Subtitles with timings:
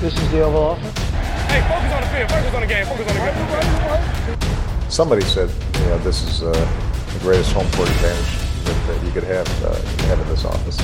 [0.00, 0.98] This is the Oval Office.
[1.48, 2.30] Hey, focus on the field.
[2.30, 2.86] Focus on the game.
[2.86, 4.90] Focus on the game.
[4.90, 9.10] Somebody said, you know, this is uh, the greatest home court advantage that, that you
[9.12, 9.74] could have, uh,
[10.08, 10.78] have in this office.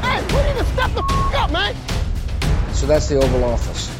[0.00, 1.74] Hey, we need to step the f- up, man.
[2.72, 3.90] So that's the Oval Office.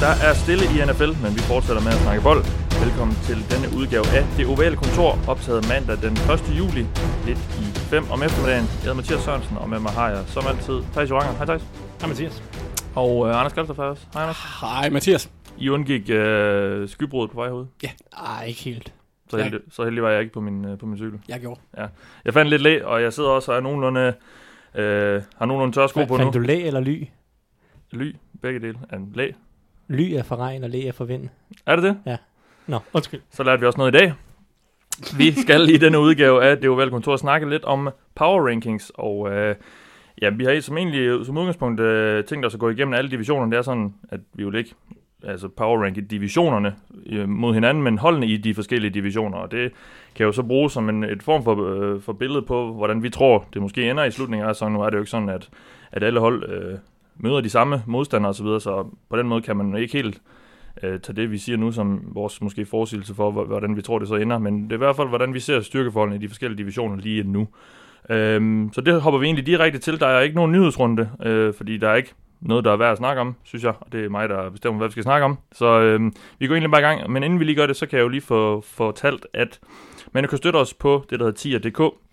[0.00, 2.44] Der er stille i NFL, men vi fortsætter med at snakke bold.
[2.82, 6.58] Velkommen til denne udgave af Det Ovale Kontor, optaget mandag den 1.
[6.60, 6.82] juli,
[7.28, 8.64] lidt i 5 om eftermiddagen.
[8.72, 11.32] Jeg hedder Mathias Sørensen, og med mig har jeg som altid Thijs Joranger.
[11.38, 11.62] Hej Thijs.
[12.00, 12.42] Hej Mathias.
[12.94, 14.02] Og øh, Anders Kaltoff også.
[14.14, 14.40] Hej Anders.
[14.60, 15.30] Hej Mathias.
[15.58, 17.66] I undgik øh, skybruddet på vej herud.
[17.82, 17.90] Ja,
[18.26, 18.92] ej, ikke helt.
[19.30, 21.18] Så heldig, så heldig var jeg ikke på min, øh, på min cykel.
[21.28, 21.60] Jeg gjorde.
[22.24, 24.14] Jeg fandt lidt læ, og jeg sidder også og er nogenlunde,
[24.74, 26.18] øh, har nogenlunde tør sko på nu.
[26.18, 27.04] Fandt du læ eller ly?
[27.90, 28.78] Ly, begge dele.
[28.90, 29.30] Er en læ.
[29.88, 31.28] Ly er for regn, og læ er for vind.
[31.66, 32.18] Er det det?
[32.66, 33.20] Nå, undskyld.
[33.30, 34.12] Så lærte vi også noget i dag.
[35.18, 39.32] Vi skal i denne udgave af Det Ovale Kontor snakke lidt om power rankings, og
[39.32, 39.54] øh,
[40.22, 43.52] ja, vi har som egentlig som udgangspunkt øh, tænkt os at gå igennem alle divisionerne.
[43.52, 44.74] Det er sådan, at vi vil ikke
[45.22, 46.74] altså power ranke divisionerne
[47.06, 49.72] øh, mod hinanden, men holdene i de forskellige divisioner, og det
[50.14, 53.10] kan jo så bruges som en et form for, øh, for billede på, hvordan vi
[53.10, 54.74] tror, det måske ender i slutningen af sæsonen.
[54.74, 55.48] Nu er det jo ikke sådan, at,
[55.92, 56.78] at alle hold øh,
[57.16, 60.14] møder de samme modstandere osv., så, videre, så på den måde kan man ikke helt
[60.14, 60.20] øh,
[60.82, 64.08] Øh, tage det, vi siger nu, som vores måske forudsigelse for, hvordan vi tror, det
[64.08, 64.38] så ender.
[64.38, 67.22] Men det er i hvert fald, hvordan vi ser styrkeforholdene i de forskellige divisioner lige
[67.22, 67.48] nu.
[68.10, 70.00] Øhm, så det hopper vi egentlig direkte til.
[70.00, 72.98] Der er ikke nogen nyhedsrunde, øh, fordi der er ikke noget, der er værd at
[72.98, 73.74] snakke om, synes jeg.
[73.80, 75.38] Og det er mig, der bestemmer, hvad vi skal snakke om.
[75.52, 76.00] Så øh,
[76.38, 77.10] vi går egentlig bare i gang.
[77.10, 79.60] Men inden vi lige gør det, så kan jeg jo lige få fortalt, at
[80.12, 82.03] man kan støtte os på det, der hedder tier.dk.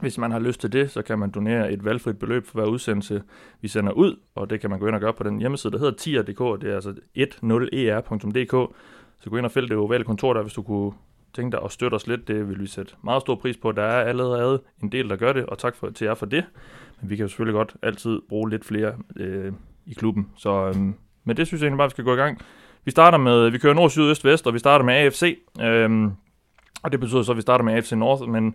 [0.00, 2.64] Hvis man har lyst til det, så kan man donere et valgfrit beløb for hver
[2.64, 3.22] udsendelse,
[3.60, 5.78] vi sender ud, og det kan man gå ind og gøre på den hjemmeside, der
[5.78, 8.54] hedder tier.dk, det er altså 10er.dk.
[8.54, 8.74] E
[9.20, 10.92] så gå ind og fælde det ovale kontor der, hvis du kunne
[11.34, 12.28] tænke dig at støtte os lidt.
[12.28, 13.72] Det vil vi sætte meget stor pris på.
[13.72, 16.44] Der er allerede en del, der gør det, og tak for, til jer for det.
[17.00, 19.52] Men vi kan jo selvfølgelig godt altid bruge lidt flere øh,
[19.86, 20.30] i klubben.
[20.36, 20.76] Så øh,
[21.24, 22.38] med det synes jeg egentlig bare, vi skal gå i gang.
[22.84, 25.38] Vi starter med, vi kører nord, syd, øst, vest, og vi starter med AFC.
[25.60, 26.10] Øh,
[26.82, 28.54] og det betyder så, at vi starter med AFC North, men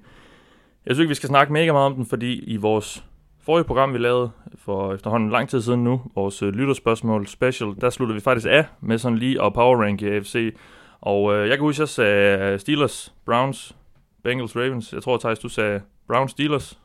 [0.86, 3.04] jeg synes ikke, vi skal snakke mega meget om den, fordi i vores
[3.42, 7.90] forrige program, vi lavede for efterhånden lang tid siden nu, vores øh, lytterspørgsmål special, der
[7.90, 10.56] sluttede vi faktisk af med sådan lige at power rank i AFC.
[11.02, 13.76] Og øh, jeg kan huske, jeg sagde Steelers, Browns,
[14.24, 14.94] Bengals, Ravens.
[14.94, 16.80] Jeg tror, Thijs, du sagde Browns, Steelers,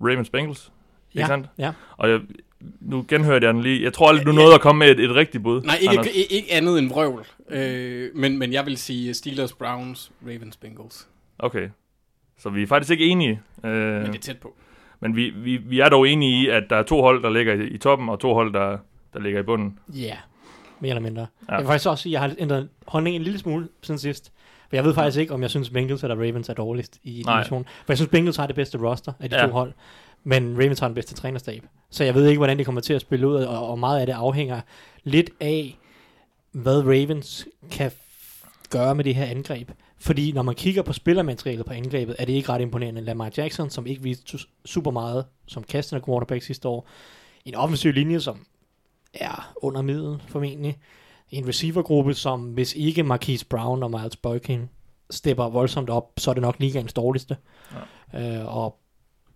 [0.00, 0.72] Ravens, Bengals.
[1.12, 1.46] Ikke Ja, sandt?
[1.58, 1.72] ja.
[1.96, 2.20] Og jeg,
[2.80, 3.82] nu genhørte jeg den lige.
[3.84, 5.62] Jeg tror aldrig, du nåede at komme med et, et rigtigt bud.
[5.62, 6.06] Nej, ikke, Anders.
[6.06, 7.26] ikke, ikke andet end vrøvl.
[7.50, 11.08] Øh, men, men jeg vil sige Steelers, Browns, Ravens, Bengals.
[11.38, 11.68] Okay.
[12.38, 13.40] Så vi er faktisk ikke enige.
[13.64, 14.54] Øh, Men det er tæt på.
[15.00, 17.54] men vi, vi, vi er dog enige i, at der er to hold, der ligger
[17.54, 18.78] i, i toppen, og to hold, der,
[19.14, 19.78] der ligger i bunden.
[19.94, 20.16] Ja, yeah.
[20.80, 21.26] mere eller mindre.
[21.48, 21.52] Ja.
[21.52, 24.32] Jeg vil faktisk også sige, at jeg har ændret holdning en lille smule siden sidst.
[24.68, 27.36] For jeg ved faktisk ikke, om jeg synes Bengals eller Ravens er dårligst i Nej.
[27.36, 27.64] divisionen.
[27.64, 29.46] For jeg synes, Bengals har det bedste roster af de Ja.
[29.46, 29.72] to hold.
[30.24, 31.62] Men Ravens har den bedste trænerstab.
[31.90, 34.06] Så jeg ved ikke, hvordan det kommer til at spille ud, og, og meget af
[34.06, 34.60] det afhænger
[35.04, 35.78] lidt af,
[36.52, 37.90] hvad Ravens kan
[38.70, 39.70] gøre med det her angreb.
[39.98, 43.00] Fordi når man kigger på spillermaterialet på angrebet, er det ikke ret imponerende.
[43.00, 46.88] Lamar Jackson, som ikke viste su- super meget som kastende quarterback sidste år.
[47.44, 48.46] En offensiv linje, som
[49.14, 50.78] er under middel formentlig.
[51.30, 54.68] En receivergruppe, som hvis ikke Marquise Brown og Miles Boykin
[55.10, 57.36] stepper voldsomt op, så er det nok ligaens dårligste.
[58.12, 58.40] Ja.
[58.40, 58.78] Øh, og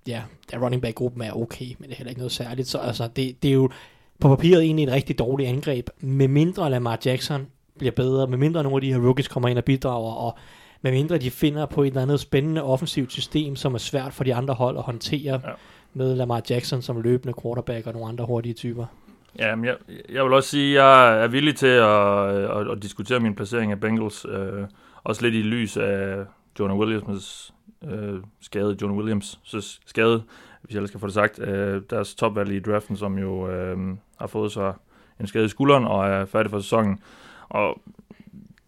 [0.07, 2.69] ja, der running back gruppen er okay, men det er heller ikke noget særligt.
[2.69, 3.71] Så altså, det, det er jo
[4.21, 7.47] på papiret egentlig et rigtig dårligt angreb, med mindre Lamar Jackson
[7.81, 10.39] bliver bedre, med mindre nogle af de her rookies kommer ind og bidrager, og
[10.83, 14.25] med mindre de finder på et eller andet spændende offensivt system, som er svært for
[14.25, 15.51] de andre hold at håndtere, Ja.
[15.95, 18.87] med Lamar Jackson som løbende quarterback og nogle andre hurtige typer.
[19.39, 19.77] Ja, men jeg,
[20.13, 23.73] jeg vil også sige, at jeg er villig til at, at, at diskutere min placering
[23.73, 24.27] af Bengals.
[24.29, 24.63] Øh,
[25.05, 26.25] også lidt i lys af
[26.59, 27.53] Jonah Williams'
[27.91, 28.77] øh, skade.
[28.83, 29.39] Jonah Williams'
[29.87, 30.23] skade,
[30.63, 31.39] hvis jeg ellers skal få det sagt.
[31.39, 33.77] Øh, deres topvalg i draften, som jo øh,
[34.21, 34.73] har fået sig
[35.21, 36.99] en skade i skulderen og er færdig for sæsonen.
[37.51, 37.83] Og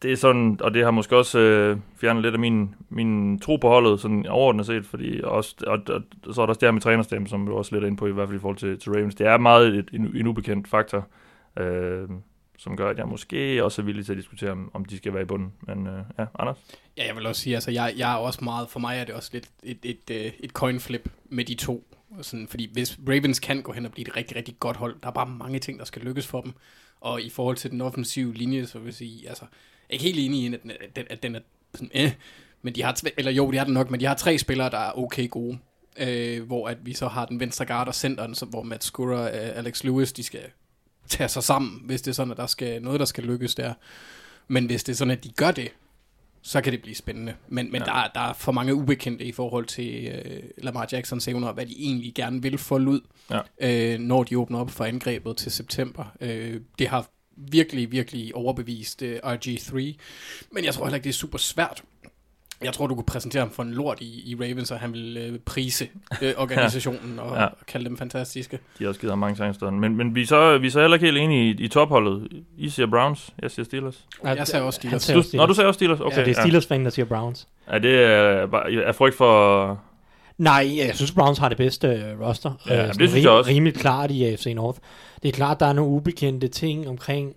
[0.03, 3.57] det er sådan, og det har måske også øh, fjernet lidt af min, min tro
[3.57, 6.67] på holdet, sådan overordnet set, fordi også, og, og, og så er der også det
[6.67, 8.57] her med trænerstemmen, som vi også lidt er inde på, i hvert fald i forhold
[8.57, 9.15] til, til Ravens.
[9.15, 11.07] Det er meget et, en, en ubekendt faktor,
[11.59, 12.09] øh,
[12.59, 15.15] som gør, at jeg måske også er villig til at diskutere, om, om de skal
[15.15, 15.53] være i bunden.
[15.61, 16.57] Men øh, ja, Anders?
[16.97, 19.15] Ja, jeg vil også sige, altså jeg, jeg er også meget, for mig er det
[19.15, 21.85] også lidt et, et, et, øh, et coin flip med de to.
[22.21, 25.09] Sådan, fordi hvis Ravens kan gå hen og blive et rigtig, rigtig godt hold, der
[25.09, 26.53] er bare mange ting, der skal lykkes for dem.
[27.03, 29.45] Og i forhold til den offensive linje, så vil jeg sige, altså,
[29.89, 31.41] jeg er ikke helt enig i, at den, at den, at den er
[31.75, 32.13] sådan, eh,
[32.63, 34.79] men de har, eller jo, de har den nok, men de har tre spillere, der
[34.79, 35.59] er okay gode.
[35.97, 39.15] Øh, hvor at vi så har den venstre guard og centeren, så, hvor Matt Skura
[39.15, 40.43] og Alex Lewis, de skal
[41.09, 43.75] tage sig sammen, hvis det er sådan, at der skal noget, der skal lykkes der.
[44.49, 45.73] Men hvis det er sådan, at de gør det,
[46.43, 47.35] så kan det blive spændende.
[47.49, 47.85] Men, men ja.
[47.85, 51.55] der, er- der er for mange ubekendte i forhold til øh, Lamar Jacksons evner, og
[51.55, 53.01] hvad de egentlig gerne vil folde ud,
[53.31, 53.41] Ja.
[53.95, 56.05] øh, når de åbner op for angrebet til september.
[56.21, 57.07] Øh, det har
[57.37, 59.75] virkelig, virkelig overbevist øh, RG3,
[60.53, 61.83] men jeg tror heller ikke, det er super svært.
[62.65, 65.17] Jeg tror, du kunne præsentere ham for en lort i, i Ravens, og han vil
[65.17, 65.89] øh, prise
[66.23, 67.45] øh, organisationen og, Ja.
[67.45, 68.59] og kalde dem fantastiske.
[68.79, 69.71] De har også givet ham mange chancer.
[69.71, 72.29] Men, men vi, er så, vi er så heller ikke helt enige i, i topholdet.
[72.59, 74.07] I siger Browns, jeg siger Steelers.
[74.25, 75.03] Jeg sagde også Steelers.
[75.03, 75.43] sagde Du, Steelers.
[75.43, 76.01] Nå, du sagde også Steelers?
[76.01, 76.13] Okay.
[76.13, 77.49] Okay, det er Steelers fan, der siger Browns.
[77.73, 79.81] Ja, det er, bare, er frygt for...
[80.39, 82.53] Nej, jeg synes, Browns har det bedste øh, roster.
[82.69, 83.51] Ja, Øh, det synes jeg også.
[83.51, 84.79] Rimeligt klart i AFC North.
[85.23, 87.35] Det er klart, der er nogle ubekendte ting omkring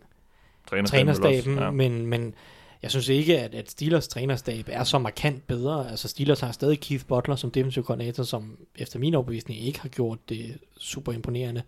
[0.87, 1.57] Trænerstaben.
[1.57, 1.71] ja.
[1.71, 2.33] men, men
[2.81, 5.89] jeg synes ikke, at, at Steelers trænerstab er så markant bedre.
[5.89, 9.89] Altså Steelers har stadig Keith Butler som defensiv koordinator, som efter min overbevisning ikke har
[9.89, 11.61] gjort det super imponerende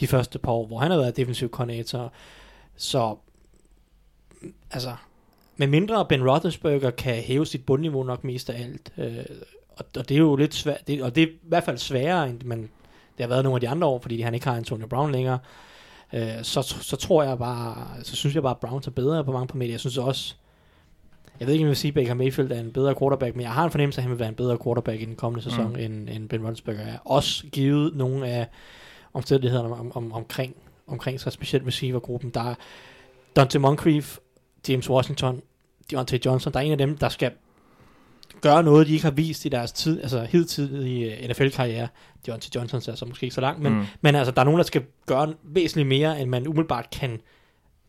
[0.00, 2.12] de første par år, hvor han har været defensiv koordinator.
[2.76, 3.16] Så
[4.70, 4.94] altså,
[5.56, 9.24] med mindre Ben Roethlisberger kan hæve sit bundniveau nok mest af alt, øh,
[9.70, 12.28] og, og det er jo lidt svært, det, og det er i hvert fald sværere,
[12.28, 12.60] end man,
[13.16, 15.38] det har været nogle af de andre år, fordi han ikke har Antonio Brown længere,
[16.12, 19.32] øh, så, så tror jeg bare, så synes jeg bare, at Browns er bedre på
[19.32, 19.72] mange parametre.
[19.72, 20.34] Jeg synes også,
[21.40, 23.42] jeg ved ikke, om jeg vil sige, at Baker Mayfield er en bedre quarterback, men
[23.42, 25.44] jeg har en fornemmelse af, at han vil være en bedre quarterback i den kommende
[25.44, 25.76] sæson, mm.
[25.78, 26.98] end, end Ben Roethlisberger er.
[27.04, 28.46] Også givet nogle af
[29.12, 30.54] omstændighederne om, om, omkring,
[30.86, 32.30] omkring sig, specielt receivergruppen.
[32.30, 32.54] Der er
[33.36, 34.18] Dante Moncrief,
[34.68, 35.42] James Washington,
[35.90, 37.30] Deontay Johnson, der er en af dem, der skal
[38.40, 41.88] gøre noget, de ikke har vist i deres tid, altså hidtidige NFL-karriere.
[42.26, 43.78] Deontay Johnson er så måske ikke så langt, men, Mm.
[43.78, 43.84] mm.
[44.00, 47.20] men altså, der er nogen, der skal gøre væsentligt mere, end man umiddelbart kan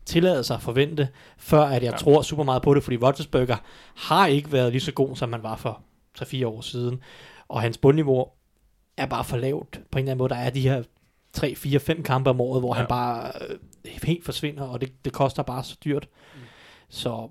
[0.06, 1.08] tillade sig at forvente,
[1.38, 1.96] før at jeg Ja.
[1.96, 3.56] tror super meget på det, fordi Roethlisberger
[3.96, 5.82] har ikke været lige så god, som man var for
[6.18, 7.00] 3-4 år siden,
[7.48, 8.26] og hans bundniveau
[8.96, 10.28] er bare for lavt på en eller anden måde.
[10.28, 10.82] Der er de her
[11.32, 12.78] 3, 4, 5 kampe om året, hvor Ja.
[12.78, 13.58] han bare øh,
[14.02, 16.08] helt forsvinder, og det, det koster bare så dyrt.
[16.88, 17.28] Så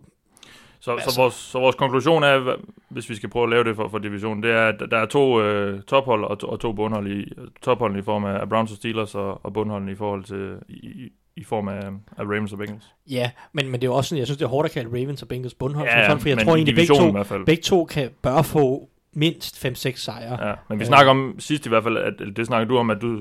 [0.80, 2.56] Så, Altså- så, vores, så vores konklusion er,
[2.90, 5.06] hvis vi skal prøve at lave det for, for divisionen, det er, at der er
[5.06, 7.32] to øh, tophold og to, og to bundhold i,
[7.62, 11.44] topholdene i form af Browns og Steelers, og, og bundholdene i forhold til i, i-
[11.44, 11.82] form af,
[12.18, 12.96] af Ravens og Bengals.
[13.10, 14.90] ja, men, men det er jo også sådan, jeg synes, det er hårdt at kalde
[14.90, 17.46] Ravens og Bengals bundhold, Ja, sådan, for jeg tror egentlig, begge to, hvert fald.
[17.46, 20.48] begge to kan, bør få mindst 5-6 sejre.
[20.48, 20.88] Ja, men vi Ja.
[20.88, 23.20] snakker om sidst i hvert fald, at det snakker du om, at du,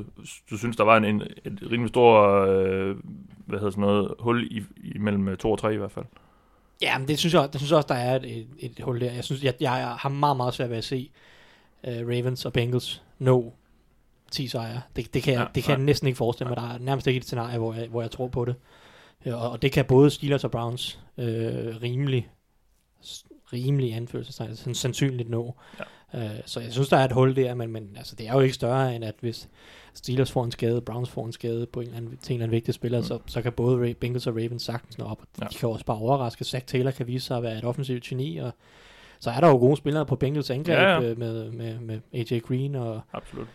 [0.50, 2.96] du synes, der var en, en et rimelig stor, øh,
[3.46, 4.62] hvad hedder sådan noget, hul i,
[4.94, 6.04] i mellem 2 og 3 i hvert fald.
[6.82, 9.00] Ja, men det synes jeg, det synes jeg også, der er et, et, et hul
[9.00, 9.12] der.
[9.12, 11.10] Jeg synes, jeg, jeg har meget, meget svært ved at se
[11.86, 13.52] uh, Ravens og Bengals nå
[14.30, 14.80] 10 sejre.
[14.96, 15.84] Det, det kan, jeg, Ja, det kan jeg nej.
[15.84, 16.56] næsten ikke forestille mig.
[16.56, 18.54] Der er nærmest ikke et scenarie, hvor jeg, hvor jeg tror på det.
[19.26, 22.28] Ja, Og, og det kan både Steelers og Browns øh, rimelig,
[23.52, 25.54] rimelig anførselstegn, sådan sandsynligt nå.
[26.14, 26.24] Ja.
[26.24, 28.40] Øh, så jeg synes, der er et hul der, men, men altså, det er jo
[28.40, 29.48] ikke større end, at hvis
[29.94, 32.44] Steelers får en skade, Browns får en skade på en eller anden, til en eller
[32.44, 33.04] anden vigtig spiller, Mm.
[33.04, 35.22] så, så kan både Bengals og Ravens sagtens nå op.
[35.38, 35.44] Ja.
[35.44, 35.48] Ja.
[35.48, 36.44] De kan også bare overraske.
[36.44, 38.52] Zach Taylor kan vise sig at være et offensivt geni, og
[39.20, 41.08] så er der jo gode spillere på Bengals angreb Ja, ja, ja.
[41.08, 41.14] ja.
[41.14, 43.46] Med, med, med AJ Green og Absolut.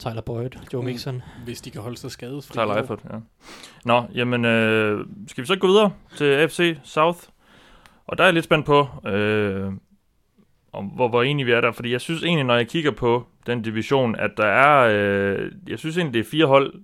[0.00, 0.86] Tyler Boyd, Joe Mm.
[0.86, 1.22] Mixon.
[1.44, 2.52] Hvis de kan holde sig skadesfri.
[2.52, 3.18] Tyler Eifert, ja.
[3.84, 7.18] Nå, jamen, øh, skal vi så gå videre til AFC South?
[8.06, 9.72] Og der er jeg lidt spændt på, øh,
[10.72, 13.26] om hvor, hvor enige vi er der, fordi jeg synes egentlig, når jeg kigger på
[13.46, 16.74] den division, at der er, øh, jeg synes egentlig, det er fire hold,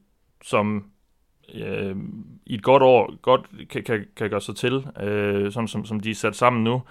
[0.45, 0.85] som
[1.55, 1.97] øh,
[2.47, 3.41] i et godt år godt
[3.71, 6.83] kan, kan, kan gøre sig til, øh, sådan som, som de er sat sammen nu.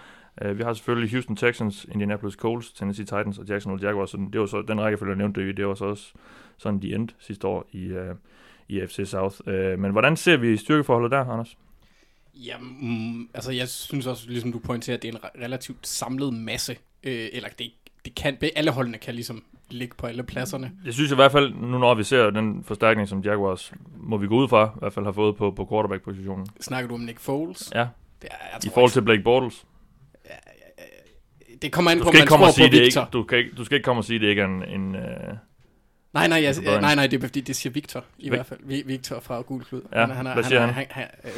[0.45, 4.09] Uh, vi har selvfølgelig Houston Texans, Indianapolis Colts, Tennessee Titans og Jacksonville Jaguars.
[4.09, 6.13] Så det var så den rækkefølge, jeg nævnte, det var så også
[6.57, 7.97] sådan, de endte sidste år i, uh,
[8.69, 9.35] i FC South.
[9.47, 11.57] Uh, men hvordan ser vi styrkeforholdet der, Anders?
[12.33, 15.87] Ja, mm, altså jeg synes også, ligesom du pointerer, at det er en re- relativt
[15.87, 16.77] samlet masse.
[17.03, 17.71] Øh, eller det,
[18.05, 20.71] det kan, alle holdene kan ligesom ligge på alle pladserne.
[20.85, 24.27] Jeg synes i hvert fald, nu når vi ser den forstærkning, som Jaguars, må vi
[24.27, 26.47] gå ud fra, i hvert fald har fået på, på quarterback-positionen.
[26.61, 27.71] Snakker du om Nick Foles?
[27.75, 27.87] Ja,
[28.21, 29.65] Det, er, jeg i tror forhold ikke- til Blake Bortles.
[31.65, 33.01] Det kommer an Du på, man tror og sige, på det Victor.
[33.01, 34.63] ikke, du, kan ikke, du skal ikke komme og sige, det ikke er en...
[34.63, 35.01] en uh,
[36.13, 36.81] Nej, nej, jeg, Burns.
[36.81, 38.59] nej, nej, det er fordi, det siger Victor i hvert fald.
[38.63, 39.81] Vi- Victor fra Gul Klud.
[39.93, 40.85] Ja, han, er- hvad siger er- han?
[40.89, 41.31] han, øh,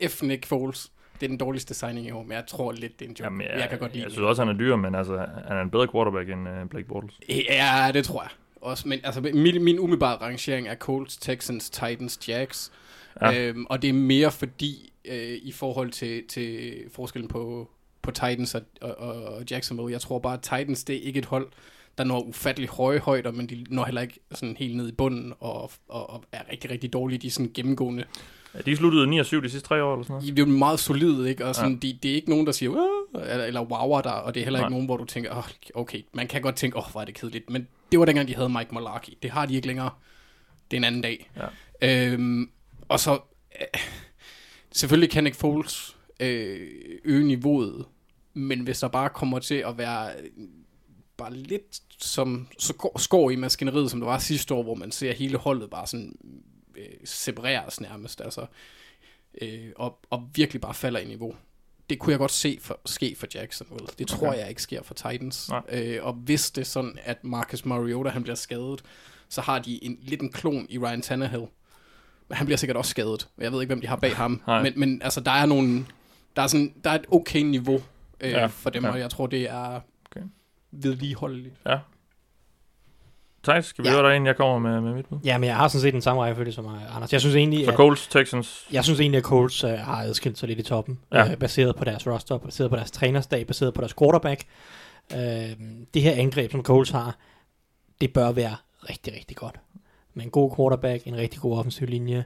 [0.00, 0.22] øh, F.
[0.22, 0.92] Nick Foles.
[1.20, 3.24] Det er den dårligste signing i år, men jeg tror lidt, det er en joke.
[3.24, 5.16] jamen, jeg, jeg, kan godt lide jeg synes også, han er dyr, men altså,
[5.48, 7.14] han er en bedre quarterback end uh, Blake Bortles.
[7.48, 8.30] Ja, det tror jeg.
[8.60, 12.72] Også, men altså, min, min umiddelbare rangering er Colts, Texans, Titans, Jags.
[13.20, 13.30] Ja.
[13.30, 13.40] Ja.
[13.48, 17.70] Øhm, og det er mere fordi, øh, i forhold til, til forskellen på,
[18.02, 21.24] på Titans og, og, og Jacksonville, jeg tror bare, at Titans, det er ikke et
[21.24, 21.48] hold,
[21.98, 25.32] der når ufattelig høje højder, men de når heller ikke sådan helt ned i bunden,
[25.40, 27.18] og, og, og er rigtig, rigtig dårlige.
[27.18, 28.04] De er sådan gennemgående.
[28.54, 30.36] Ja, de sluttede 9 og 7 de sidste tre år, eller sådan noget.
[30.36, 31.46] De er jo meget solide, ikke?
[31.46, 31.86] Og sådan, Ja.
[31.88, 31.92] ja.
[31.92, 32.70] de, det er ikke nogen, der siger,
[33.14, 34.66] eller, eller wower der, og det er heller Nej.
[34.66, 37.04] ikke nogen, hvor du tænker, oh, okay, man kan godt tænke, åh, oh, hvor er
[37.04, 37.50] det kedeligt.
[37.50, 39.12] Men det var dengang, de havde Mike Mularkey.
[39.22, 39.90] Det har de ikke længere.
[40.70, 41.30] Det er en anden dag.
[41.82, 42.12] Ja.
[42.12, 42.50] Øhm,
[42.88, 43.12] og så,
[43.60, 43.80] øh,
[44.72, 46.68] selvfølgelig kan Nick Foles øh,
[47.04, 47.84] øge niveauet
[48.34, 50.12] Men hvis der bare kommer til at være
[51.16, 55.12] bare lidt som så skår i maskineriet, som det var sidste år, hvor man ser
[55.12, 56.16] hele holdet bare sådan
[56.76, 58.46] øh, separeres nærmest, altså,
[59.42, 61.34] øh, og, og virkelig bare falder i niveau.
[61.90, 63.86] Det kunne jeg godt se for, ske for Jacksonville.
[63.98, 64.38] Det tror Okay.
[64.38, 65.48] jeg ikke sker for Titans.
[65.48, 65.62] Nej.
[65.72, 68.82] Øh, og hvis det er sådan, at Marcus Mariota han bliver skadet,
[69.28, 71.46] så har de en, lidt en klon i Ryan Tannehill.
[72.28, 73.28] Men han bliver sikkert også skadet.
[73.38, 74.42] Jeg ved ikke, hvem de har bag ham.
[74.46, 74.62] Nej.
[74.62, 75.86] Men, men altså, der er nogle,
[76.36, 77.80] der er, sådan, der er et okay niveau
[78.20, 78.90] øh, Ja, for dem, ja.
[78.90, 80.26] og jeg tror, det er Okay.
[80.70, 81.54] vedligeholdeligt.
[81.66, 81.78] Ja.
[83.44, 83.94] Thijs, skal vi Ja.
[83.94, 84.26] høre dig ind?
[84.26, 85.18] Jeg kommer med, med mit bud.
[85.24, 87.12] Ja, men jeg har sådan set den samme rækkefølge som Anders.
[87.12, 88.66] Jeg synes egentlig, Så at, Colts, Texans.
[88.72, 90.98] jeg synes egentlig, at Colts øh, har adskilt sig lidt i toppen.
[91.12, 91.30] Ja.
[91.30, 94.44] Øh, baseret på deres roster, baseret på deres trænerstab, baseret på deres quarterback.
[95.12, 95.18] Øh,
[95.94, 97.16] det her angreb, som Colts har,
[98.00, 98.56] det bør være
[98.90, 99.60] rigtig, rigtig godt.
[100.14, 102.24] Med en god quarterback, en rigtig god offensiv linje.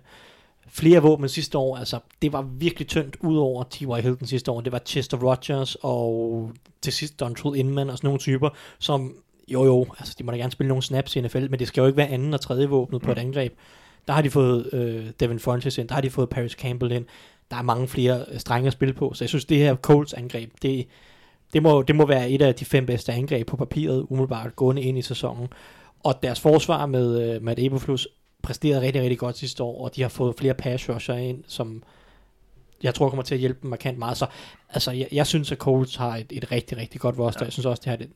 [0.68, 4.02] Flere våben sidste år, altså det var virkelig tyndt ud over T.Y.
[4.02, 4.60] Hilton sidste år.
[4.60, 6.50] Det var Chester Rogers og
[6.82, 9.14] til sidst Dontrell Inman og sådan nogle typer, som
[9.48, 11.80] jo jo, altså de må da gerne spille nogle snaps i NFL, men det skal
[11.80, 13.52] jo ikke være anden og tredje våbnet på et angreb.
[14.06, 17.04] Der har de fået øh, Devin Funches ind, der har de fået Paris Campbell ind,
[17.50, 20.12] der er mange flere øh, strenge at spille på, så jeg synes det her Colts
[20.12, 20.86] angreb, det,
[21.52, 24.82] det, må, det må være et af de fem bedste angreb på papiret, umiddelbart gående
[24.82, 25.48] ind i sæsonen.
[26.04, 28.08] Og deres forsvar med øh, Matt Eberflus
[28.44, 31.82] præsterede rigtig, rigtig godt sidste år, og de har fået flere pass rusher ind, som
[32.82, 34.16] jeg tror kommer til at hjælpe dem markant meget.
[34.16, 34.26] Så
[34.70, 37.40] altså, jeg, jeg synes, at Colts har et, et rigtig, rigtig godt roster.
[37.42, 37.44] Ja.
[37.44, 38.08] Jeg synes også, det har det,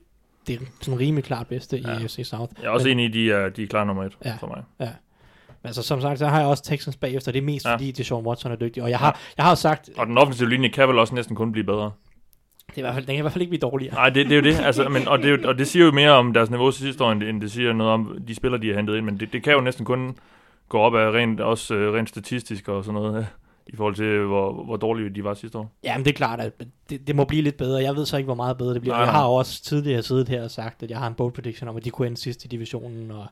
[0.46, 1.90] det er sådan rimelig klart bedste Ja.
[1.92, 1.98] ja.
[1.98, 2.52] i AFC South.
[2.60, 4.36] Jeg er også Men- enig i, de er, de er klar nummer et Ja.
[4.40, 4.62] for mig.
[4.80, 4.90] Ja.
[5.62, 7.32] Men altså, som sagt, så har jeg også Texans bagefter.
[7.32, 7.70] Det er mest Ja.
[7.70, 7.76] ja.
[7.76, 8.82] fordi, Deshaun Watson er dygtig.
[8.82, 11.52] Og jeg har, jeg har sagt, Og den offensive linje kan vel også næsten kun
[11.52, 11.90] blive bedre.
[12.68, 13.94] Det er i hvert fald, den kan i hvert fald ikke blive dårligere.
[13.94, 14.60] Nej, det, det er jo det.
[14.64, 17.04] Altså, men, og, det jo, og det siger jo mere om deres niveau til sidste
[17.04, 19.04] år, end det, siger noget om de spillere, de har hentet ind.
[19.04, 20.16] Men det, det kan jo næsten kun
[20.68, 23.24] gå op af rent, også øh, rent statistisk og sådan noget, øh,
[23.72, 25.72] i forhold til, hvor, hvor dårlige de var sidste år.
[25.84, 26.52] Jamen, det er klart, at
[26.90, 27.82] det, det må blive lidt bedre.
[27.82, 28.94] Jeg ved så ikke, hvor meget bedre det bliver.
[28.94, 29.20] Nej, jeg nej.
[29.20, 31.84] har også tidligere siddet her og sagt, at jeg har en bold prediction om, at
[31.84, 33.26] de kunne ende sidst i divisionen, og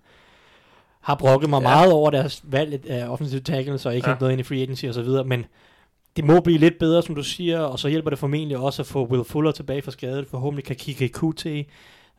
[1.00, 1.68] har brokket mig Ja.
[1.68, 1.74] ja.
[1.76, 4.12] meget over deres valg af offensive tackles, og ikke Ja.
[4.12, 4.18] ja.
[4.20, 5.44] noget ind i free agency og så videre, men
[6.16, 8.86] det må blive lidt bedre, som du siger, og så hjælper det formentlig også at
[8.86, 10.24] få Will Fuller tilbage fra skade.
[10.30, 11.58] Forhåbentlig kan Kike Kute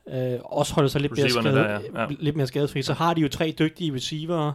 [0.08, 2.01] øh, også holde sig lidt mere, Receiverne skade, der, ja.
[2.01, 2.08] Ja.
[2.20, 2.82] lidt mere skadesfri.
[2.82, 4.51] Så har de jo tre dygtige receiver.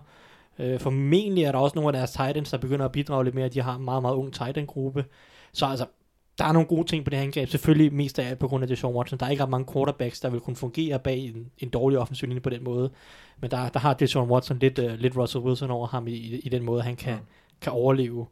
[0.58, 3.34] Øh, formentlig er der også nogle af deres tight ends, der begynder at bidrage lidt
[3.34, 3.48] mere.
[3.48, 5.04] De har en meget, meget ung tight end gruppe.
[5.52, 5.86] Så altså,
[6.38, 7.48] der er nogle gode ting på det her angreb.
[7.48, 9.18] Selvfølgelig mest af alt på grund af Deshaun Watson.
[9.18, 12.26] Der er ikke ret mange quarterbacks, der vil kunne fungere bag en, en dårlig offensiv
[12.28, 12.90] linje på den måde.
[13.40, 16.38] Men der, der har Deshaun Watson lidt, uh, lidt Russell Wilson over ham i, i,
[16.38, 17.18] i den måde, han kan, Ja.
[17.60, 18.26] kan overleve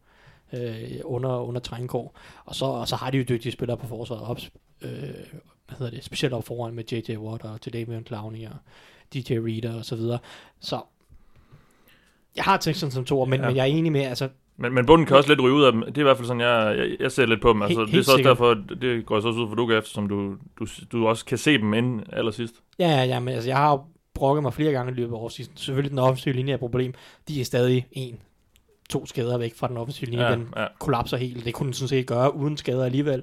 [0.52, 2.18] øh, under, under trængkår.
[2.44, 4.38] Og så, og så har de jo dygtige spillere på forsvaret op,
[4.82, 4.90] øh,
[5.66, 7.16] hvad hedder det, specielt op foran med J.J.
[7.16, 8.56] Watt og Jadavion Clowney og
[9.14, 10.18] DJ Reader og så videre.
[10.60, 10.80] Så
[12.36, 13.46] jeg har Texans som to, men, Ja.
[13.46, 15.72] men jeg er enig med, altså Men, men bunden kan også lidt ryge ud af
[15.72, 15.82] dem.
[15.82, 17.62] Det er i hvert fald sådan, jeg, jeg, jeg ser lidt på dem.
[17.62, 20.08] Altså, Helt- det er så også derfor, det går så også ud for, du som
[20.08, 22.54] du, du, du også kan se dem inden allersidst.
[22.78, 25.32] Ja, ja, ja, men altså, jeg har brokket mig flere gange i løbet af året.
[25.32, 26.94] Selvfølgelig den offensive linje er et problem.
[27.28, 28.20] De er stadig en,
[28.90, 30.24] to skader væk fra den offensive linje.
[30.24, 30.66] Ja, den ja.
[30.78, 31.44] kollapser helt.
[31.44, 33.22] Det kunne den sådan set gøre uden skader alligevel.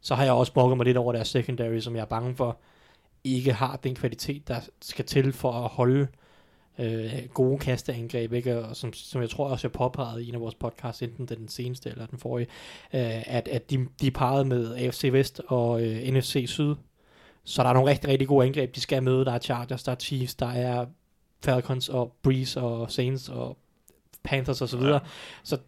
[0.00, 2.58] Så har jeg også brokket mig lidt over deres secondary, som jeg er bange for
[3.24, 6.08] ikke har den kvalitet, der skal til for at holde
[6.78, 8.64] øh, gode kasteangreb, ikke?
[8.64, 11.48] Og som, som jeg tror også, jeg påpegede i en af vores podcasts, enten den
[11.48, 12.46] seneste eller den forrige,
[12.94, 16.74] øh, at, at de, de er parret med AFC Vest og øh, NFC Syd,
[17.44, 19.24] så der er nogle rigtig, rigtig gode angreb, de skal møde.
[19.24, 20.86] Der er Chargers, der er Chiefs, der er
[21.44, 23.58] Falcons og Breeze og Saints og
[24.26, 24.92] Panthers og så videre.
[24.94, 24.98] Ja.
[25.42, 25.58] Så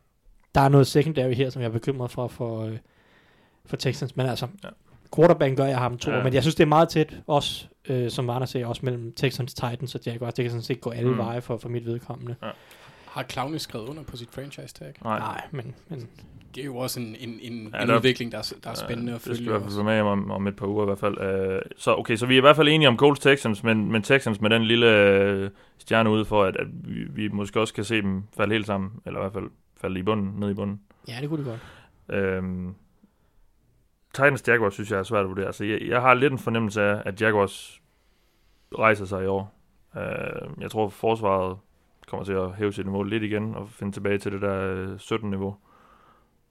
[0.55, 2.79] der er noget secondary her, som jeg er bekymret for for, øh,
[3.67, 4.17] for Texans.
[4.17, 4.69] Men altså, Ja.
[4.69, 4.75] ja.
[5.17, 6.17] quarterbacken gør jeg ham to, Ja.
[6.17, 6.23] ja.
[6.25, 9.55] men jeg synes, det er meget tæt, også øh, som Anders sagde, også mellem Texans,
[9.55, 10.35] Titans og Jaguars.
[10.35, 11.19] Det kan sådan set gå alle Mm.
[11.19, 12.35] veje for, for mit vedkommende.
[13.11, 14.93] Har Clowney skrevet under på sit franchise tag?
[15.05, 15.19] Nej.
[15.19, 16.09] Nej, men, men
[16.55, 18.75] Det er jo også en, en, en, Ja, en der- udvikling, der er, der er
[18.75, 19.47] spændende at det skal følge.
[19.49, 21.21] i hvert fald være med om, om et par uger i hvert fald.
[21.21, 24.03] Øh, så okay, så vi er i hvert fald enige om Colts Texans, men, men
[24.03, 27.85] Texans med den lille øh, stjerne ude for, at, at vi, vi måske også kan
[27.85, 29.51] se dem falde helt sammen, eller i hvert fald
[29.81, 30.81] falde i bunden, ned i bunden.
[31.09, 31.59] ja, det kunne det
[32.09, 32.19] godt.
[32.21, 32.75] Øhm,
[34.15, 35.47] Titans Jaguars synes jeg er svært at vurdere.
[35.47, 37.81] Altså, jeg, jeg har lidt en fornemmelse af, at Jaguars
[38.79, 39.55] rejser sig i år.
[39.97, 40.03] Øh,
[40.61, 41.57] jeg tror, forsvaret
[42.09, 44.95] kommer til at hæve sit niveau lidt igen og finde tilbage til det der øh,
[44.95, 45.57] 17-niveau.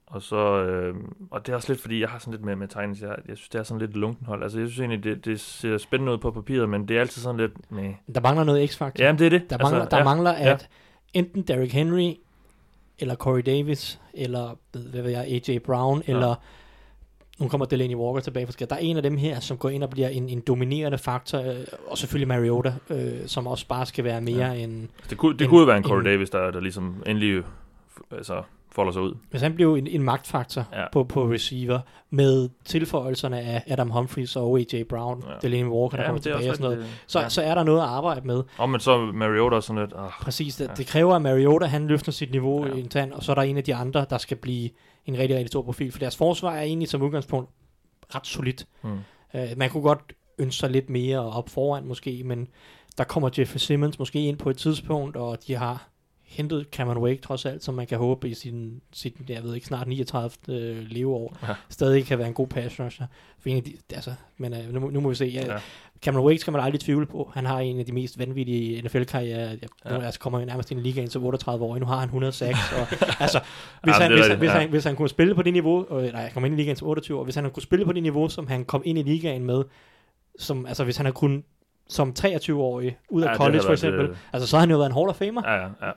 [0.08, 0.96] Og så, øh,
[1.32, 3.38] og det er også lidt, fordi jeg har sådan lidt med, med Titans, jeg, jeg
[3.38, 4.44] synes, det er sådan lidt lunken hold.
[4.44, 7.22] Altså, jeg synes egentlig, det, det ser spændende ud på papiret, men det er altid
[7.22, 7.96] sådan lidt, nej.
[8.16, 9.04] Der mangler noget x-faktor.
[9.04, 9.50] Jamen, det er det.
[9.50, 10.54] Der mangler, altså, der mangler ja.
[10.54, 10.70] at
[11.14, 12.14] enten Derrick Henry,
[13.00, 14.56] eller Corey Davis, eller
[14.92, 16.12] hvad ved jeg, AJ Brown, Ja.
[16.12, 16.18] ja.
[16.18, 16.36] eller
[17.40, 18.70] nu kommer Delaney Walker tilbage fra skade.
[18.70, 21.40] Der er en af dem her, som går ind og bliver en, en dominerende faktor,
[21.40, 21.56] øh,
[21.88, 24.54] og selvfølgelig Mariota, øh, som også bare skal være mere Ja.
[24.64, 24.88] end...
[25.10, 27.44] Det kunne, det en- kunne være en Corey en- Davis, der, der ligesom endelig
[28.12, 28.42] altså,
[28.72, 29.14] folder sig ud.
[29.30, 30.84] Hvis han blev en, en magtfaktor Ja.
[30.92, 31.80] på, på receiver,
[32.10, 34.84] med tilføjelserne af Adam Humphries og A.J.
[34.90, 35.34] Brown, Ja.
[35.48, 37.30] Delaney Walker, der Ja, kommer er tilbage og sådan noget, så, ja.
[37.30, 38.44] så er der noget at arbejde med.
[38.58, 40.74] Og men så Mariota sådan lidt, ah, Præcis, det, Ja.
[40.74, 42.72] det kræver, at Mariota han løfter sit niveau ja.
[42.74, 44.70] internt, og så er der en af de andre, der skal blive
[45.08, 47.50] en rigtig, rigtig stor profil, for deres forsvar er egentlig som udgangspunkt
[48.16, 48.68] ret solidt.
[48.82, 49.00] hmm.
[49.34, 52.48] Uh, man kunne godt ønske sig lidt mere op foran måske, men
[52.98, 55.90] der kommer Jeff Simmons måske ind på et tidspunkt, og de har
[56.24, 59.68] hentet Cameron Wake trods alt, som man kan håbe i sin, sin jeg ved ikke,
[59.68, 60.32] snart 39.
[60.50, 61.54] Øh, leveår, Ja.
[61.70, 63.06] stadig kan være en god pass rusher.
[63.40, 65.26] For en af de, altså, men uh, nu, må- nu må vi se.
[65.26, 65.60] Ja, Ja.
[66.02, 67.32] Cameron Wake skal man aldrig tvivle på.
[67.34, 69.40] Han har en af de mest vanvittige NFL-karriere.
[69.40, 69.94] Jeg, Ja.
[69.96, 70.02] ja.
[70.02, 71.78] altså, kommer jo nærmest ind i ligaen som 38 år.
[71.78, 72.58] Nu har han 106.
[72.72, 72.80] Og,
[73.24, 73.40] altså,
[73.84, 74.54] hvis, Ja, han, det hvis, han, hvis, ja.
[74.60, 76.76] han, hvis han kunne spille på det niveau, og, nej, han kom ind i ligaen
[76.76, 79.02] som 28 år, hvis han kunne spille på det niveau, som han kom ind i
[79.04, 79.64] ligaen med,
[80.40, 81.44] som, altså hvis han havde kunnet
[81.90, 84.78] som 23-årig ud af Ja, det college for eksempel, øh, altså så har han jo
[84.78, 85.92] været en Hall of Famer Ja, ja, ja.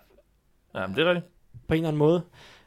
[0.81, 1.27] Ja, men det er rigtigt.
[1.69, 2.23] på en eller anden måde.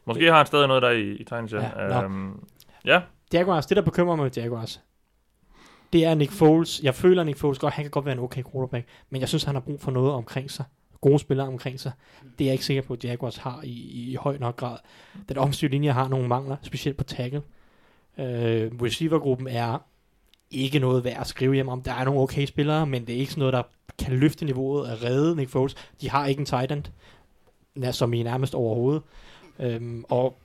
[0.06, 2.04] Måske har han stadig noget der i, i tegnet, ja.
[2.04, 2.44] Øhm,
[2.86, 3.02] ja,
[3.34, 4.82] Jaguars, det der bekymrer mig med Jaguars,
[5.94, 6.82] det er Nick Foles.
[6.84, 9.44] Jeg føler, Nick Foles godt, han kan godt være en okay quarterback, men jeg synes,
[9.44, 10.66] han har brug for noget omkring sig.
[11.02, 11.92] Gode spillere omkring sig.
[12.40, 14.78] Det er jeg ikke sikker på, at Jaguars har i, i, høj nok grad.
[15.30, 17.42] Den offensive linje har nogle mangler, specielt på tackle.
[18.18, 19.78] Øh, receivergruppen er
[20.52, 21.82] ikke noget værd at skrive hjem om.
[21.82, 23.64] Der er nogle okay spillere, men det er ikke sådan noget, der
[24.00, 25.76] kan løfte niveauet og redde Nick Foles.
[26.02, 26.84] De har ikke en tight end,
[27.94, 29.02] som i nærmest overhovedet.
[29.60, 30.38] Øhm, og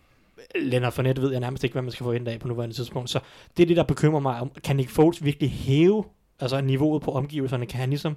[0.55, 3.11] Leonard Fournette ved jeg nærmest ikke, hvad man skal forvente af på nuværende tidspunkt.
[3.11, 3.21] Så
[3.57, 4.41] det er det, der bekymrer mig.
[4.41, 6.05] om Kan Nick Foles virkelig hæve
[6.41, 7.67] altså niveauet på omgivelserne?
[7.67, 8.17] Kan han ligesom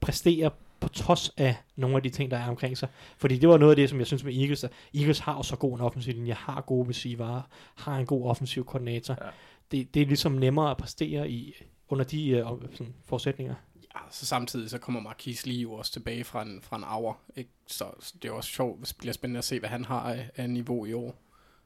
[0.00, 2.88] præstere på trods af nogle af de ting, der er omkring sig?
[3.16, 5.42] Fordi det var noget af det, som jeg synes med Eagles, at Eagles har jo
[5.42, 7.40] så god en offensiv linje, har gode receiver,
[7.74, 9.16] har en god offensiv koordinator.
[9.20, 9.30] Ja.
[9.70, 11.54] Det, det er ligesom nemmere at præstere i
[11.88, 13.54] under de uh, sådan, forudsætninger.
[13.94, 17.50] Ja, så samtidig så kommer Marquis jo også tilbage fra en, fra en hour, ikke?
[17.66, 20.30] Så, så det er også sjovt, det bliver spændende at se, hvad han har af,
[20.36, 21.14] af niveau i år.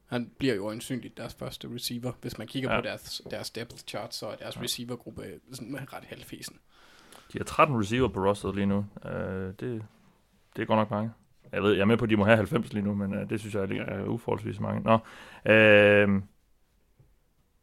[0.08, 2.12] Han bliver jo øjensynligt deres første receiver.
[2.20, 2.80] Hvis man kigger Ja.
[2.80, 4.62] på deres, deres depth chart, så er deres ja.
[4.62, 5.22] receivergruppe
[5.52, 6.56] sådan ret halvfesen.
[7.32, 8.86] de har 13 receiver på rosteret lige nu.
[9.04, 9.12] Øh,
[9.60, 9.82] det,
[10.56, 11.10] det er godt nok mange.
[11.52, 13.30] Jeg ved, jeg er med på, at de må have 90 lige nu, men øh,
[13.30, 14.82] det synes jeg er, uforholdsvis mange.
[14.82, 14.98] Nå,
[15.52, 16.22] øh,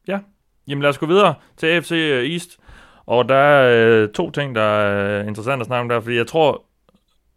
[0.08, 0.20] ja,
[0.68, 1.92] jamen lad os gå videre til AFC
[2.32, 2.58] East.
[3.06, 6.28] Og der er øh, to ting, der er interessant at snakke om der, fordi jeg
[6.28, 6.66] tror,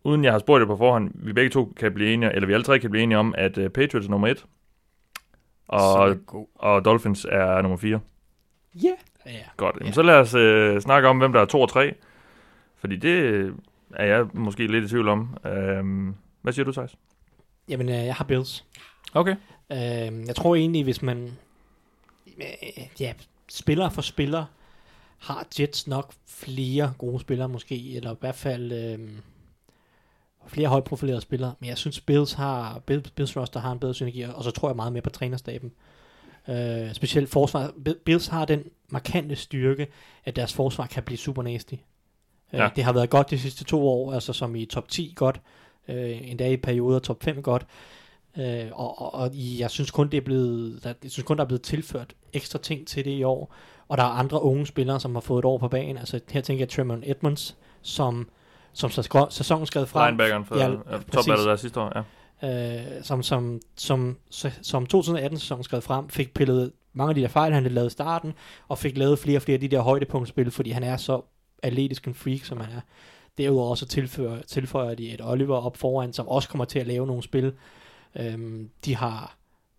[0.05, 2.53] uden jeg har spurgt det på forhånd, vi begge to kan blive enige, eller vi
[2.53, 4.44] alle tre kan blive enige om, at øh, Patriots er nummer et,
[5.68, 6.16] og,
[6.54, 8.00] og Dolphins er nummer 4.
[8.74, 8.88] Ja.
[9.26, 9.33] Ja.
[9.57, 9.92] Godt, Jamen, Ja.
[9.92, 11.94] så lad os øh, snakke om, hvem der er 2 og 3.
[12.76, 13.54] Fordi det øh,
[13.94, 15.37] er jeg måske lidt i tvivl om.
[15.46, 16.96] Øhm, hvad siger du, Thijs?
[17.68, 18.64] Jamen, øh, jeg har Bills.
[19.14, 19.37] Okay.
[19.72, 19.78] Øh,
[20.26, 21.33] jeg tror egentlig, hvis man
[22.26, 23.12] øh, ja,
[23.48, 24.44] spiller for spiller,
[25.18, 29.09] har Jets nok flere gode spillere måske, eller i hvert fald øh,
[30.49, 31.55] flere højprofilerede spillere.
[31.61, 34.69] Men jeg synes, Bills, har, Bills, Bills roster har en bedre synergi, og så tror
[34.69, 35.73] jeg meget mere på trænerstaben.
[36.49, 37.73] Øh, specielt forsvar.
[37.85, 39.87] Bi- Bills har den markante styrke,
[40.25, 41.75] at deres forsvar kan blive super nasty.
[42.53, 42.65] Ja.
[42.65, 45.41] Øh, det har været godt de sidste to år, altså som i top 10 godt,
[45.89, 47.67] øh, endda i perioder top 5 godt.
[48.39, 51.45] Øh, og, og, og jeg synes kun det er blevet der, jeg synes kun der
[51.45, 53.55] er blevet tilført ekstra ting til det i år
[53.89, 56.41] og der er andre unge spillere som har fået et år på banen altså her
[56.41, 58.29] tænker jeg Tremont Edmonds som
[58.79, 58.91] som
[59.31, 61.93] sæsonen skrev frem Linebackeren for Ja, ja, topballet der sidste år.
[62.43, 62.79] Ja.
[62.97, 67.29] øh, som, som, som, som, som 2018-sæsonen skrev frem, fik pillet mange af de der
[67.29, 68.33] fejl, han havde lavet i starten,
[68.69, 71.21] og fik lavet flere og flere af de der højdepunktspil, fordi han er så
[71.62, 72.81] atletisk en freak, som han er.
[73.38, 77.07] Derudover så tilføjer, tilføjer de et Oliver op foran, som også kommer til at lave
[77.07, 77.53] nogle spil.
[78.17, 79.38] Øhm, de har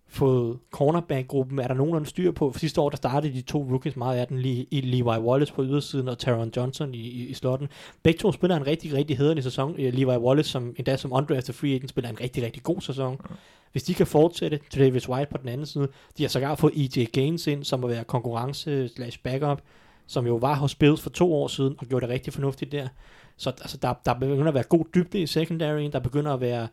[0.09, 2.51] fået cornerback-gruppen, er der nogenlunde styr på.
[2.51, 5.53] For sidste år, der startede de to rookies meget af den, lige, i Levi Wallace
[5.53, 7.67] på ydersiden og Taron Johnson i, i, i slotten.
[8.03, 9.75] Begge to spiller en rigtig, rigtig hederlig sæson.
[9.77, 13.21] Levi Wallace, som endda som undrafted free agent, spiller en rigtig, rigtig god sæson.
[13.71, 17.05] Hvis de kan fortsætte, Travis White på den anden side, de har sågar fået EJ
[17.05, 19.61] Gaines ind, som at være konkurrence slash backup,
[20.07, 22.87] som jo var hos Bills for to år siden, og gjorde det rigtig fornuftigt der.
[23.37, 26.67] Så altså, der, der begynder at være god dybde i secondaryen, der begynder at være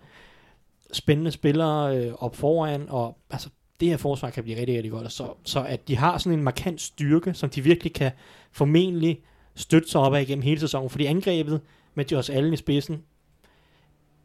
[0.92, 3.48] spændende spillere øh, op foran, og altså,
[3.80, 5.04] det her forsvar kan blive rigtig, rigtig godt.
[5.04, 8.12] Og Så, så at de har sådan en markant styrke, som de virkelig kan
[8.52, 9.22] formentlig
[9.54, 11.60] støtte sig op af igennem hele sæsonen, fordi angrebet
[11.94, 13.02] med Josh Allen i spidsen,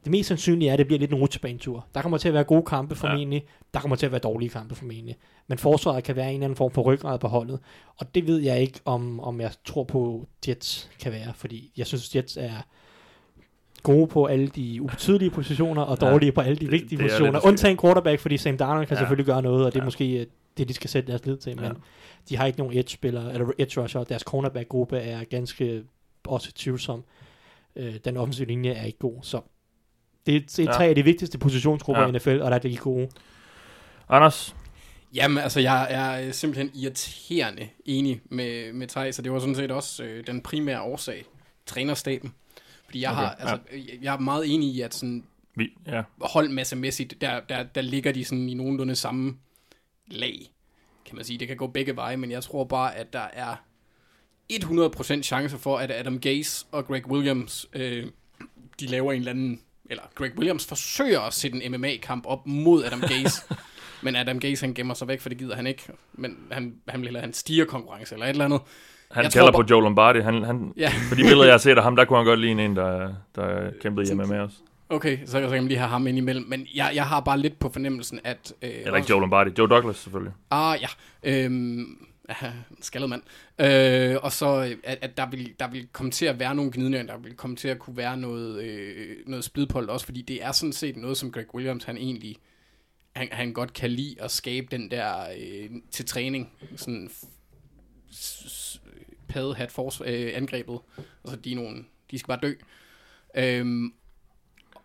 [0.03, 1.85] det mest sandsynlige er, at det bliver lidt en rutsjebanetur.
[1.95, 3.47] Der kommer til at være gode kampe formentlig, ja.
[3.73, 5.17] der kommer til at være dårlige kampe formentlig.
[5.47, 7.59] Men forsvaret kan være en eller anden form for ryggrad på holdet,
[7.97, 11.87] og det ved jeg ikke, om, om jeg tror på Jets kan være, fordi jeg
[11.87, 12.65] synes, Jets er
[13.83, 17.03] gode på alle de ubetydelige positioner, og Ja, dårlige på alle de det- vigtige det
[17.03, 17.31] er positioner.
[17.31, 18.99] lidt Undtagen quarterback, fordi Sam Darnold kan Ja.
[19.01, 19.85] selvfølgelig gøre noget, og det er Ja.
[19.85, 20.25] måske øh,
[20.57, 21.71] det, de skal sætte deres lid til, men Ja.
[22.29, 25.83] de har ikke nogen edge-spillere, eller edge rusher, deres cornerback-gruppe er ganske
[26.27, 27.03] også tvivlsom.
[27.75, 29.41] Øh, den offensive linje er ikke god, så
[30.25, 30.71] Det er, det er Ja.
[30.71, 32.07] tre af de vigtigste positionsgrupper Ja.
[32.07, 33.09] i NFL, og der er de gode.
[34.09, 34.55] Anders,
[35.15, 39.71] Jamen, altså, jeg er simpelthen irriterende enig med, med Thijs, og det var sådan set
[39.71, 41.25] også øh, den primære årsag,
[41.65, 42.33] trænerstaben.
[42.91, 45.23] Fordi jeg, Okay, har, altså, øh, jeg er meget enig i, at sådan,
[45.55, 46.03] vi, ja.
[46.21, 49.37] holdmassemæssigt, der, der, der ligger de sådan i nogenlunde samme
[50.07, 50.51] lag,
[51.05, 51.39] kan man sige.
[51.39, 53.55] Det kan gå begge veje, men jeg tror bare, at der er
[54.53, 58.07] 100% chance for, at Adam Gase og Greg Williams, øh,
[58.79, 62.83] de laver en eller anden, eller Greg Williams forsøger at sætte en MMA-kamp op mod
[62.83, 63.41] Adam Gase,
[64.03, 65.83] men Adam Gase, han gemmer sig væk, for det gider han ikke.
[66.13, 68.61] Men han, han vil hellere have en stigerkonkurrence eller et eller andet.
[69.13, 70.19] Han Jeg kalder på Joe Lombardi.
[70.19, 70.91] Han, han, Ja.
[71.09, 73.13] For de billeder, jeg har set af ham, der kunne han godt ligne en, der,
[73.35, 74.51] der kæmpede hjemme med os.
[74.89, 76.45] Okay, så, så kan man lige have ham ind imellem.
[76.47, 78.53] Men jeg, jeg har bare lidt på fornemmelsen, at...
[78.61, 79.51] Øh, Eller ikke Joe Lombardi.
[79.57, 80.33] Joe Douglas, selvfølgelig.
[80.51, 80.87] Ah, ja.
[81.23, 82.05] Øhm,
[82.81, 83.21] skaldet mand.
[83.59, 87.13] Øh, og så, at, at der, vil, der vil komme til at være nogle gnidninger,
[87.13, 90.51] der vil komme til at kunne være noget, øh, noget splidpold også, fordi det er
[90.51, 92.35] sådan set noget, som Greg Williams, han egentlig,
[93.15, 97.09] han, han godt kan lide at skabe den der øh, til træning, sådan
[99.31, 100.79] paddehat fors, øh, angrebet.
[101.23, 102.53] Altså, de er nogle, de skal bare dø.
[103.35, 103.93] Øhm,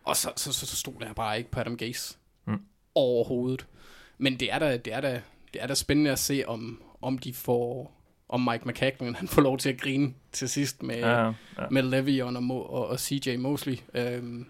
[0.05, 2.59] og så, så, så, så stod jeg bare ikke på Adam Gase Mm.
[2.95, 3.67] overhovedet.
[4.19, 5.23] Men det er da, det er da,
[5.55, 7.97] det er da spændende at se, om, om de får,
[8.29, 11.33] om Mike McCaglin, han får lov til at grine til sidst med, Ja, ja.
[11.71, 13.77] med Le'Veon og, Mo, og, og CJ Mosley.
[13.95, 14.47] Øhm,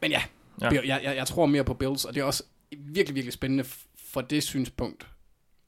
[0.00, 0.22] men ja,
[0.60, 0.68] Ja.
[0.70, 2.42] Jeg, jeg, jeg tror mere på Bills, og det er også
[2.76, 5.06] virkelig, virkelig spændende f- for det synspunkt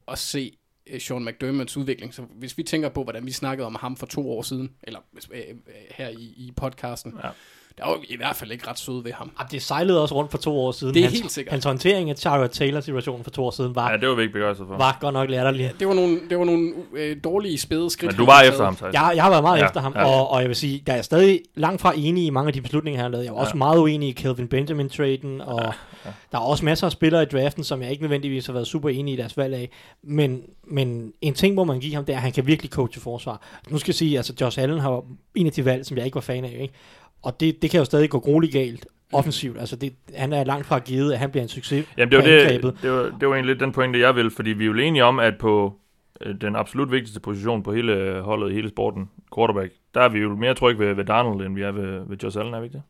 [0.09, 2.14] at se Øh, Sean McDermotts udvikling.
[2.14, 5.01] Så hvis vi tænker på, hvordan vi snakkede om ham for to år siden, eller
[5.33, 5.55] øh, øh
[5.90, 7.31] her i, i podcasten, Ja
[7.78, 9.30] der var jo i hvert fald ikke ret søde ved ham.
[9.38, 10.94] Jamen, det sejlede også rundt for to år siden.
[10.94, 11.52] Det er hans, helt sikkert.
[11.52, 14.32] Hans håndtering af Charlotte Taylor-situationen for to år siden var, ja, det var vi ikke
[14.35, 14.76] begejstret for.
[14.76, 15.72] var godt nok latterlig.
[15.80, 18.12] Det var nogle, det var nogle øh, dårlige spæde skridt.
[18.12, 18.64] Men du var efter taget.
[18.64, 18.94] ham, Thijs.
[18.94, 20.00] Jeg, jeg har været meget Ja, ja, efter ham, ja.
[20.00, 20.06] ja.
[20.06, 22.61] og, og jeg vil sige, der er stadig langt fra enig i mange af de
[22.61, 23.24] beslutninger, han har lavet.
[23.24, 23.58] Jeg også Ja.
[23.58, 25.66] meget uenig i Kelvin Benjamin-traden, og ja,
[26.04, 26.11] ja.
[26.32, 28.88] der er også masser af spillere i draften, som jeg ikke nødvendigvis har været super
[28.88, 29.70] enig i deres valg af.
[30.04, 33.00] Men, men en ting, hvor man give ham, det er, at han kan virkelig coache
[33.00, 33.42] forsvar.
[33.70, 35.02] Nu skal jeg sige, altså Josh Allen har
[35.35, 36.74] en af de valg, som jeg ikke var fan af, ikke?
[37.22, 39.58] Og det, det kan jo stadig gå grueligt galt offensivt.
[39.58, 42.24] Altså det, han er langt fra givet, at han bliver en succes Jamen, det var,
[42.24, 42.76] det, angrebet.
[42.82, 45.18] det, var, det var egentlig den pointe, jeg vil, fordi vi er jo enige om,
[45.18, 45.78] at på
[46.20, 50.18] øh, den absolut vigtigste position på hele holdet i hele sporten, quarterback, der er vi
[50.18, 52.64] jo mere trygge ved, ved Darnold, end vi er ved, ved Josh Allen, er vi
[52.64, 52.82] ikke det?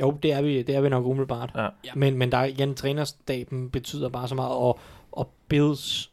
[0.00, 1.50] Jo, det er vi, det er vi nok umiddelbart.
[1.54, 1.62] Ja.
[1.62, 1.90] Ja.
[1.94, 4.78] Men, men der er igen, trænerstaben betyder bare så meget, og,
[5.12, 6.10] og Bills,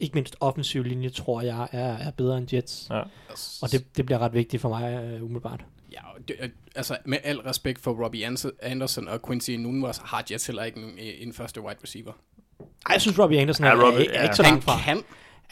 [0.00, 2.86] ikke mindst offensiv linje, tror jeg, er, er bedre end Jets.
[2.90, 3.02] Ja.
[3.62, 5.64] Og det, det bliver ret vigtigt for mig, uh, umiddelbart.
[5.92, 8.26] Ja, det, øh, altså med al respekt for Robbie
[8.62, 12.12] Anderson og Quincy Nunez, har Jets heller ikke en, en første wide receiver.
[12.60, 14.32] Ej, jeg synes, Robbie Anderson Ja, er, er, Robbie- er, ikke ja.
[14.34, 14.78] så Han langt fra.
[14.84, 15.02] kan,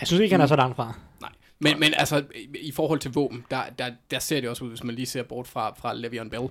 [0.01, 0.99] Jeg synes ikke, han er så langt fra.
[1.21, 1.31] nej.
[1.59, 4.69] Men, men altså, i- i forhold til våben, der, der, der ser det også ud,
[4.69, 6.49] hvis man lige ser bort fra, fra Le'Veon Bell,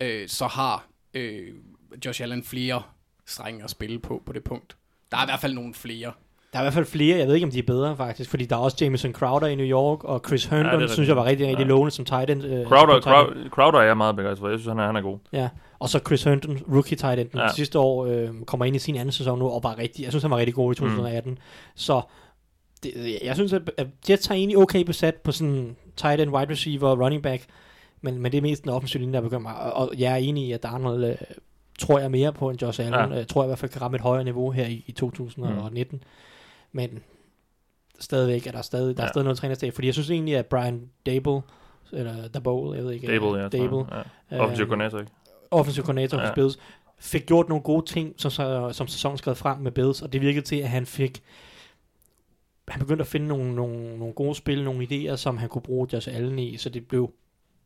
[0.00, 1.54] øh, så har øh,
[2.06, 2.82] Josh Allen flere
[3.26, 4.76] strenge at spille på, på det punkt.
[5.10, 6.12] Der er i hvert fald nogle flere.
[6.56, 8.44] Der er i hvert fald flere, jeg ved ikke, om de er bedre faktisk, fordi
[8.44, 11.16] der er også Jameson Crowder i New York, og Chris Herndon, er ja, synes jeg
[11.16, 11.68] var rigtig, rigtig Ja.
[11.68, 12.44] lovende som tight end.
[12.44, 13.34] Øh, Crowder, tight end.
[13.34, 14.48] Crowder, Crowder er jeg meget begejstret for.
[14.48, 15.18] Jeg synes, han er, han er god.
[15.32, 17.48] Ja, og så Chris Herndon, rookie tight end, Ja.
[17.52, 20.22] sidste år øh, kommer ind i sin anden sæson nu, og var rigtig, jeg synes,
[20.22, 20.88] han var rigtig god i Mm.
[20.88, 21.30] 2018.
[21.32, 21.38] Mm.
[21.74, 22.00] Så
[22.82, 26.50] det, jeg synes, at, at Jets har egentlig okay besat på sådan tight end, wide
[26.50, 27.44] receiver running back,
[28.00, 29.72] men, men det er mest den offensive linje, der begynder mig.
[29.72, 31.14] Og, jeg er enig i, at Darnold øh,
[31.78, 32.94] tror jeg mere på end Josh Allen.
[32.94, 33.06] Ja.
[33.16, 35.96] Jeg tror jeg i hvert fald kan ramme et højere niveau her i, i 2019.
[35.96, 36.02] Mm.
[36.76, 37.02] Men
[37.98, 39.06] stadigvæk er der stadig, der Ja.
[39.06, 41.42] er stadig noget trænerstab, fordi jeg synes egentlig, at Brian Dable,
[41.92, 43.06] eller Dable, jeg ved ikke.
[43.06, 43.48] Dable, ja.
[43.48, 43.84] Dable.
[44.30, 44.50] Ja.
[44.50, 45.12] Øh, koordinator, ikke?
[45.50, 46.34] offensiv koordinator Ja.
[46.34, 46.58] Bills,
[46.98, 48.30] fik gjort nogle gode ting, som,
[48.72, 51.22] som sæsonen skrev frem med Bills, og det virkede til, at han fik
[52.68, 55.88] han begyndte at finde nogle, nogle, nogle gode spil, nogle idéer, som han kunne bruge
[55.92, 57.12] Josh Allen i, så det blev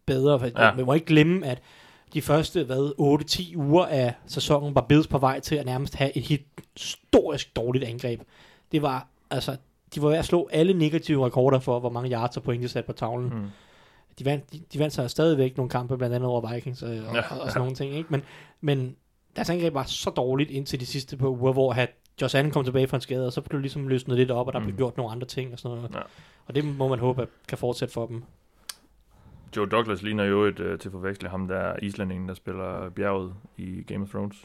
[0.07, 0.51] bedre.
[0.59, 0.75] Ja.
[0.75, 1.63] Man må ikke glemme, at
[2.15, 2.93] de første hvad,
[3.53, 7.85] 8-10 uger af sæsonen var Bills på vej til at nærmest have et historisk dårligt
[7.85, 8.21] angreb.
[8.73, 9.57] Det var, altså,
[9.95, 12.69] de var ved at slå alle negative rekorder for, hvor mange yards og point de
[12.69, 13.47] satte på tavlen Mm.
[14.19, 16.95] de vandt, de, de vandt så stadigvæk nogle kampe, blandt andet over Vikings øh, og,
[16.97, 17.01] Ja.
[17.17, 17.23] ja.
[17.35, 18.09] og, og sådan nogle ting, ikke?
[18.11, 18.23] Men,
[18.61, 18.97] men
[19.37, 21.91] deres angreb var så dårligt indtil de sidste par uger, hvor at
[22.23, 24.47] Josh Allen kom tilbage fra en skade, og så blev det ligesom løsnet lidt op,
[24.47, 24.65] og der Mm.
[24.65, 25.95] blev gjort nogle andre ting og sådan noget.
[25.95, 26.01] Ja.
[26.47, 28.23] Og det må man håbe, at kan fortsætte for dem.
[29.57, 33.35] Joe Douglas ligner jo et øh, til forveksle ham, der er islændingen, der spiller bjerget
[33.57, 34.45] i Game of Thrones.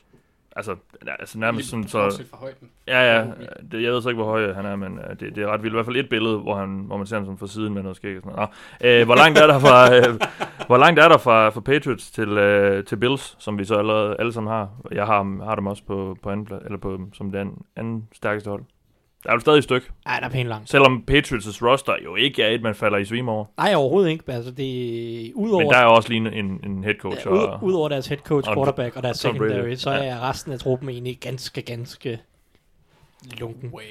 [0.55, 0.75] Altså,
[1.19, 2.23] altså nærmest sådan, så...
[2.29, 2.69] Fra højden.
[2.87, 3.25] Ja, ja.
[3.71, 5.63] Det, jeg ved så ikke, hvor høj han er, men øh, det, det er ret
[5.63, 5.73] vildt.
[5.73, 7.81] I hvert fald et billede, hvor, han, hvor man ser ham sådan fra siden med
[7.81, 8.49] noget skæg og sådan noget.
[8.81, 10.19] Nå, øh, hvor langt er der fra, øh,
[10.69, 14.15] hvor langt er der fra, fra Patriots til, øh, til Bills, som vi så allerede
[14.19, 14.69] alle sammen har?
[14.91, 18.63] Jeg har, har dem også på, på anden, eller på, som den anden stærkeste hold.
[19.25, 19.87] Der er jo stadig et stykke.
[20.05, 20.69] Ej, der er pænt langt.
[20.69, 23.45] Selvom Patriots' roster jo ikke er et, man falder i svim over.
[23.57, 24.23] Nej, overhovedet ikke.
[24.31, 25.63] Altså, det er udover...
[25.63, 27.25] Men der er jo også lige en, en head coach.
[27.25, 29.49] Ja, og, ud, Udover deres head coach, og quarterback og deres Tom Brady.
[29.49, 30.03] secondary, så Ja.
[30.05, 32.19] er resten af truppen egentlig ganske, ganske
[33.39, 33.69] lunken.
[33.73, 33.83] Way.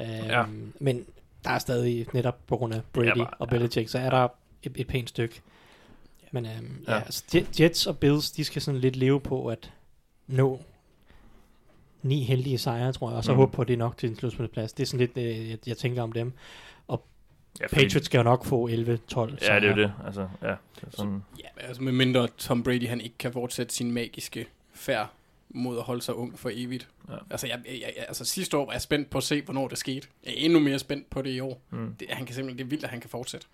[0.00, 0.42] Øhm, Ja.
[0.80, 1.04] Men
[1.44, 4.10] der er stadig, netop på grund af Brady Ja, ja, bare- og Belichick, så er
[4.10, 4.28] der
[4.62, 5.40] et, et pænt stykke.
[6.32, 6.52] Men øhm,
[6.86, 6.92] ja.
[6.92, 6.98] Ja.
[6.98, 9.72] Ja, altså, Je- Jets og Bills, de skal sådan lidt leve på at
[10.26, 10.60] nå
[12.06, 13.38] ni heldige sejre, tror jeg, og så mm.
[13.38, 14.72] håbe på, at det er nok til en slutspilsplads.
[14.72, 16.32] Det er sådan lidt, øh, jeg, jeg tænker om dem.
[16.90, 16.94] ja,
[17.66, 19.92] fordi- Patriots skal jo nok få 11-12 Ja, det er jo det.
[20.06, 23.74] Altså, ja, det er sådan, Ja, altså med mindre Tom Brady han ikke kan fortsætte
[23.74, 25.10] sin magiske færd
[25.48, 26.88] mod at holde sig ung for evigt.
[27.08, 27.14] Ja.
[27.30, 29.78] Altså, jeg, jeg, jeg, altså sidste år var jeg spændt på at se, hvornår det
[29.78, 30.08] skete.
[30.24, 31.60] Jeg er endnu mere spændt på det i år.
[31.70, 31.94] mm.
[32.00, 33.46] Det, han kan simpelthen, det er vildt, at han kan fortsætte.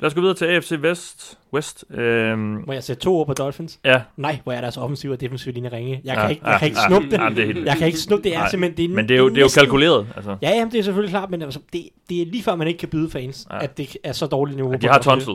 [0.00, 1.38] Lad os gå videre til AFC West.
[1.54, 1.84] West.
[1.90, 3.80] Øhm, Må jeg sætte to ord på Dolphins?
[3.84, 6.00] ja, Nej, hvor er deres offensive og defensive linje ringe.
[6.04, 7.18] Jeg kan Ja, ikke, jeg ja, kan ikke ja, snuppe det.
[7.18, 8.34] ja, det er helt Jeg kan ikke snuppe det.
[8.34, 10.06] er Nej, simpelthen, det er, men det er jo, det er jo næsten- kalkuleret.
[10.16, 10.36] Altså.
[10.42, 12.78] Ja, jamen, det er selvfølgelig klart, men altså, det, det er lige før, man ikke
[12.78, 13.56] kan byde fans, Ja.
[13.56, 13.62] ja.
[13.64, 14.72] at det er så dårligt niveau.
[14.72, 14.98] De på har.
[14.98, 15.34] Tonsil.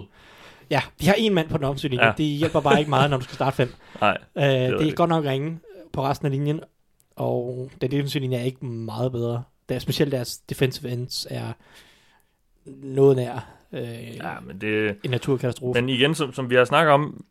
[0.69, 2.03] Ja, de har en mand på den offensive linje.
[2.05, 2.09] Ja.
[2.09, 2.13] Ja.
[2.17, 3.73] Det hjælper bare ikke meget, når du skal starte fem.
[4.01, 4.95] Nej, Uh, det er rigtigt.
[4.95, 5.59] godt nok ringe
[5.93, 6.59] på resten af linjen,
[7.15, 9.43] og den defensive linje er ikke meget bedre.
[9.69, 11.45] Der, specielt deres defensive ends er
[12.65, 14.33] noget nær øh, ja, ja.
[14.47, 14.95] men det...
[15.03, 15.81] en naturkatastrofe.
[15.81, 17.23] Men igen, som, som vi har snakket om,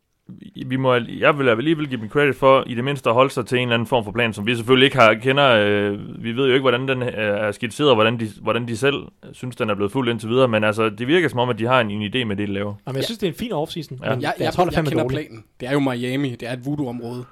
[0.66, 3.46] vi må, jeg vil alligevel give dem credit for, i det mindste at holde sig
[3.46, 5.48] til en eller anden form for plan, som vi selvfølgelig ikke har kender.
[5.50, 8.76] Øh, vi ved jo ikke, hvordan den øh, er skitseret, og hvordan de, hvordan de
[8.76, 8.94] selv
[9.32, 11.66] synes, den er blevet fuldt indtil videre, men altså, det virker som om, at de
[11.66, 12.74] har en, en idé med det, de laver.
[12.86, 14.08] Jamen, jeg synes, det er en fin offseason, Ja.
[14.08, 14.14] ja.
[14.14, 15.28] men Jeg, jeg, jeg, tror, det jeg, er fandme kender dårligt.
[15.28, 15.44] planen.
[15.60, 16.30] Det er jo Miami.
[16.30, 17.24] Det er et voodoo-område.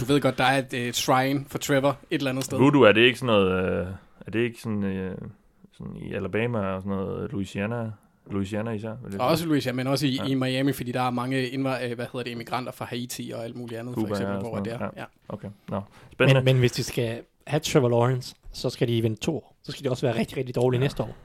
[0.00, 2.58] Du ved godt, der er et, et shrine for Trevor et eller andet sted.
[2.58, 3.86] Voodoo, er det ikke sådan noget, øh,
[4.26, 5.14] er det ikke sådan, øh,
[5.78, 7.90] sådan i Alabama og sådan noget, Louisiana,
[8.30, 8.88] Louisiana især?
[8.90, 9.20] vil jeg sige.
[9.20, 10.22] Og også Louisiana, men også i, Ja.
[10.24, 10.30] ja.
[10.30, 13.56] i Miami, fordi der er mange indvandrere, hvad hedder det, immigranter fra Haiti og alt
[13.56, 14.78] muligt andet, Cuba, for eksempel, ja, hvor sådan det er.
[14.78, 15.04] noget, Ja.
[15.28, 15.80] Okay, nå.
[16.12, 16.40] Spændende.
[16.40, 19.56] Men, men hvis de skal have Trevor Lawrence, så skal de vinde to år.
[19.62, 20.82] Så skal de også være rigtig, rigtig dårlige Ja.
[20.82, 20.84] ja.
[20.84, 21.16] næste år.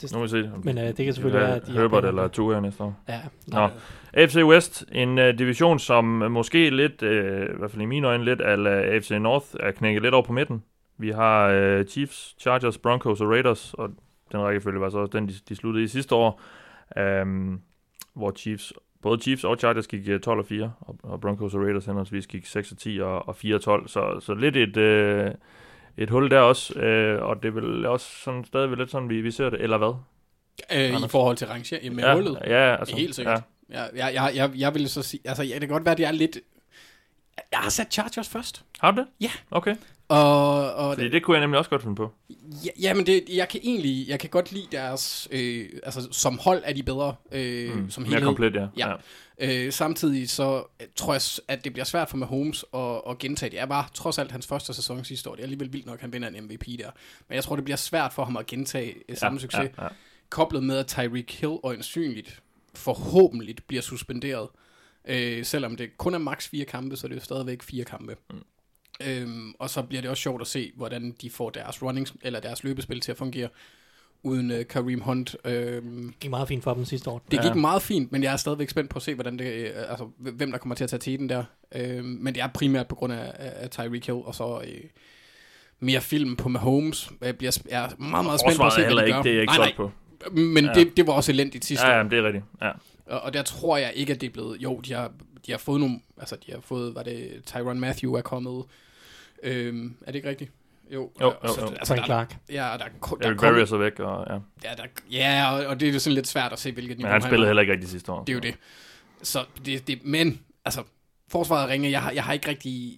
[0.00, 0.50] Det, nu må vi se.
[0.62, 2.94] Men, øh, det kan de selvfølgelig være, at de Herbert eller Tua næste år.
[3.08, 3.20] ja.
[3.46, 3.68] Nå.
[4.12, 8.06] AFC West, en uh, division, som uh, måske lidt, uh, i hvert fald i mine
[8.06, 10.62] øjne, lidt af AFC North er knækket lidt over på midten.
[10.98, 13.90] Vi har uh, Chiefs, Chargers, Broncos og Raiders, og
[14.32, 16.42] den rækkefølge var så også den, de, de sluttede i sidste år,
[17.22, 17.60] um,
[18.14, 21.60] hvor Chiefs, både Chiefs og Chargers gik uh, 12 og 4, og, og Broncos og
[21.60, 24.76] Raiders henholdsvis gik 6 og 10 og, og 4 og 12, så, så lidt et,
[24.76, 25.32] uh,
[25.96, 29.20] et hul der også, uh, og det er vel også sådan, stadig lidt sådan, vi,
[29.20, 29.94] vi ser det, eller hvad?
[30.72, 32.38] Øh, I forhold til rangering med ja, hullet.
[32.46, 33.42] Ja, altså, Helt sikkert.
[33.70, 33.82] Ja.
[33.82, 36.06] Jeg, jeg, jeg, jeg vil så sige, altså ja, det kan godt være, at det
[36.06, 36.38] er lidt...
[37.52, 38.64] Jeg har sat Chargers først.
[38.80, 39.06] Har du det?
[39.20, 39.30] Ja.
[39.50, 39.76] Okay.
[40.08, 42.12] Og, og Fordi det kunne jeg nemlig også godt finde på.
[42.64, 46.62] Ja, jamen det, jeg kan egentlig, jeg kan godt lide deres, øh, altså som hold
[46.64, 48.26] er de bedre, øh, mm, som Mere helhed.
[48.26, 48.66] komplet, ja.
[48.76, 48.94] Ja.
[49.40, 53.50] Øh, samtidig så øh, tror jeg, at det bliver svært for Mahomes at, at gentage
[53.50, 53.56] det.
[53.56, 55.34] Det er bare trods alt hans første sæson sidste år.
[55.34, 56.90] Det er alligevel vildt nok, at han vinder en MVP der.
[57.28, 59.70] Men jeg tror, det bliver svært for ham at gentage øh, samme ja, succes.
[59.78, 59.88] Ja, ja.
[60.30, 62.42] Koblet med, at Tyreek Hill øjensynligt
[62.74, 64.48] forhåbentlig bliver suspenderet.
[65.08, 68.16] Øh, selvom det kun er maks fire kampe, så det er jo stadigvæk fire kampe.
[68.30, 68.36] Mm.
[69.06, 72.40] Øhm, og så bliver det også sjovt at se, hvordan de får deres running, eller
[72.40, 73.48] deres løbespil til at fungere
[74.22, 75.36] uden uh, Kareem Hunt.
[75.44, 77.22] Øhm, Det gik meget fint for dem sidste år.
[77.30, 77.42] det Ja.
[77.42, 80.08] gik meget fint, men jeg er stadigvæk spændt på at se, hvordan det, øh, altså,
[80.18, 81.44] hvem der kommer til at tage teten der.
[81.74, 84.80] Øhm, men det er primært på grund af, af af Tyreek Hill, og så øh,
[85.80, 87.10] mere film på Mahomes.
[87.20, 89.22] Jeg bliver jeg er meget, meget spændt på at se, heller hvad de ikke, gør.
[89.22, 89.90] det er ikke nej, solgt på.
[90.32, 90.70] nej, men Ja.
[90.70, 90.84] ja.
[90.84, 91.96] det, det var også elendigt sidste Ja, år.
[91.96, 92.44] ja, det er rigtigt.
[92.62, 92.70] Ja.
[93.06, 94.56] Og, og der tror jeg ikke, at det er blevet...
[94.62, 95.12] Jo, de har,
[95.46, 96.00] de har fået nogle...
[96.18, 96.94] Altså, de har fået...
[96.94, 98.64] Var det Tyron Matthew er kommet...
[99.42, 100.50] Øhm, er det ikke rigtigt?
[100.94, 101.10] Jo.
[101.20, 101.72] Jo, så- jo, jo.
[101.72, 102.36] Altså, Frank der, Clark.
[102.50, 104.34] ja, der, der, der, Eric er så væk, og ja.
[104.70, 106.98] ja, der, ja, og, og det er jo sådan lidt svært at se, hvilket Men
[106.98, 107.28] niveau han har.
[107.28, 108.24] spillede heller ikke rigtig sidste år.
[108.24, 108.54] Det er jo det.
[109.22, 110.82] Så det, det men, altså,
[111.30, 112.94] forsvaret ringer, jeg har, jeg har ikke rigtig,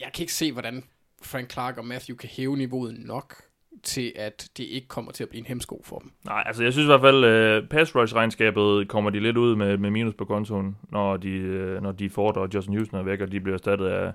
[0.00, 0.84] jeg kan ikke se, hvordan
[1.22, 3.34] Frank Clark og Matthew kan hæve niveauet nok
[3.82, 6.12] til, at det ikke kommer til at blive en hemsko for dem.
[6.24, 9.56] Nej, altså jeg synes i hvert fald, uh, pass rush regnskabet kommer de lidt ud
[9.56, 11.28] med, med minus på kontoen, når de,
[11.76, 14.12] uh, når de Ford og Justin Houston er væk, og de bliver erstattet af,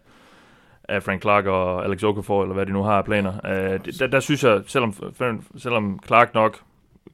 [0.89, 3.39] af Frank Clark og Alex Okafor, eller hvad de nu har af planer.
[3.77, 4.93] Det, der, der synes jeg, selvom,
[5.57, 6.61] selvom Clark nok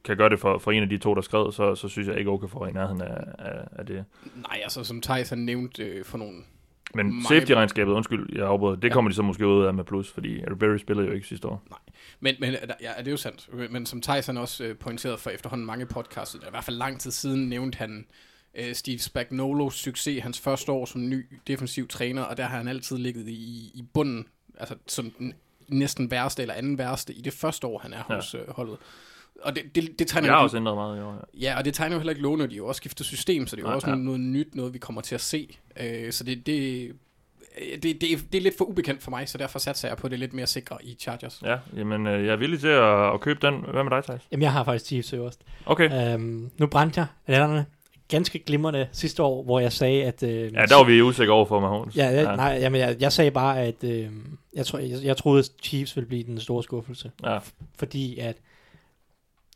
[0.04, 2.18] kan gøre det for, for en af de to, der skrev, så, så synes jeg
[2.18, 4.04] ikke, Okafor er i nærheden af, af, af det.
[4.36, 6.34] Nej, altså som Thijs har nævnt øh, for nogle...
[6.94, 8.92] Men safety-regnskabet, undskyld, jeg afbryder, det Ja.
[8.92, 11.62] kommer de så måske ud af med plus, fordi Berry spillede jo ikke sidste år.
[12.20, 13.48] Men, men ja, det er jo sandt.
[13.72, 17.10] Men som han også øh, pointeret for efterhånden mange podcasts, i hvert fald lang tid
[17.10, 18.06] siden, nævnte han
[18.56, 22.68] øh, Steve Spagnuolos succes hans første år som ny defensiv træner, og der har han
[22.68, 24.26] altid ligget i, i bunden,
[24.58, 25.34] altså som den
[25.68, 28.14] næsten værste eller anden værste i det første år, han er Ja.
[28.14, 28.76] hos øh, holdet.
[29.42, 31.12] Og det, det, det tegner Jeg har jo også ændret meget i år.
[31.12, 31.50] Ja.
[31.50, 33.56] Ja, og det tegner jo heller ikke lovende, de har jo også skiftet system, så
[33.56, 33.94] det er jo Nej, også ja.
[33.94, 35.58] noget, noget nyt, noget vi kommer til at se.
[35.80, 36.94] Øh, så det, det øh,
[37.82, 40.08] det, det, er, det er lidt for ubekendt for mig, så derfor satser jeg på
[40.08, 41.42] det lidt mere sikre i Chargers.
[41.44, 43.54] Ja, jamen, øh, jeg er villig til at, at købe den.
[43.72, 44.22] Hvad med dig, Thijs?
[44.32, 45.40] Jamen, jeg har faktisk Chiefs øverst.
[45.66, 46.14] Okay.
[46.14, 47.66] Øhm, nu brændte jeg lærerne
[48.08, 50.22] ganske glimrende sidste år, hvor jeg sagde, at...
[50.22, 51.96] Øh, Ja, der var vi usikre over for Mahomes.
[51.96, 54.08] Ja, ja, nej, jamen, jeg, jeg sagde bare, at øh,
[54.54, 57.10] jeg, tror, jeg, jeg troede, at Chiefs ville blive den store skuffelse.
[57.24, 57.38] Ja.
[57.78, 58.36] Fordi at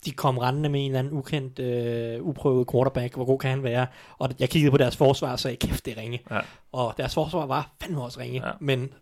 [0.04, 3.14] de kom rendende med en eller anden ukendt, øh, uprøvet quarterback.
[3.14, 3.86] Hvor god kan han være?
[4.18, 6.20] Og jeg kiggede på deres forsvar og sagde, kæft, det er ringe.
[6.30, 6.38] Ja.
[6.72, 8.42] Og deres forsvar var fandme også ringe.
[8.46, 8.52] Ja.
[8.60, 8.92] Men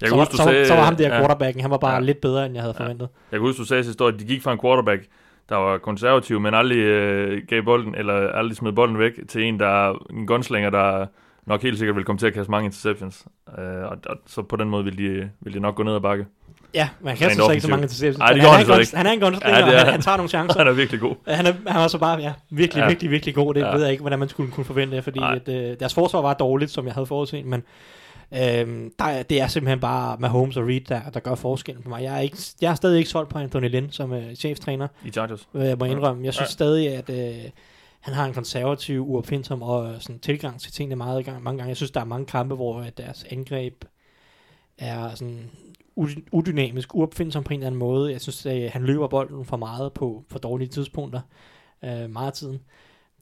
[0.00, 1.94] Jeg så, huske, du så, sagde, så var ham der ja, quarterbacken, han var bare
[1.94, 2.00] Ja.
[2.00, 3.08] lidt bedre, end jeg havde forventet.
[3.32, 5.02] Jeg kan huske, du sagde sidste år, at de gik fra en quarterback,
[5.48, 9.60] der var konservativ, men aldrig øh, gav bolden, eller aldrig smed bolden væk, til en,
[9.60, 11.06] der er en gunslinger, der
[11.46, 13.26] nok helt sikkert vil komme til at kaste mange interceptions.
[13.58, 16.00] Øh, og, og, så på den måde vil de, vil de nok gå ned ad
[16.00, 16.26] bakke.
[16.74, 18.18] Ja, men han kaster så ikke så mange interceptions.
[18.20, 18.96] Ej, det Han er han guns- ikke.
[18.96, 20.00] Han er en gunslinger, Ja, er han, han.
[20.00, 20.58] tager nogle chancer.
[20.58, 21.14] Han er virkelig god.
[21.28, 22.88] Han, er, han var så bare ja, virkelig, Ja.
[22.88, 23.54] virkelig, virkelig god.
[23.54, 23.66] Det Ja.
[23.66, 23.72] ja.
[23.74, 25.40] ved jeg ikke, hvordan man skulle kunne forvente, fordi Nej.
[25.46, 27.62] at, øh, deres forsvar var dårligt, som jeg havde forudset, men
[28.34, 31.88] øhm, der, er- det er simpelthen bare Mahomes og Reed, der, der gør forskellen på
[31.88, 32.02] mig.
[32.02, 35.10] Jeg er, ikke, jeg er stadig ikke solgt på Anthony Lynn som øh, chefstræner, I
[35.10, 35.48] Chargers.
[35.54, 36.24] øh, jeg må indrømme.
[36.24, 36.52] Jeg synes Ja.
[36.52, 37.50] stadig, at øh,
[38.00, 41.68] han har en konservativ, uopfindsom og sådan, tilgang til tingene meget gang, mange gange.
[41.68, 43.84] Jeg synes, der er mange kampe, hvor at deres angreb
[44.78, 45.50] er sådan
[46.32, 48.12] udynamisk, uopfindsom på en eller anden måde.
[48.12, 51.20] Jeg synes, at han løber bolden for meget på for dårlige tidspunkter
[51.84, 52.60] øh, meget af tiden.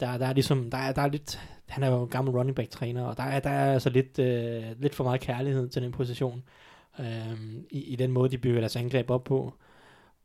[0.01, 2.57] Der, der er ligesom, der er, der er lidt, han er jo en gammel running
[2.57, 5.83] back træner, og der er, der er altså lidt, øh, lidt for meget kærlighed til
[5.83, 6.43] den position,
[6.99, 7.37] øh,
[7.71, 9.55] i, i den måde, de bygger deres angreb op på.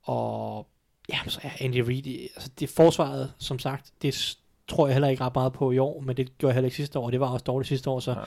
[0.03, 0.67] Og
[1.10, 5.23] ja, så er Andy Reid, altså det forsvaret, som sagt, det tror jeg heller ikke
[5.23, 7.19] ret meget på i år, men det gjorde jeg heller ikke sidste år, og det
[7.19, 8.17] var også dårligt sidste år, så Ja.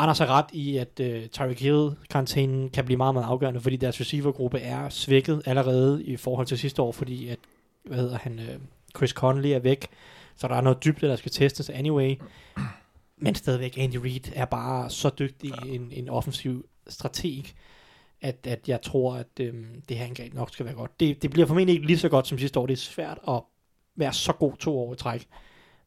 [0.00, 3.76] Anders har ret i, at uh, Tyreek Hill karantænen kan blive meget, meget afgørende, fordi
[3.76, 7.38] deres receivergruppe er svækket allerede i forhold til sidste år, fordi at,
[7.84, 8.62] hvad hedder han, uh,
[8.96, 9.86] Chris Conley er væk,
[10.38, 12.14] så der er noget dybde, der skal testes anyway.
[13.16, 15.70] Men stadigvæk, Andy Reid er bare så dygtig ja.
[15.70, 17.44] en, en offensiv strateg,
[18.20, 21.00] at, at jeg tror, at øhm, det her angreb nok skal være godt.
[21.00, 22.66] Det, det bliver formentlig ikke lige så godt som sidste år.
[22.66, 23.40] Det er svært at
[23.96, 25.26] være så god to år i træk.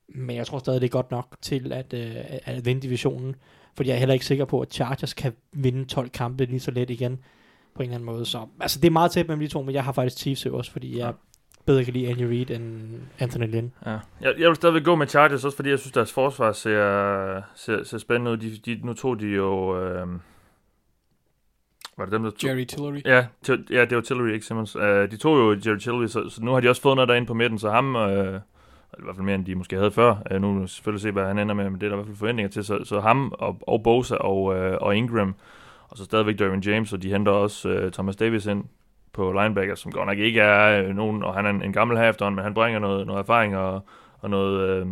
[0.07, 3.35] Men jeg tror stadig, det er godt nok til at, øh, at vinde divisionen.
[3.75, 6.71] Fordi jeg er heller ikke sikker på, at Chargers kan vinde 12 kampe lige så
[6.71, 7.19] let igen
[7.75, 8.25] på en eller anden måde.
[8.25, 10.71] Så altså, det er meget tæt mellem de to, men jeg har faktisk Chiefs også,
[10.71, 11.13] fordi jeg
[11.65, 13.73] bedre kan lide Andy Reid end Anthony Lynn.
[13.85, 13.97] Ja.
[14.21, 17.83] Jeg, jeg vil stadigvæk gå med Chargers, også fordi jeg synes, deres forsvar ser, ser,
[17.83, 18.37] ser spændende ud.
[18.37, 19.81] De, de, nu tog de jo...
[19.83, 20.07] Øh,
[21.97, 22.49] var det dem, der tog?
[22.49, 23.01] Jerry Tillery.
[23.05, 24.75] Ja, til, ja, det var Tillery, ikke Simmons.
[24.75, 27.27] Uh, de tog jo Jerry Tillery, så, så nu har de også fået noget derinde
[27.27, 28.39] på midten, så ham, eller
[28.99, 31.11] i hvert fald mere end de måske havde før, uh, nu må vi selvfølgelig se,
[31.11, 32.99] hvad han ender med, men det er der i hvert fald forventninger til, så, så
[32.99, 35.35] ham og, og Bosa og, uh, og Ingram,
[35.89, 38.63] og så stadigvæk Derwin James, og de henter også uh, Thomas Davis ind
[39.13, 41.97] på linebacker, som godt nok ikke er uh, nogen, og han er en, en gammel
[41.97, 43.85] her efterhånden, men han bringer noget, noget erfaring og,
[44.19, 44.87] og noget, uh,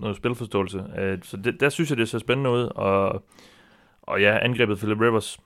[0.00, 0.78] noget spilforståelse.
[0.78, 3.22] Uh, så det, der synes jeg, det ser spændende ud, og,
[4.02, 5.38] og ja, angrebet Philip Rivers,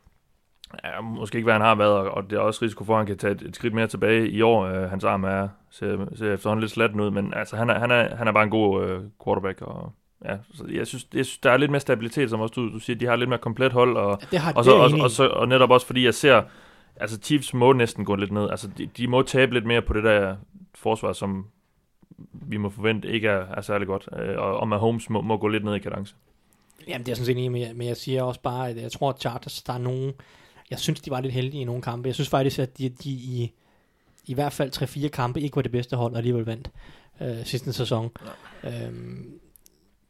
[0.84, 3.06] Ja, måske ikke, hvad han har været, og- det er også risiko for, at han
[3.06, 4.66] kan tage et, et skridt mere tilbage i år.
[4.66, 7.90] Uh, hans arm er, ser, ser efterhånden lidt slatten ud, men altså, han, er, han,
[7.90, 9.92] er, han er bare en god uh, quarterback, og
[10.24, 12.78] ja, så jeg synes, jeg synes, der er lidt mere stabilitet, som også du, du
[12.78, 14.88] siger, de har lidt mere komplet hold, og, Det har og, så, er jeg og,
[14.90, 15.02] enig i.
[15.02, 16.42] og, så, og netop også fordi jeg ser,
[16.96, 19.92] altså Chiefs må næsten gå lidt ned, altså de, de må tabe lidt mere på
[19.92, 20.36] det der
[20.74, 21.46] forsvar, som
[22.32, 25.48] vi må forvente ikke er, er særlig godt, uh, og, og Mahomes må, må gå
[25.48, 26.14] lidt ned i kadence.
[26.88, 28.92] Jamen, det er jeg sådan set enig med, men jeg siger også bare, at jeg
[28.92, 30.12] tror, at Chargers, der er nogen,
[30.70, 32.06] jeg synes, de var lidt heldige i nogle kampe.
[32.06, 33.52] Jeg synes faktisk, at de, de i,
[34.26, 36.70] i hvert fald 3-4 kampe ikke var det bedste hold, og alligevel vandt
[37.20, 38.10] øh, sidste sæson.
[38.64, 38.86] Ja.
[38.86, 39.40] Øhm,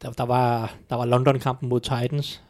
[0.03, 2.43] der, der, var, der var London-kampen mod Titans,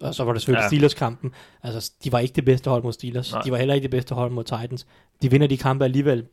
[0.00, 0.68] og så var der selvfølgelig Ja.
[0.68, 1.32] Steelers-kampen.
[1.62, 3.32] Altså, de var ikke det bedste hold mod Steelers.
[3.32, 3.42] Nej.
[3.42, 4.86] De var heller ikke det bedste hold mod Titans.
[5.22, 6.26] De vinder de kampe alligevel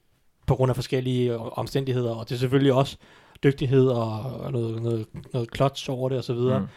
[0.47, 2.97] på grund af forskellige øh, omstændigheder, og det er selvfølgelig også
[3.43, 6.59] dygtighed og, og noget, noget, noget clutch over det og så videre.
[6.59, 6.65] Mm.
[6.65, 6.69] Mm.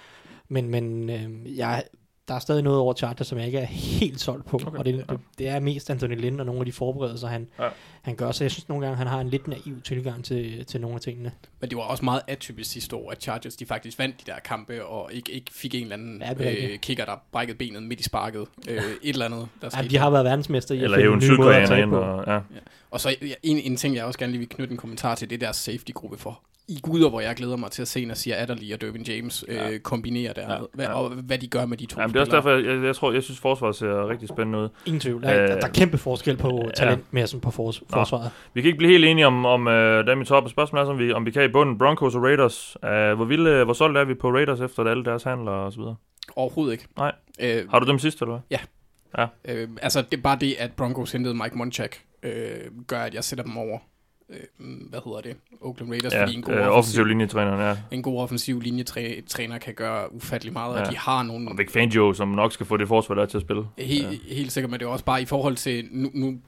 [0.48, 1.82] Men, men øh, jeg,
[2.28, 4.56] der er stadig noget over Chargers, som jeg ikke er helt solgt på.
[4.66, 5.12] Okay, og det, ja.
[5.12, 7.64] det, det er mest Anthony Lynn og nogle af de forberedelser, han, Ja.
[7.64, 7.70] ja.
[8.02, 8.30] han gør.
[8.32, 11.00] Så jeg synes nogle gange, han har en lidt naiv tilgang til, til nogle af
[11.00, 11.32] tingene.
[11.60, 14.38] Men det var også meget atypisk sidste år, at Chargers de faktisk vandt de der
[14.38, 18.00] kampe, og ikke, ikke fik en eller anden Ja, øh, kicker, der brækkede benet midt
[18.00, 18.46] i sparket.
[18.68, 21.32] Øh, et eller andet, der Ja, de har været verdensmester i Eller at en finde
[21.32, 22.40] nye måder at og, ja.
[22.90, 25.30] Og så ja, en, en ting, jeg også gerne lige vil knytte en kommentar til,
[25.30, 26.40] det er deres safety-gruppe for.
[26.68, 29.44] I guder, hvor jeg glæder mig til at se, når siger Adderley og Dervin James
[29.48, 29.78] øh, Ja.
[29.78, 30.92] kombinere der, Ja, hvad, ja.
[30.92, 32.96] og hvad de gør med de to Jamen, det er også derfor, jeg, jeg, jeg,
[32.96, 34.68] tror, jeg synes, forsvaret ser rigtig spændende ud.
[34.86, 35.22] Ingen tvivl.
[35.22, 36.70] Der, øh, der, der er kæmpe forskel på ja.
[36.70, 38.30] talentmassen på fors, forsvaret.
[38.54, 39.72] Vi kan ikke blive helt enige om, om uh,
[40.06, 40.48] dem i top.
[40.50, 41.78] Spørgsmålet er, om vi, om vi kan i bunden.
[41.78, 42.76] Broncos og Raiders.
[42.82, 45.78] Uh, hvor, vilde, hvor solgt er vi på Raiders efter alle deres handler og så
[45.78, 45.96] videre?
[46.36, 46.86] Overhovedet ikke.
[46.96, 47.12] Nej.
[47.40, 49.26] Øh, Har du dem sidst, eller hvad?
[49.48, 52.32] øh, altså, det er bare det, at Broncos hentede Mike Munchak, øh,
[52.86, 53.78] gør, at jeg sætter dem over
[54.30, 54.38] øh,
[54.90, 57.76] hvad hedder det, Oakland Raiders, Ja, fordi en god øh, offensiv, offensiv ja.
[57.90, 60.78] en god offensiv linjetræner kan gøre ufattelig meget, ja.
[60.78, 60.86] Ja.
[60.86, 61.48] og de har nogle...
[61.48, 63.64] Og Vic Fangio, som nok skal få det forsvar der til at spille.
[63.78, 64.34] Helt, ja.
[64.34, 66.38] helt sikkert, men det er også bare i forhold til, nu, nu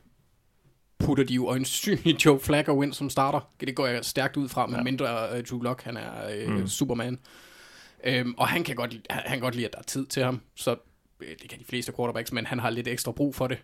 [0.98, 3.40] putter de jo øjensynligt Joe Flacco ind som starter.
[3.60, 4.82] Det går jeg stærkt ud fra, med ja.
[4.82, 6.10] mindre uh, Drew Lock, han er
[6.46, 6.66] uh, mm.
[6.66, 7.18] Superman.
[8.22, 10.22] Um, og han kan, godt, han han kan godt lide, at der er tid til
[10.22, 10.76] ham, så
[11.20, 13.58] øh, det kan de fleste quarterbacks, men han har lidt ekstra brug for det.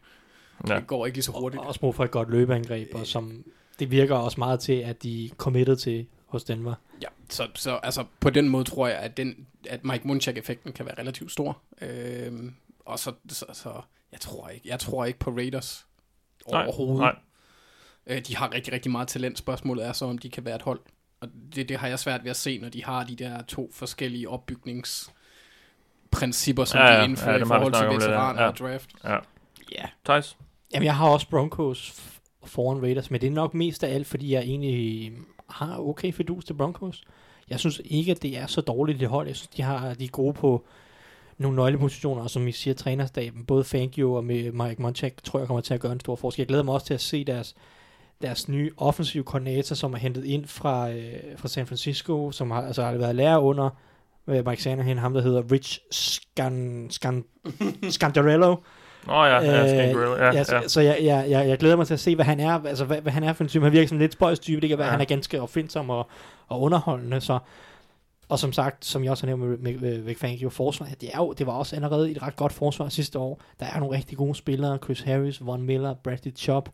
[0.69, 0.77] Ja.
[0.77, 1.61] Det går ikke lige så hurtigt.
[1.61, 3.45] Og også brug for et godt løbeangreb, og som
[3.79, 6.75] det virker også meget til, at de er committed til hos Denver.
[7.03, 10.87] Ja, så, så altså, på den måde tror jeg, at, den, at Mike Munchak-effekten kan
[10.87, 11.59] være relativt stor.
[11.81, 12.55] Øhm,
[12.85, 13.81] og så, så, så
[14.13, 15.87] jeg, tror ikke, jeg tror ikke på Raiders
[16.51, 17.01] Nej, overhovedet.
[17.01, 17.17] nej.
[18.07, 19.39] Øh, de har rigtig, rigtig meget talent.
[19.39, 20.81] Spørgsmålet er så, om de kan være et hold.
[21.21, 23.71] Og det, det har jeg svært ved at se, når de har de der to
[23.73, 28.49] forskellige opbygningsprincipper, som Ja, de indfører ja, i forhold til veteraner Ja.
[28.49, 28.91] og draft.
[29.05, 29.17] Ja.
[29.73, 29.85] Ja.
[30.05, 30.37] Thijs?
[30.75, 31.93] Jamen, jeg har også Broncos
[32.49, 35.13] foran Raiders, men det er nok mest af alt, fordi jeg egentlig
[35.51, 37.05] har okay fidus til Broncos.
[37.51, 39.27] Jeg synes ikke, at det er så dårligt det hold.
[39.27, 40.65] Jeg synes, de, har, de er gode på
[41.39, 45.47] nogle nøglepositioner, og som I siger, trænerstaben, både Fangio og med Mike Munchak, tror jeg
[45.47, 46.41] kommer til at gøre en stor forskel.
[46.41, 47.55] Jeg glæder mig også til at se deres,
[48.23, 52.63] deres nye offensive koordinator, som er hentet ind fra, øh, fra San Francisco, som har,
[52.63, 53.71] altså, har været lærer under
[54.27, 57.25] øh, Mike Shanahan, ham der hedder Rich Scan, Scan,
[57.91, 58.57] Scandarello.
[59.07, 60.45] Nå ja, ja, Øh, Skank Gorilla, ja, ja, ja.
[60.45, 62.85] så, så jeg, jeg, jeg, jeg glæder mig til at se, hvad han er, altså
[62.85, 63.65] hvad, hvad han er for en type.
[63.65, 64.61] Han virker som en lidt spøjs type.
[64.61, 64.91] Det kan være, Ja.
[64.91, 66.09] han er ganske opfindsom og,
[66.49, 67.21] og underholdende.
[67.21, 67.39] Så.
[68.29, 71.19] Og som sagt, som jeg også har nævnt med, med, med Fangio, forsvar, det, er
[71.19, 73.41] jo, det var også allerede et ret godt forsvar sidste år.
[73.61, 74.79] Der er nogle rigtig gode spillere.
[74.85, 76.69] Chris Harris, Von Miller, Bradley Chop.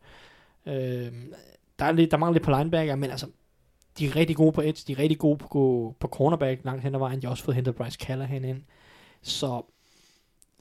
[0.67, 0.73] Øh,
[1.79, 3.25] der, er lidt, der mangler lidt på linebacker, men altså,
[3.99, 4.83] de er rigtig gode på edge.
[4.87, 7.21] De er rigtig gode på, på cornerback langt hen ad vejen.
[7.21, 8.61] De har også fået hentet Bryce Callahan ind.
[9.21, 9.61] Så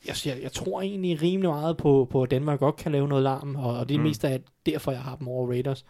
[0.07, 3.22] jeg, jeg, jeg tror egentlig rimelig meget på, på at Danmark godt kan lave noget
[3.24, 4.05] larm, og, og det er Mm.
[4.05, 5.84] mest af derfor, jeg har dem over Raiders.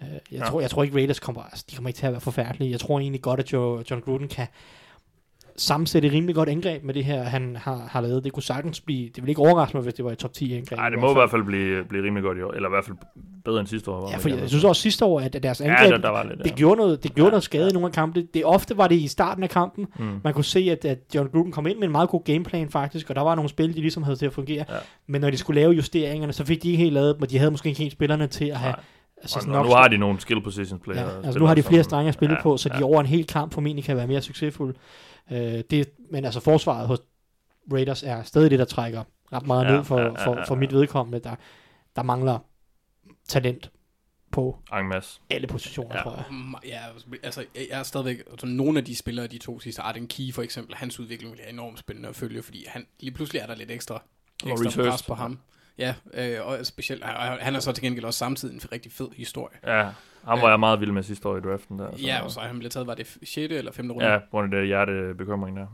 [0.00, 0.44] Uh, jeg, ja.
[0.44, 2.70] tror, jeg tror ikke, Raiders kommer, altså, de kommer ikke til at være forfærdelige.
[2.70, 4.46] Jeg tror egentlig godt, at Joe, John Gruden kan
[5.58, 8.24] sammensætte et rimelig godt angreb med det her, han har, har lavet.
[8.24, 10.52] Det kunne sagtens blive, det vil ikke overraske mig, hvis det var i top 10
[10.54, 10.78] angreb.
[10.78, 12.52] Nej, det må i hvert fald blive, blive rimelig godt i år.
[12.52, 12.96] Eller i hvert fald
[13.44, 14.08] bedre end sidste år.
[14.10, 14.40] Ja, det for gerne.
[14.40, 16.54] jeg synes også sidste år, at deres Ja, angreb, der, der var lidt, det ja.
[16.54, 17.70] gjorde noget, det gjorde Ja, noget skade ja.
[17.70, 18.26] i nogle af kampene.
[18.34, 19.86] Det, ofte var det i starten af kampen.
[19.98, 20.06] Mm.
[20.24, 23.10] Man kunne se, at, at John Gruden kom ind med en meget god gameplan faktisk,
[23.10, 24.64] og der var nogle spil, de ligesom havde til at fungere.
[24.68, 24.74] Ja.
[25.06, 27.38] Men når de skulle lave justeringerne, så fik de ikke helt lavet dem, og de
[27.38, 28.72] havde måske ikke helt spillerne til at have...
[28.72, 28.80] Nej.
[29.22, 31.00] Altså, Og, sådan og nok- nu har de nogle skill positions player.
[31.00, 32.84] Ja, altså nu har de flere strenge at spille ja, ja, på, så de ja.
[32.84, 34.74] over en hel kamp formentlig kan være mere succesfulde.
[35.30, 36.98] Uh, det, men altså forsvaret hos
[37.72, 40.44] Raiders er stadig det, der trækker ret meget Ja, ned for, ja, ja, for, ja,
[40.44, 40.58] for ja.
[40.58, 41.18] mit vedkommende.
[41.18, 41.34] Der,
[41.96, 42.38] der mangler
[43.28, 43.70] talent
[44.30, 45.20] på masse.
[45.30, 46.02] alle positioner, Ja.
[46.02, 46.24] tror jeg.
[46.30, 46.80] Mm, Ja,
[47.22, 50.42] altså, jeg er stadigvæk, altså, nogle af de spillere, de to sidste, Arden Key for
[50.42, 53.70] eksempel, hans udvikling bliver enormt spændende at følge, fordi han, lige pludselig er der lidt
[53.70, 54.02] ekstra,
[54.46, 55.38] ekstra pres på ham.
[55.78, 59.08] Ja, øh, og specielt, og han er så til gengæld også samtidig en rigtig fed
[59.16, 59.56] historie.
[59.66, 59.90] Ja,
[60.26, 61.78] ham var jeg meget vild med sidste år i draften.
[61.78, 63.36] Der, Ja, og så er han blev taget, var det 6.
[63.36, 63.90] eller 5.
[63.90, 64.06] runde?
[64.06, 65.66] Ja, på grund af det hjertebekymring der.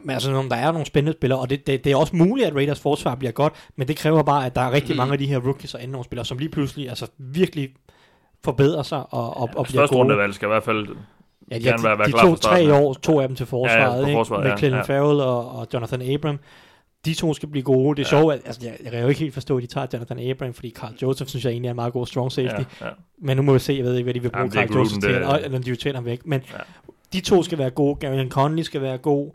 [0.00, 2.46] Men altså, når der er nogle spændende spillere, og det, det, det er også muligt,
[2.48, 5.18] at Raiders forsvar bliver godt, men det kræver bare, at der er rigtig mange af
[5.18, 7.68] de her rookies og anden spillere, som lige pludselig altså, virkelig
[8.44, 10.02] forbedrer sig og, og, og bliver Første gode.
[10.02, 10.86] rundevalg skal i hvert fald...
[11.50, 12.80] Ja, de, gerne være- de, være de klar to tre ja.
[12.80, 14.16] år, to af dem til forsvaret, Ja, ja, på ikke?
[14.18, 14.84] forsvaret, med ja, Clinton ja.
[14.84, 16.38] Farrell og, og Jonathan Abram.
[17.04, 17.96] De to skal blive gode.
[17.96, 18.20] Det er Ja.
[18.20, 20.52] sjovt, at altså, jeg, jeg kan jo ikke helt forstå, at de tager Jonathan Abram,
[20.54, 22.62] fordi Carl Joseph synes jeg egentlig er en meget god strong safety.
[22.80, 22.92] Ja, ja.
[23.18, 24.76] Men nu må vi se, jeg ved ikke, hvad de vil bruge Jamen, Carl Joseph
[24.76, 26.26] Gruden, til, det- eller, eller de vil tage ham væk.
[26.26, 26.58] Men Ja.
[27.12, 27.94] de to skal være gode.
[27.94, 29.30] Gary Conley skal være god.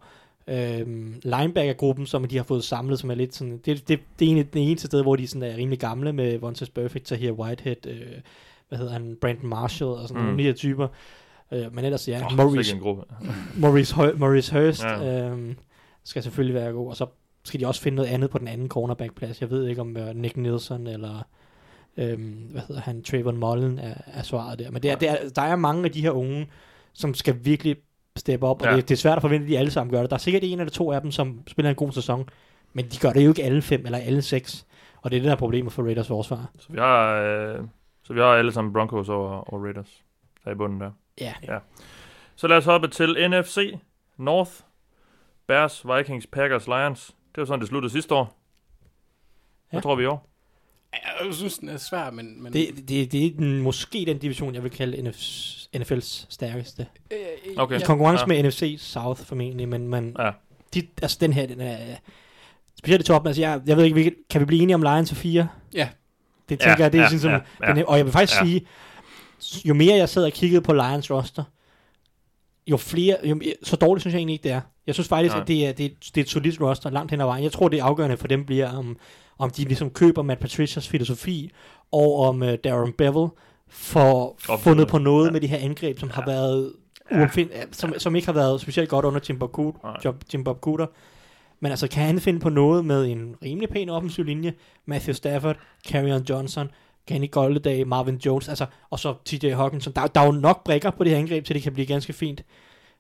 [0.47, 4.29] Øhm, linebacker-gruppen, som de har fået samlet, som er lidt sådan, det, det, det er
[4.29, 7.87] egentlig det eneste sted, hvor de sådan er rimelig gamle med Vontaze Perfect, Tahir Whitehead,
[7.87, 8.01] øh,
[8.69, 10.25] hvad hedder han, Brandon Marshall og sådan Mm.
[10.25, 10.87] nogle af de her typer.
[11.51, 12.79] Øh, men ellers, ja, Oh, Maurice.
[13.57, 15.27] Maurice, Maurice Hurst ja.
[15.29, 15.55] øhm,
[16.03, 17.05] skal selvfølgelig være god, og så
[17.43, 19.41] skal de også finde noget andet på den anden cornerback-plads.
[19.41, 21.27] Jeg ved ikke, om uh, Nick Nielsen eller
[21.97, 24.71] øhm, hvad hedder han, Trayvon Mullen er, er svaret der.
[24.71, 26.51] Men det er, det er, der er mange af de her unge,
[26.93, 27.75] som skal virkelig
[28.17, 28.75] steppe op, og Ja.
[28.75, 30.09] det, det er svært at forvente, at de alle sammen gør det.
[30.09, 32.29] Der er sikkert en eller to af dem, som spiller en god sæson,
[32.73, 34.65] men de gør det jo ikke alle fem eller alle seks.
[35.01, 36.51] Og det er det, der er problemet for Raiders forsvar.
[36.59, 37.59] Så vi har, øh,
[38.03, 40.03] så vi har alle sammen Broncos over, over Raiders.
[40.43, 40.91] Der er i bunden der.
[41.21, 41.33] Ja.
[41.47, 41.57] Ja.
[42.35, 43.73] Så lad os hoppe til NFC
[44.17, 44.51] North.
[45.47, 47.15] Bears, Vikings, Packers, Lions.
[47.35, 48.39] Det var sådan, det sluttede sidste år.
[49.69, 49.81] Hvad Ja.
[49.81, 50.29] tror vi i år?
[50.93, 52.43] Ja, Jeg synes, den er svær, men...
[52.43, 55.17] men Det, det, det er den, måske den division, jeg vil kalde NF,
[55.77, 56.87] NFL's stærkeste.
[57.11, 57.17] øh,
[57.57, 57.75] Okay.
[57.75, 57.85] I Ja.
[57.85, 58.27] konkurrence Ja.
[58.27, 60.31] med NFC South formentlig, men, men Ja.
[60.73, 61.77] de, altså den her, den er
[62.77, 63.27] specielt i toppen.
[63.27, 65.47] Altså jeg, jeg ved ikke, hvilket- kan vi blive enige om Lions for fire?
[65.73, 65.89] Ja.
[66.49, 67.73] Det Ja, tænker jeg, det er ja, sådan, som, ja, ja.
[67.73, 68.45] Den, og jeg vil faktisk Ja.
[68.45, 68.67] sige,
[69.65, 71.43] jo mere jeg sad og kiggede på Lions roster,
[72.67, 74.61] jo flere, jo, så dårligt synes jeg egentlig ikke, det er.
[74.87, 75.41] Jeg synes faktisk, Nej.
[75.41, 77.43] at det er, det, er, det er et solidt roster langt hen ad vejen.
[77.43, 78.97] Jeg tror, det er afgørende for dem bliver, om,
[79.39, 81.51] om de ligesom køber Matt Patricias filosofi,
[81.91, 83.27] og om uh, Darren Bevel
[83.69, 84.59] får Opfundet.
[84.63, 85.27] fundet på noget Ja.
[85.27, 85.31] ja.
[85.31, 86.15] med de her angreb, som ja.
[86.15, 86.73] har været
[87.11, 89.57] uopfind, som, som ikke har været specielt godt under Jim Bob.
[90.05, 90.85] Jim, Jim Bob Cooter.
[91.59, 94.53] Men altså, kan han finde på noget med en rimelig pæn offensiv linje?
[94.85, 95.55] Matthew Stafford,
[95.87, 96.69] Carrion Johnson,
[97.07, 99.93] Kenny Goldedag, Marvin Jones, altså, og så TJ Hawkinson.
[99.93, 102.13] Der, der er jo nok brækker på det her angreb, til det kan blive ganske
[102.13, 102.43] fint.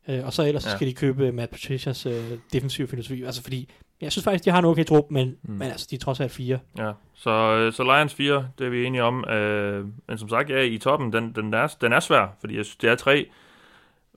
[0.09, 0.69] Øh, og så ellers Ja.
[0.69, 0.75] ja.
[0.75, 2.13] skal de købe Matt Patricias øh,
[2.53, 3.23] defensive filosofi.
[3.23, 3.69] Altså fordi,
[4.01, 5.53] jeg synes faktisk, de har en okay trup, men, Mm.
[5.53, 6.59] men altså, de er trods alt fire.
[6.77, 9.25] Ja, så, øh, så Lions 4, det er vi enige om.
[9.29, 12.65] Øh, men som sagt, ja, i toppen, den, den, er, den er svær, fordi jeg
[12.65, 13.25] synes, det er tre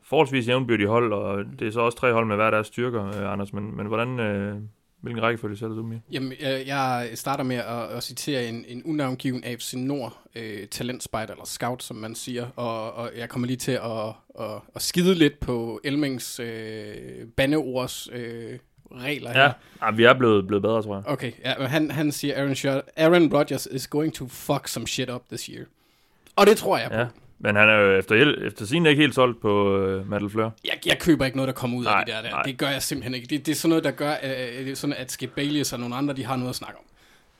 [0.03, 3.33] forholdsvis jævnbyrdige hold, og det er så også tre hold med hver deres styrker, øh,
[3.33, 3.53] Anders.
[3.53, 4.57] Men, men hvordan, øh,
[5.01, 5.97] hvilken rækkefølge sætter du i?
[6.13, 11.33] Jamen, øh, jeg starter med at, at citere en, en unavngiven AFC Nord øh, talentspejder,
[11.33, 14.09] eller scout, som man siger, og, og jeg kommer lige til at,
[14.41, 18.59] at, at skide lidt på Elmings øh, bandeords øh,
[18.93, 19.43] regler her.
[19.43, 19.53] Ja,
[19.87, 21.07] ja vi er blevet, blevet bedre, tror jeg.
[21.07, 25.11] Okay, ja, men han, han siger, Aaron, Aaron Rodgers is going to fuck some shit
[25.11, 25.65] up this year.
[26.37, 26.97] Og det tror jeg på.
[26.97, 27.07] Ja.
[27.39, 30.51] Men han er jo efter, efter sin ikke helt solgt på øh, Matt LaFleur.
[30.65, 32.23] Jeg, jeg køber ikke noget, der kommer ud Nej, af det der.
[32.23, 32.31] der.
[32.31, 32.43] nej.
[32.43, 33.27] Det gør jeg simpelthen ikke.
[33.27, 35.81] Det, det er sådan noget, der gør, øh, det er sådan, at Skip Bayless og
[35.81, 36.85] nogle andre, de har noget at snakke om.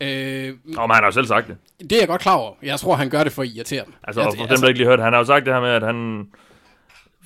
[0.01, 1.57] Øh, Nå, men han har jo selv sagt det.
[1.81, 2.53] det er jeg godt klar over.
[2.63, 3.93] Jeg tror, han gør det for at irritere dem.
[4.05, 5.71] Altså, jeg, for dem, der ikke lige hørt, han har jo sagt det her med,
[5.71, 6.27] at han...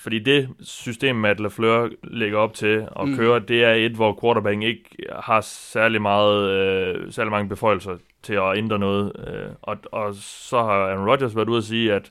[0.02, 3.08] Fordi det system, Matt LaFleur lægger op til at Mm.
[3.10, 3.16] mm.
[3.16, 4.84] køre, det er et, hvor quarterbacken ikke
[5.22, 9.12] har særlig, meget, øh, særlig mange beføjelser til at ændre noget.
[9.28, 12.10] Øh, og, og så har Aaron Rodgers været ude at sige, at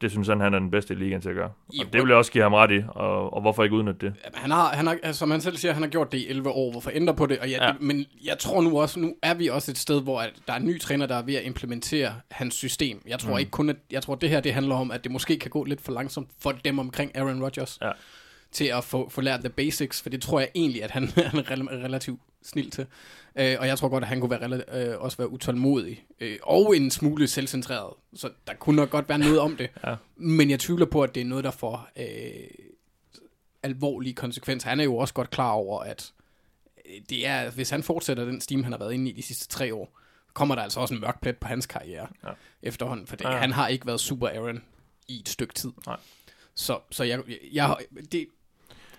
[0.00, 1.50] det synes han, han er den bedste i ligaen til at gøre.
[1.72, 4.06] I- Og det vil jeg også give ham ret i, og, og hvorfor ikke udnytte
[4.06, 4.14] det?
[4.34, 6.48] Han har, han har, altså, som han selv siger, han har gjort det i 11
[6.50, 6.70] år.
[6.70, 7.38] Hvorfor ændre på det?
[7.38, 7.72] Og jeg, Ja.
[7.80, 10.56] Men jeg tror nu også, nu er vi også et sted, hvor at der er
[10.56, 13.02] en ny træner, der er ved at implementere hans system.
[13.08, 13.34] Jeg tror Mm.
[13.34, 13.38] mm.
[13.38, 15.64] ikke kun, at, jeg tror, det her det handler om, at det måske kan gå
[15.64, 17.78] lidt for langsomt for dem omkring Aaron Rodgers.
[17.82, 17.90] Ja.
[18.56, 21.38] Til at få, få lært the basics, for det tror jeg egentlig, at han, han
[21.38, 22.86] er rel- relativt snild til.
[23.38, 26.04] Øh, og jeg tror godt, at han kunne være øh, også være utålmodig.
[26.20, 27.94] Øh, og en smule selvcentreret.
[28.14, 29.70] Så der kunne nok godt være noget om det.
[29.86, 29.94] Ja.
[30.16, 32.48] Men jeg tvivler på, at det er noget, der får øh,
[33.62, 34.68] alvorlige konsekvenser.
[34.68, 36.12] Han er jo også godt klar over, at
[36.86, 39.48] øh, det er, hvis han fortsætter den steam, han har været inde i de sidste
[39.48, 39.98] tre år,
[40.32, 42.30] kommer der altså også en mørk plet på hans karriere Ja.
[42.62, 43.06] efterhånden.
[43.06, 44.62] For det, Ja, han har ikke været super Aaron
[45.08, 45.70] i et stykke tid.
[45.86, 45.96] Nej.
[46.54, 47.20] Så, så jeg,
[47.52, 47.76] jeg,
[48.12, 48.26] det,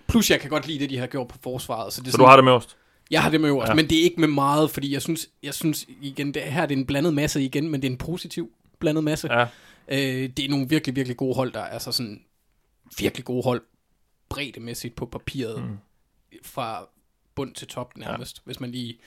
[0.07, 1.93] plus jeg kan godt lide det, de har gjort på forsvaret.
[1.93, 2.77] Så, det Så du har det med ost?
[3.11, 3.75] jeg har det med også, Ja.
[3.75, 6.75] men det er ikke med meget, fordi jeg synes, jeg synes igen, det her det
[6.75, 9.33] er en blandet masse igen, men det er en positiv blandet masse.
[9.33, 9.41] Ja.
[9.87, 12.21] Øh, det er nogle virkelig, virkelig gode hold, der er altså sådan
[12.99, 13.61] virkelig gode hold,
[14.29, 15.77] breddemæssigt på papiret, mm.
[16.43, 16.87] fra
[17.35, 18.41] bund til top nærmest, ja.
[18.45, 18.97] hvis man lige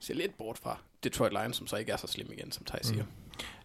[0.00, 2.82] ser lidt bort fra Detroit Lions, som så ikke er så slem igen, som Thij
[2.82, 3.04] siger.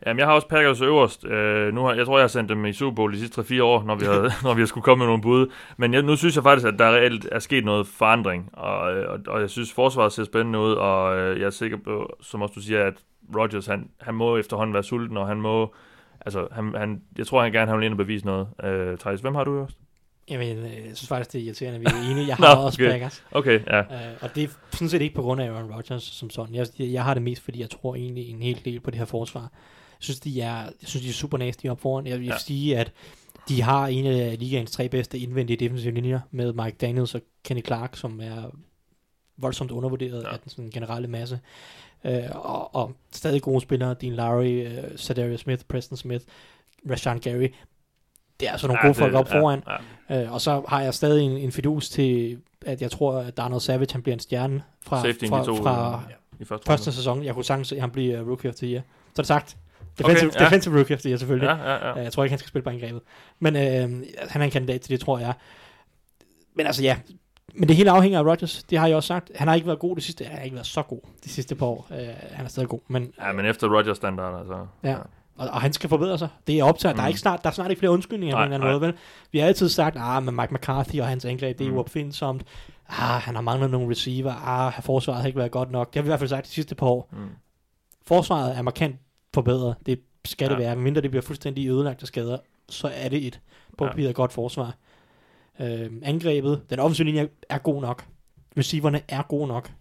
[0.06, 1.26] Jamen, jeg har også Packers øverst.
[1.26, 3.64] Øh, nu har, jeg tror, jeg har sendt dem i Super Bowl de sidste 3-4
[3.64, 4.14] år, når vi, har,
[4.48, 5.52] når vi har skulle komme med nogle bud.
[5.78, 8.50] Men jeg, nu synes jeg faktisk, at der reelt er sket noget forandring.
[8.54, 11.78] Og, øh, og, og jeg synes, forsvaret ser spændende ud, og øh, jeg er sikker
[11.78, 12.94] på, som også du siger, at
[13.36, 15.76] Rodgers, han, han må efterhånden være sulten, og han må...
[16.26, 18.48] Altså, han, han, jeg tror, han gerne han vil ind og bevise noget.
[18.64, 19.78] Øh, Thijs, hvem har du øverst?
[20.30, 22.28] Jamen, øh, jeg synes faktisk, det er irriterende, at vi er enige.
[22.28, 22.92] Jeg Nå, har også okay.
[22.92, 23.24] Packers.
[23.32, 23.80] Okay, ja.
[23.82, 26.56] Uh, og det er sådan set ikke på grund af Aaron Rodgers som sådan.
[26.56, 29.06] Jeg, jeg, har det mest, fordi jeg tror egentlig en hel del på det her
[29.06, 29.42] forsvar.
[29.42, 29.50] Jeg
[30.00, 32.08] synes, de er, jeg synes, de er super nasty op foran.
[32.08, 32.38] Jeg vil Ja.
[32.38, 32.92] sige, at
[33.50, 37.66] de har en af ligaens tre bedste indvendige defensive linjer med Mike Daniels og Kenny
[37.66, 38.56] Clark, som er
[39.38, 40.34] voldsomt undervurderet Ja.
[40.34, 41.40] af den sådan, generelle masse.
[42.04, 46.26] Uh, og, og stadig gode spillere, Dean Lowry, uh, Sadario Smith, Preston Smith,
[46.90, 47.48] Rashawn Gary.
[48.40, 49.64] Det er altså nogle ja, gode folk op ja, foran.
[49.68, 49.76] Ja,
[50.10, 53.62] Øh, og så har jeg stadig en, en fidus til, at jeg tror, at Darnell
[53.62, 57.24] Savage han bliver en stjerne fra, Safety fra, to, fra øh, i første, første sæson.
[57.24, 58.82] Jeg kunne sagtens se, at han bliver Rookie of the Year.
[58.82, 59.58] Så er det sagt.
[60.00, 60.46] Defensive, Okay, ja.
[60.46, 61.48] defensive Rookie of the Year selvfølgelig.
[61.48, 61.98] Ja, ja, ja.
[61.98, 63.02] Øh, Jeg tror ikke, han skal spille på angrebet.
[63.40, 65.34] Men øh, han er en kandidat til det, tror jeg.
[66.56, 66.98] Men altså ja,
[67.54, 68.64] men det hele afhænger af Rodgers.
[68.64, 69.32] Det har jeg også sagt.
[69.36, 70.26] Han har ikke været god det sidste.
[70.26, 71.88] Han har ikke været så god de sidste par år.
[71.92, 72.80] Øh, han er stadig god.
[72.88, 74.66] Men, Ja, men efter Rodgers standard, altså.
[74.84, 74.98] Ja.
[75.36, 76.30] Og, og, han skal forbedre sig.
[76.48, 76.96] Det er optaget.
[76.96, 76.98] Mm.
[76.98, 77.10] Der, er Mm.
[77.10, 78.92] ikke snart, der er snart ikke flere undskyldninger på Nej, en eller anden måde.
[78.94, 79.00] Vel?
[79.32, 81.78] Vi har altid sagt, ah, men Mike McCarthy og hans angreb, det er Mm.
[81.78, 82.44] uopfindsomt.
[82.90, 84.34] Ah, han har manglet nogle receiver.
[84.48, 85.88] Ah, forsvaret har ikke været godt nok.
[85.94, 87.10] Det har vi i hvert fald sagt de sidste par år.
[87.12, 87.18] Mm.
[88.08, 88.96] Forsvaret er markant
[89.34, 89.76] forbedret.
[89.86, 90.60] Det skal det Ja.
[90.60, 90.76] være.
[90.76, 92.38] Mindre det bliver fuldstændig ødelagt af skader,
[92.70, 93.40] så er det et
[93.78, 93.90] på Ja.
[93.92, 94.76] papiret godt forsvar.
[95.60, 98.06] Øh, angrebet, den offensive linje er god nok.
[98.58, 99.72] Receiverne er gode nok.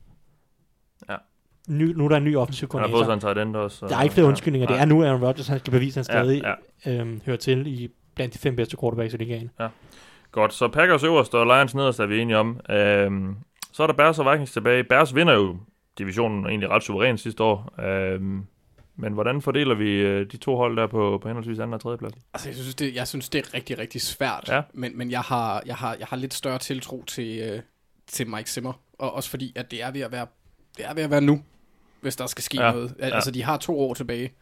[1.09, 1.17] Ja.
[1.69, 3.21] Ny, nu er der en ny offensiv Han har fået koordinator.
[3.21, 3.77] sig en tight end også.
[3.79, 4.29] så- Der er ikke flere ja.
[4.29, 4.69] undskyldninger.
[4.69, 6.55] Det er nu Aaron Rodgers, han skal bevise, at han stadig Ja,
[6.93, 7.01] ja.
[7.01, 9.51] øhm, hører til i blandt de fem bedste quarterbacks i ligaen.
[10.33, 12.61] Godt, så Packers øverst og Lions nederst er vi enige om.
[12.71, 13.37] Øhm,
[13.73, 14.85] så er der Bears og Vikings tilbage.
[14.85, 15.57] Bears vinder jo
[15.99, 17.81] divisionen egentlig ret suverænt sidste år.
[17.85, 18.45] Øhm,
[18.97, 21.99] men hvordan fordeler vi øh, de to hold der på, på henholdsvis anden og tredje
[21.99, 22.15] plads?
[22.35, 24.45] Altså, jeg synes, det, jeg synes, det er rigtig, rigtig svært.
[24.49, 24.63] Ja.
[24.73, 27.61] Men, men jeg, har, jeg, har, jeg har lidt større tiltro til, øh,
[28.07, 28.73] til Mike Zimmer.
[28.99, 30.27] Og også fordi, at det er ved at være,
[30.77, 31.43] det er ved at være nu,
[32.05, 32.95] hvis der skal ske Ja, noget.
[32.99, 33.15] Al- ja.
[33.15, 34.33] Altså, de har to år tilbage.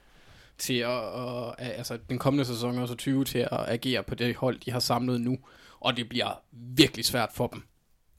[0.59, 4.59] til at, at altså den kommende sæson også 20 til at agere på det hold,
[4.61, 5.39] de har samlet nu.
[5.81, 7.63] Og det bliver virkelig svært for dem.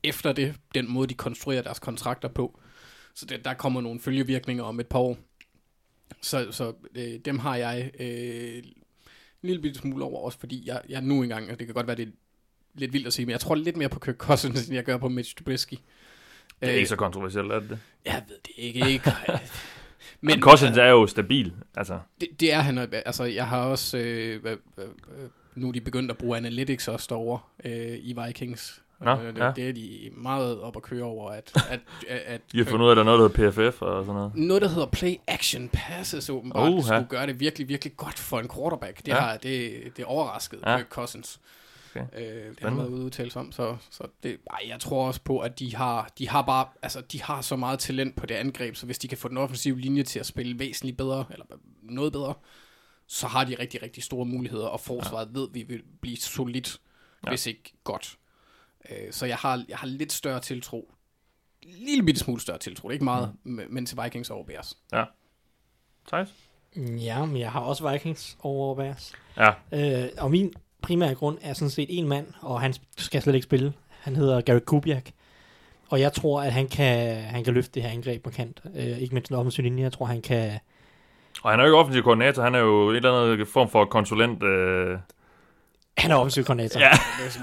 [0.03, 2.59] Efter det, den måde, de konstruerer deres kontrakter på.
[3.15, 5.17] Så det, der kommer nogle følgevirkninger om et par år.
[6.21, 8.73] Så, så øh, dem har jeg øh, en
[9.41, 11.95] lille bitte smule over, også fordi jeg, jeg nu engang, og det kan godt være,
[11.95, 12.11] det er
[12.73, 14.97] lidt vildt at sige, men jeg tror lidt mere på Kirk Cousins, end jeg gør
[14.97, 15.75] på Mitch Trubisky.
[16.63, 17.79] Det er Øh, ikke så kontroversielt, er det det?
[18.05, 18.89] Jeg ved det ikke.
[18.89, 19.11] ikke.
[20.21, 21.99] Men Cousins er jo stabil, altså.
[22.21, 22.77] det, det er han.
[22.77, 23.97] Altså, jeg har også...
[23.97, 24.85] Øh, hvad, hvad,
[25.55, 28.79] nu er de begyndt at bruge analytics også derovre øh, i Vikings.
[28.99, 29.51] Nå, Øh, det, ja.
[29.55, 31.51] det er de meget op at køre over, at...
[31.69, 33.81] at, at, at De har fundet ud af, at der er noget, der hedder PFF
[33.81, 34.35] og sådan noget.
[34.35, 36.81] noget, der hedder play action passes, åbenbart, Uha.
[36.81, 38.97] skulle gøre det virkelig, virkelig godt for en quarterback.
[38.97, 39.19] Det, Ja.
[39.19, 40.77] har, det, det overraskede Ja.
[40.77, 41.39] Kirk Cousins.
[41.95, 42.05] Okay.
[42.13, 45.21] Øh, det har været ude udtale sig om, så, så det, ej, jeg tror også
[45.21, 48.35] på, at de har, de har bare, altså, de har så meget talent på det
[48.35, 51.45] angreb, så hvis de kan få den offensive linje til at spille væsentligt bedre, eller
[51.81, 52.33] noget bedre,
[53.07, 55.39] så har de rigtig, rigtig store muligheder, og forsvaret ja.
[55.39, 56.79] ved, vi vil blive solidt,
[57.23, 57.27] Ja.
[57.27, 57.31] ja.
[57.31, 58.17] hvis ikke godt.
[58.89, 60.93] Øh, så jeg har, jeg har lidt større tiltro,
[61.63, 63.61] lille bitte smule større tiltro, det er ikke meget, mm.
[63.69, 64.77] men til Vikings over Bears.
[66.07, 66.33] Thijs?
[66.75, 69.13] Ja, men jeg har også Vikings over Bears.
[69.37, 70.53] Ja, Øh, og min
[70.83, 73.73] primære grund er sådan set en mand, og han skal slet ikke spille.
[74.01, 75.09] Han hedder Gary Kubiak.
[75.89, 78.61] Og jeg tror, at han kan, han kan løfte det her angreb markant.
[78.75, 79.83] Øh, ikke mindst den offensive linje.
[79.83, 80.51] Jeg tror, han kan...
[81.43, 83.85] og han er jo ikke offensiv koordinator, han er jo et eller andet form for
[83.85, 84.43] konsulent.
[84.43, 84.97] Øh...
[85.97, 86.79] Han er offensiv koordinator.
[86.79, 86.89] Ja,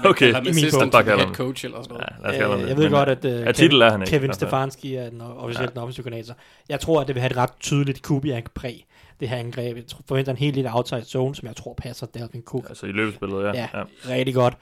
[0.09, 0.33] okay.
[0.33, 2.39] Han I er assistant head coach eller sådan noget.
[2.39, 4.11] ja, Øh, jeg ved Men, godt, at uh, ja, titel er han ikke.
[4.11, 4.33] Kevin.
[4.33, 5.73] Stefanski er den officielt Ja.
[5.73, 6.33] den offensive koordinator.
[6.69, 8.85] Jeg tror, at det vil have et ret tydeligt Kubiak-præg,
[9.21, 9.75] det her angreb.
[9.77, 12.91] Jeg forventer en helt lille outside zone, som jeg tror passer Dalvin Cook Altså i
[12.91, 13.51] løbespillet, ja.
[13.53, 13.83] Ja, ja.
[14.09, 14.57] rigtig godt.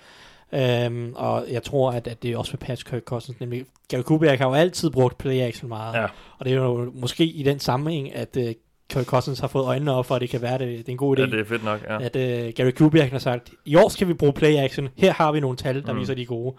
[0.54, 3.40] Øhm, og jeg tror, at, at det også vil passe Kirk Cousins.
[3.40, 5.94] Nemlig, Gary Kubiak har jo altid brugt play action meget.
[5.96, 6.06] Ja.
[6.38, 8.44] Og det er jo måske i den sammenhæng, at uh,
[8.90, 10.98] Kirk Cousins har fået øjnene op for, at det kan være, det, det er en
[10.98, 11.22] god idé.
[11.22, 12.02] ja, det er fedt nok, ja.
[12.02, 14.90] At uh, Gary Kubiak har sagt, i år skal vi bruge play action.
[14.98, 16.00] Her har vi nogle tal, der Mm.
[16.00, 16.56] viser, de gode.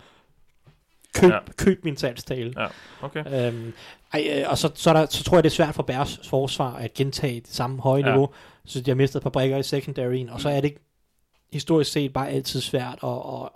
[1.15, 1.39] Køb, ja.
[1.57, 2.55] køb min salgstale.
[2.59, 2.67] Ja,
[3.03, 3.49] okay.
[3.49, 3.73] Øhm,
[4.13, 6.21] ej, øh, og så, så, er der, så tror jeg, det er svært for Bærs
[6.29, 8.11] forsvar at gentage det samme høje Ja.
[8.13, 8.29] niveau.
[8.65, 10.75] Så de har mistet et par brækker i secondaryen, og så er det
[11.53, 13.49] historisk set bare altid svært at, at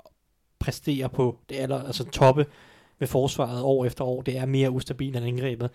[0.58, 2.46] præstere på det aller, altså toppe
[2.98, 4.22] med forsvaret år efter år.
[4.22, 5.70] Det er mere ustabilt end angrebet.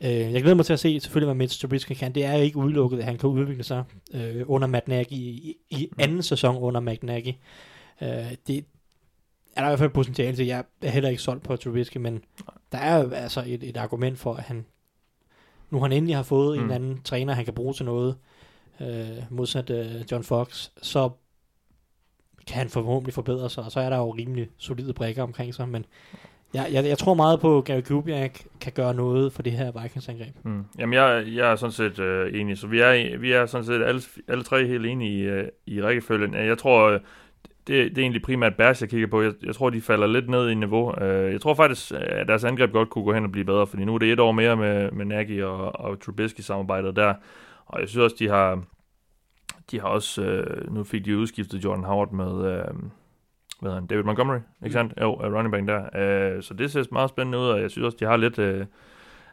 [0.00, 2.12] Øh, jeg glæder mig til at se selvfølgelig, hvad Mitch Trubisky kan.
[2.14, 5.88] Det er ikke udelukket, at han kan udvikle sig øh, under Matt Nagy i, i
[5.98, 7.32] anden sæson under Matt Nagy.
[8.02, 8.08] Øh,
[8.46, 8.64] det
[9.58, 10.46] er der i hvert fald potentiale til.
[10.46, 12.24] Jeg er heller ikke solgt på Trubisky, men
[12.72, 14.66] der er jo altså et, et argument for, at han
[15.70, 16.64] nu han endelig har fået mm.
[16.64, 16.70] Mm.
[16.70, 18.16] en anden træner, han kan bruge til noget,
[18.80, 21.10] øh, modsat øh, John Fox, så
[22.46, 25.68] kan han forhåbentlig forbedre sig, og så er der jo rimelig solide brækker omkring sig,
[25.68, 25.84] men
[26.54, 29.82] jeg, jeg, jeg tror meget på, at Gary Kubiak kan gøre noget for det her
[29.82, 30.34] Vikings-angreb.
[30.44, 30.64] Mm.
[30.78, 32.58] Jamen, jeg, jeg er sådan set øh, enig.
[32.58, 35.82] Så vi er, vi er sådan set alle, alle tre helt enige i, øh, i
[35.82, 36.34] rækkefølgen.
[36.34, 37.00] Jeg tror, øh,
[37.68, 39.22] det, det er egentlig primært Bærs, jeg kigger på.
[39.22, 41.00] Jeg, jeg tror, de falder lidt ned i niveau.
[41.00, 43.84] Øh, jeg tror faktisk, at deres angreb godt kunne gå hen og blive bedre, fordi
[43.84, 47.14] nu er det et år mere med, med Nagy og, og Trubisky samarbejdet der.
[47.66, 48.62] Og jeg synes også, de har,
[49.70, 52.64] de har også, øh, nu fik de udskiftet Jordan Howard med, øh,
[53.60, 54.92] hvad han, David Montgomery, ikke sandt?
[55.00, 56.36] Jo, øh, running back der.
[56.36, 58.66] Øh, så det ser meget spændende ud, og jeg synes også, de har lidt, øh,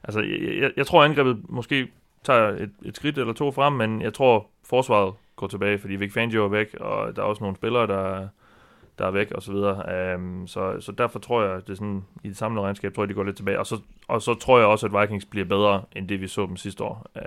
[0.04, 1.88] altså jeg, jeg, jeg tror angrebet måske
[2.24, 6.14] tager et, et skridt eller to frem, men jeg tror forsvaret går tilbage, fordi Vic
[6.14, 8.28] Fangio er væk, og der er også nogle spillere, der,
[9.00, 10.16] der er væk, og så videre.
[10.16, 13.10] Um, så, så derfor tror jeg, det er sådan, i det samlede regnskab, tror jeg,
[13.10, 13.60] de går lidt tilbage.
[13.60, 16.46] Og så, og så tror jeg også, at Vikings bliver bedre, end det vi så
[16.46, 17.06] dem sidste år.
[17.16, 17.22] Uh,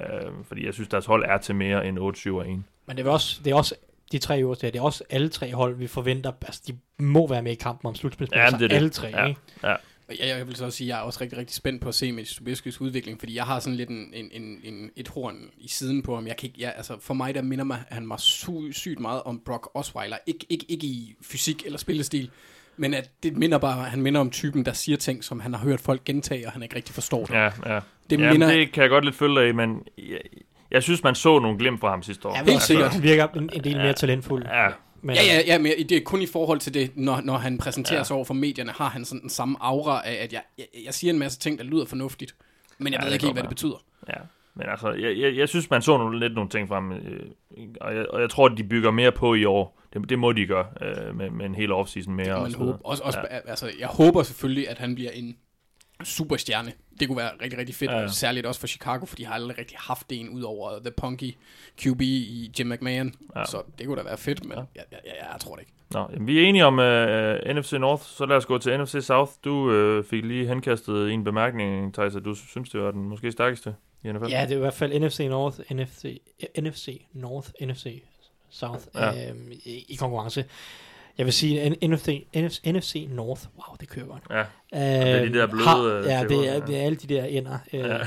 [0.44, 2.62] fordi jeg synes, deres hold er til mere end 8-7 og 1.
[2.86, 3.74] Men det er også, det er også
[4.12, 7.28] de tre øverste her, det er også alle tre hold, vi forventer, altså de må
[7.28, 8.76] være med i kampen om slutspilspladser, Ja, det er det.
[8.76, 9.24] alle tre, Ja.
[9.26, 9.40] ikke?
[9.62, 9.76] Og
[10.09, 11.94] jeg, jeg vil så også sige, at jeg er også rigtig, rigtig spændt på at
[11.94, 15.36] se Mitch Trubisky's udvikling, fordi jeg har sådan lidt en, en, en, en, et horn
[15.59, 16.26] i siden på ham.
[16.26, 19.22] Jeg kan ikke, jeg, altså for mig, der minder mig, han mig sy, sygt meget
[19.22, 20.16] om Brock Osweiler.
[20.26, 22.30] Ik, ikke, ikke i fysik eller spillestil,
[22.76, 25.61] men at det minder bare, han minder om typen, der siger ting, som han har
[25.61, 27.34] hørt folk gentage, og han ikke rigtig forstår det.
[27.34, 27.50] Ja, ja.
[27.74, 30.18] Det Det, minder- det kan jeg godt lidt følge af, men jeg,
[30.70, 32.36] jeg synes, man så nogle glimt fra ham sidste år.
[32.36, 32.92] Ja, Helt sikkert.
[32.92, 33.92] Han virker en, en del mere Ja.
[33.92, 34.44] talentfuld.
[34.46, 34.68] Ja,
[35.03, 37.59] Men, Ja, ja, ja, men det er kun i forhold til det, når, når han
[37.59, 38.05] præsenterer Ja.
[38.05, 40.94] sig over for medierne, har han sådan den samme aura af, at jeg, jeg, jeg
[40.94, 42.34] siger en masse ting, der lyder fornuftigt,
[42.78, 43.84] men jeg Ja, ved det ikke helt, hvad det betyder.
[44.09, 44.14] Ja,
[44.55, 47.20] men altså, jeg, jeg, jeg synes, man så nogle, lidt nogle ting frem, øh,
[47.80, 49.80] og, jeg, og jeg tror, at de bygger mere på i år.
[49.92, 52.34] Det, det må de gøre øh, med, med en hel offseason mere.
[52.36, 52.72] og Man så videre.
[52.72, 53.38] håber, også, også, ja.
[53.51, 55.36] altså, jeg håber selvfølgelig, at han bliver en
[56.05, 56.72] superstjerne.
[57.01, 59.34] Det kunne være rigtig, rigtig fedt, Ja, ja, særligt også for Chicago, for de har
[59.34, 61.34] aldrig rigtig haft en ud over The Punky
[61.80, 63.14] QB i Jim McMahon.
[63.36, 63.44] Ja.
[63.44, 64.59] Så det kunne da være fedt, men Ja.
[64.59, 64.64] ja.
[64.76, 65.72] jeg, jeg, jeg, jeg tror det ikke.
[65.90, 68.96] Nå, jamen, vi er enige om uh, NFC North, så lad os gå til NFC
[69.03, 69.32] South.
[69.44, 73.32] Du uh, fik lige henkastet en bemærkning, Thijs, at du synes, det var den måske
[73.32, 73.74] stærkeste.
[74.05, 74.30] i NFL?
[74.30, 76.20] Ja, det er i hvert fald NFC North, NFC,
[76.61, 78.03] NFC North, NFC
[78.51, 79.32] South Ja.
[79.64, 80.44] i, i konkurrence.
[81.18, 82.26] Jeg vil sige, NFC,
[82.66, 84.22] NFC, North, wow, det kører godt.
[84.30, 84.40] Ja.
[84.40, 86.60] Øhm, det er de der bløde, Har, øh, ja, det er, ja.
[86.60, 87.58] det er alle de der ender.
[87.72, 87.98] Ja.
[87.98, 88.06] Øhm,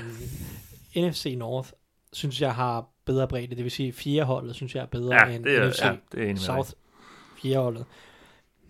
[0.95, 1.69] NFC North,
[2.13, 3.55] synes jeg har bedre bredde.
[3.55, 5.95] Det vil sige, fire holdet, synes jeg er bedre Ja, end det er, NFC ja,
[6.11, 6.35] det er.
[6.35, 6.69] South,
[7.41, 7.85] fire holdet.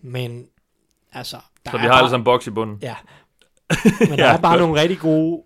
[0.01, 0.47] Men,
[1.13, 2.79] altså, der Så vi har bare, alle sammen boks i bunden.
[2.81, 2.95] Ja.
[4.09, 5.43] Men der Ja, er bare nogle rigtig gode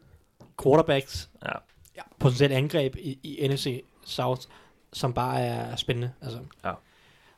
[0.63, 1.51] quarterbacks, Ja.
[1.97, 4.41] ja, potentielt angreb i, i NFC South,
[4.93, 6.11] som bare er spændende.
[6.21, 6.39] Altså.
[6.65, 6.71] Ja.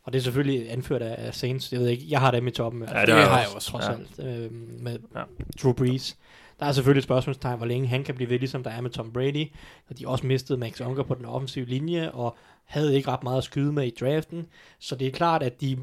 [0.08, 1.72] Og det er selvfølgelig anført af af Saints.
[1.74, 2.82] Jeg ved ikke, jeg har dem i toppen.
[2.82, 3.72] Ja, det har jeg også.
[3.72, 3.92] Trods Ja.
[3.92, 4.44] alt.
[4.44, 4.52] Øh,
[4.82, 5.22] med ja.
[5.64, 6.18] Drew Brees.
[6.60, 8.90] Der er selvfølgelig et spørgsmålstegn, hvor længe han kan blive ved, ligesom der er med
[8.90, 9.48] Tom Brady.
[9.90, 12.36] Og de også mistede Max Unger på den offensive linje, og
[12.66, 14.46] havde ikke ret meget at skyde med i draften.
[14.80, 15.78] Så det er klart, at de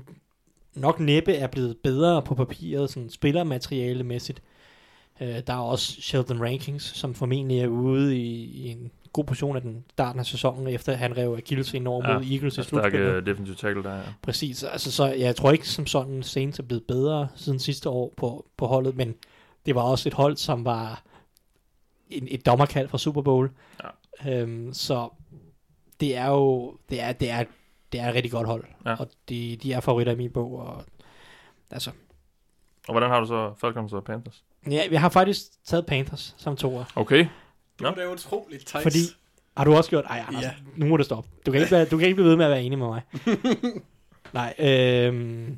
[0.75, 4.43] nok næppe er blevet bedre på papiret, sådan spillermaterialemæssigt.
[5.21, 9.57] Øh, der er også Sheldon Rankings, som formentlig er ude i, i en god position
[9.57, 13.17] af den starten af sæsonen, efter han rev Achilles over Ja, mod Eagles i slutspillet.
[13.21, 14.03] uh, defensive tackle der, ja.
[14.23, 18.13] Præcis, altså, så jeg tror ikke som sådan Saints er blevet bedre siden sidste år
[18.17, 19.15] på, på holdet, men
[19.67, 21.03] det var også et hold, som var
[22.11, 23.51] en, et dommerkald fra Super Bowl.
[24.25, 24.31] Ja.
[24.41, 25.09] Øhm, så
[26.01, 27.45] det er jo det er, det er,
[27.93, 28.95] det er et rigtig godt hold, Ja.
[28.95, 30.59] og de, de er favoritter i min bog.
[30.59, 30.85] Og,
[31.71, 31.91] altså,
[32.89, 34.45] Og hvordan har du så Falcons og Panthers?
[34.71, 37.27] ja, jeg har faktisk taget Panthers som toer, Okay.
[37.79, 38.83] Det var da utroligt, Thijs.
[38.83, 38.99] fordi
[39.57, 40.05] har du også gjort?
[40.09, 40.49] Ej, Anders, Ja.
[40.49, 40.55] ja.
[40.77, 41.31] nu må du stoppe.
[41.47, 43.03] Du kan, ikke være, du kan ikke blive ved med at være enig med mig.
[44.33, 45.57] Nej, øhm,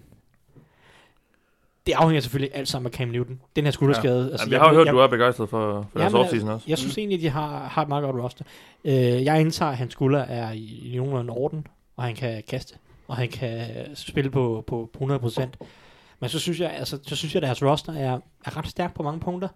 [1.87, 3.41] det afhænger selvfølgelig alt sammen af Cam Newton.
[3.57, 4.29] Den her skulderskade.
[4.33, 4.37] Ja.
[4.41, 6.65] Jamen, jeg har jo hørt, du er begejstret for, for deres Jamen, offseason også.
[6.69, 8.45] Jeg synes egentlig, at de har, har et meget godt roster.
[8.85, 8.95] Øh,
[9.25, 12.75] jeg indtager, at hans skulder er i, nogenlunde orden, og han kan kaste,
[13.09, 15.47] og han kan spille på, på, på 100%.
[16.21, 18.95] Men så synes jeg, altså, så synes jeg, at deres roster er, er ret stærk
[18.95, 19.49] på mange punkter.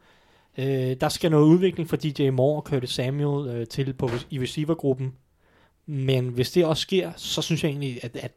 [0.59, 4.41] Øh, der skal noget udvikling for DJ Moore og Curtis Samuel øh, til på, i
[4.41, 5.13] receivergruppen.
[5.87, 8.33] Men hvis det også sker, så synes jeg egentlig, at, at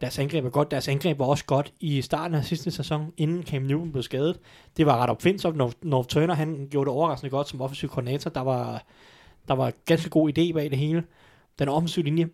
[0.00, 0.70] deres angreb er godt.
[0.70, 4.40] Deres angreb var også godt i starten af sidste sæson, inden Cam Newton blev skadet.
[4.76, 5.56] Det var ret opfindsomt.
[5.56, 8.30] North, North Turner, han gjorde det overraskende godt som offensiv koordinator.
[8.30, 8.84] Der var,
[9.48, 11.04] der var ganske god idé bag det hele.
[11.58, 12.28] Den offensive linje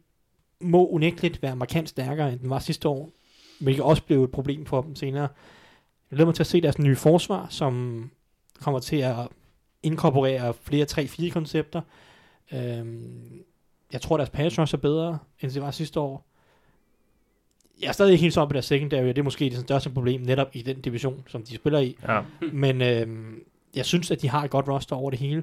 [0.60, 3.10] må unægteligt være markant stærkere, end den var sidste år,
[3.60, 5.28] hvilket også blev et problem for dem senere.
[6.10, 8.10] Jeg glæder mig til at se deres nye forsvar, som
[8.60, 9.28] kommer til at
[9.82, 11.80] inkorporere flere 3-4 koncepter.
[12.52, 13.42] Øhm,
[13.92, 16.26] jeg tror, deres pass rush er bedre, end det var sidste år.
[17.80, 19.58] Jeg er stadig ikke helt så op på deres secondary, og det er måske det
[19.58, 21.96] største problem netop i den division, som de spiller i.
[22.08, 22.20] Ja.
[22.52, 23.42] Men øhm,
[23.76, 25.42] jeg synes, at de har et godt roster over det hele.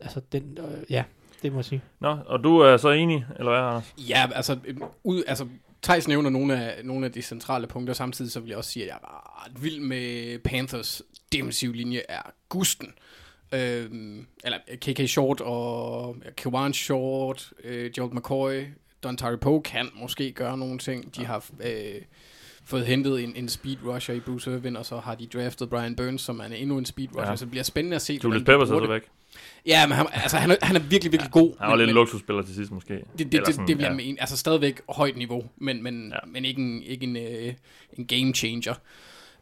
[0.00, 1.04] Altså, den, øh, ja,
[1.42, 1.82] det må jeg sige.
[2.00, 3.94] Nå, og du er så enig, eller hvad, Anders?
[3.98, 5.46] Ja, altså, øhm, ud, altså
[5.82, 8.82] Thijs nævner nogle af, nogle af de centrale punkter, samtidig så vil jeg også sige,
[8.82, 11.02] at jeg er ret vild med Panthers
[11.32, 12.92] defensiv linje er gusten.
[13.54, 18.64] Øhm, eller KK Short og Kewan Short, øh, Joel McCoy,
[19.02, 21.16] Don Poe kan måske gøre nogle ting.
[21.16, 21.94] De har øh,
[22.64, 25.96] fået hentet en, en speed rusher i Bruce Irvin, og så har de draftet Brian
[25.96, 27.30] Burns, som er endnu en speed rusher, Ja.
[27.30, 27.36] ja.
[27.36, 28.20] så det bliver spændende at se.
[28.24, 29.02] Julius Peppers er så væk.
[29.66, 31.54] Ja, men han, altså, han, er, han er virkelig, virkelig god.
[31.60, 32.94] Han var men, lidt men- luksusspiller til sidst, måske.
[33.18, 33.96] det, det, sådan, det vil jeg ja.
[33.96, 34.20] mene.
[34.20, 36.14] Altså stadigvæk højt niveau, men, men, Ja.
[36.14, 36.30] ja.
[36.32, 37.54] men ikke en, ikke en, øh,
[37.98, 38.74] en game changer.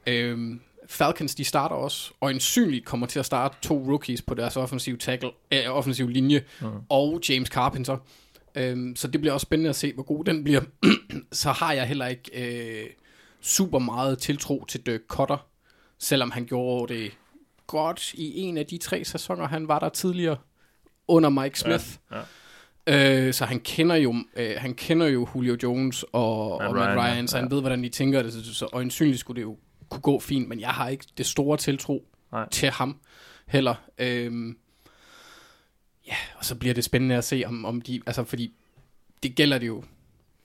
[0.06, 4.56] Øhm, Falcons, de starter også, og ensynligt kommer til at starte to rookies på deres
[4.56, 6.66] offensive, tackle, øh, offensive linje, mm.
[6.88, 7.96] og James Carpenter.
[8.54, 10.60] Øhm, så det bliver også spændende at se, hvor god den bliver.
[11.32, 12.90] så har jeg heller ikke øh,
[13.40, 15.46] super meget tiltro til Dirk Cutter,
[15.98, 17.12] selvom han gjorde det
[17.66, 20.36] godt i en af de tre sæsoner, han var der tidligere
[21.08, 21.86] under Mike Smith.
[22.12, 22.20] Ja,
[22.88, 26.88] Øh, så han kender jo øh, han kender jo Julio Jones og, Matt og Matt
[26.88, 27.26] Ryan, Ryan, ja.
[27.26, 28.32] så han ved, hvordan de tænker det.
[28.32, 29.56] Så, så øjensynligt skulle det jo
[29.88, 32.48] kunne gå fint, men jeg har ikke det store tiltro Nej.
[32.48, 32.96] til ham
[33.46, 33.74] heller.
[33.98, 34.58] Øhm,
[36.06, 38.00] ja, og så bliver det spændende at se, om, om de...
[38.06, 38.52] Altså, fordi
[39.22, 39.84] det gælder det jo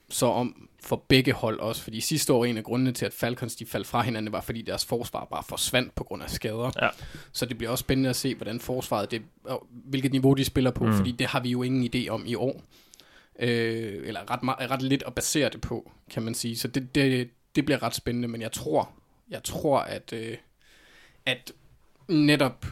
[0.08, 3.56] så om for begge hold også, fordi sidste år en af grundene til, at Falcons
[3.56, 6.70] de faldt fra hinanden, var fordi deres forsvar bare forsvandt på grund af skader.
[6.82, 6.88] Ja.
[7.32, 10.70] Så det bliver også spændende at se, hvordan forsvaret, det, og hvilket niveau de spiller
[10.70, 10.92] på, Mm.
[10.96, 12.62] fordi det har vi jo ingen idé om i år.
[13.38, 16.56] Øh, eller ret, ret lidt at basere det på, kan man sige.
[16.58, 18.90] Så det, det, det bliver ret spændende, men jeg tror,
[19.32, 20.36] jeg tror, at, øh,
[21.26, 21.52] at
[22.08, 22.66] netop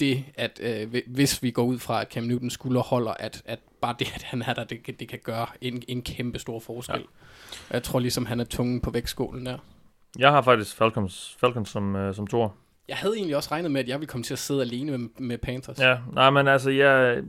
[0.00, 3.42] det, at øh, hvi- hvis vi går ud fra, at Cam Newton skulder holder, at,
[3.44, 6.38] at bare det, at han er der, det, kan- det kan gøre en, en kæmpe
[6.38, 6.96] stor forskel.
[7.00, 7.74] Ja.
[7.74, 9.58] Jeg tror ligesom, han er tungen på vægtskålen der.
[10.18, 12.48] Jeg har faktisk Falcons, Falcons som, uh, som toer.
[12.88, 15.08] Jeg havde egentlig også regnet med, at jeg ville komme til at sidde alene med,
[15.18, 15.78] med Panthers.
[15.78, 17.22] Ja, nej, men altså, jeg...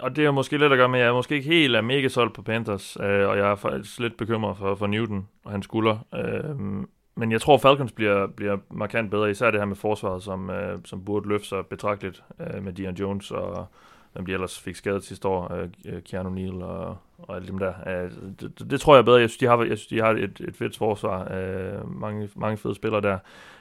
[0.00, 2.08] Og det er måske lidt at gøre med, at jeg måske ikke helt er mega
[2.08, 5.64] solgt på Panthers, øh, og jeg er faktisk lidt bekymret for, for Newton og hans
[5.64, 6.06] skulder.
[6.14, 6.84] Øh,
[7.16, 10.78] men jeg tror, Falcons bliver, bliver markant bedre, især det her med forsvaret, som, øh,
[10.84, 13.66] som burde løfte sig betragteligt øh, med Dion Jones og
[14.14, 15.52] hvem de ellers fik skadet sidste år,
[15.86, 17.72] øh, Keanu Neal og, og alle dem der.
[17.86, 18.10] Øh,
[18.40, 19.20] det, det, det, tror jeg er bedre.
[19.20, 21.34] Jeg synes, de har, jeg synes, de har et, et fedt forsvar.
[21.34, 23.18] Øh, mange, mange fede spillere der.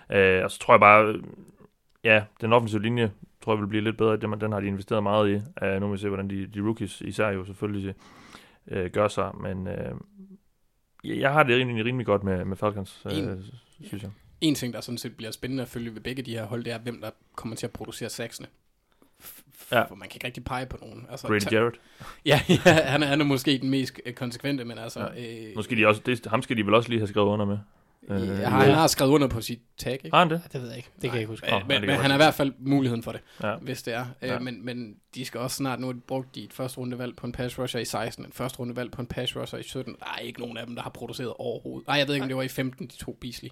[0.09, 1.15] Øh, og så tror jeg bare,
[2.03, 4.17] ja, den offensive linje tror jeg vil blive lidt bedre.
[4.17, 5.65] Den, den har de investeret meget i.
[5.65, 7.95] Øh, nu må vi se, hvordan de, de rookies især jo selvfølgelig
[8.67, 9.31] øh, gør sig.
[9.41, 9.95] Men øh,
[11.03, 13.43] jeg har det rimelig, rimelig godt med, med Falcons, øh, En-
[13.85, 14.11] synes jeg.
[14.41, 16.73] En ting, der sådan set bliver spændende at følge ved begge de her hold, det
[16.73, 18.47] er, hvem der kommer til at producere saksene.
[19.71, 19.83] Ja.
[19.83, 21.05] For man kan ikke rigtig pege på nogen.
[21.11, 21.79] Altså, Grady ta- Jarrett.
[22.25, 24.99] Ja, ja han, er, han er måske den mest øh, konsekvente, men altså...
[25.15, 25.51] Ja.
[25.57, 27.57] Øh, skal de også, det, ham skal de vel også lige have skrevet under med.
[28.09, 30.09] Øh, ja, han har skrevet under på sit tag, ikke?
[30.13, 30.41] Har han det?
[30.53, 30.89] Det ved jeg ikke.
[30.95, 31.47] Det kan jeg ikke huske.
[31.47, 33.55] Øh, ja, men, men han har i hvert fald muligheden for det, Ja.
[33.55, 34.05] hvis det er.
[34.21, 34.33] Ja.
[34.33, 34.39] Ja.
[34.39, 37.25] Men, men de skal også snart, nu har de brugt de et første rundevalg på
[37.27, 39.95] en pass rusher i 16, en første rundevalg på en pass rusher i 17.
[39.99, 41.87] Der er ikke nogen af dem, der har produceret overhovedet.
[41.87, 43.49] Nej, jeg ved ikke, om det var i 15, de to Beasley.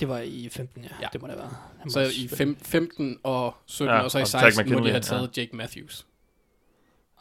[0.00, 0.88] Det var i 15, ja.
[1.00, 1.06] Ja.
[1.12, 1.50] Det må det være.
[1.80, 4.72] Han Så i fem, 15 og 17, Ja, ja, og så i og Jack 16
[4.72, 5.40] må de have taget ja.
[5.40, 6.06] Jake Matthews.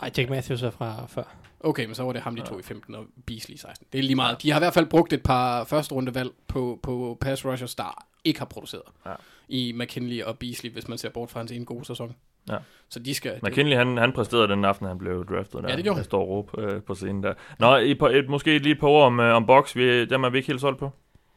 [0.02, 1.24] Ej, Jack Matthews er fra før.
[1.60, 3.88] Okay, men så var det ham, de to i 15 og Beasley i 16.
[3.94, 4.42] Det er lige meget.
[4.42, 8.06] De har i hvert fald brugt et par første rundevalg på, på pass rushers, der
[8.24, 8.84] ikke har produceret.
[9.06, 9.12] Ja.
[9.48, 12.16] I McKinley og Beasley, hvis man ser bort fra hans ene gode sæson.
[12.50, 12.58] Ja.
[12.90, 13.40] Så de skal...
[13.44, 15.64] McKinley, han, han præsterede den aften, han blev draftet.
[15.64, 15.70] Der.
[15.70, 16.06] Ja, det gjorde han.
[16.06, 17.34] Står råb øh, på scenen der.
[17.60, 19.76] Nå, et, par- et, måske lige par ord om, øh, om box.
[19.76, 20.92] Vi, dem er vi ikke helt solgt på.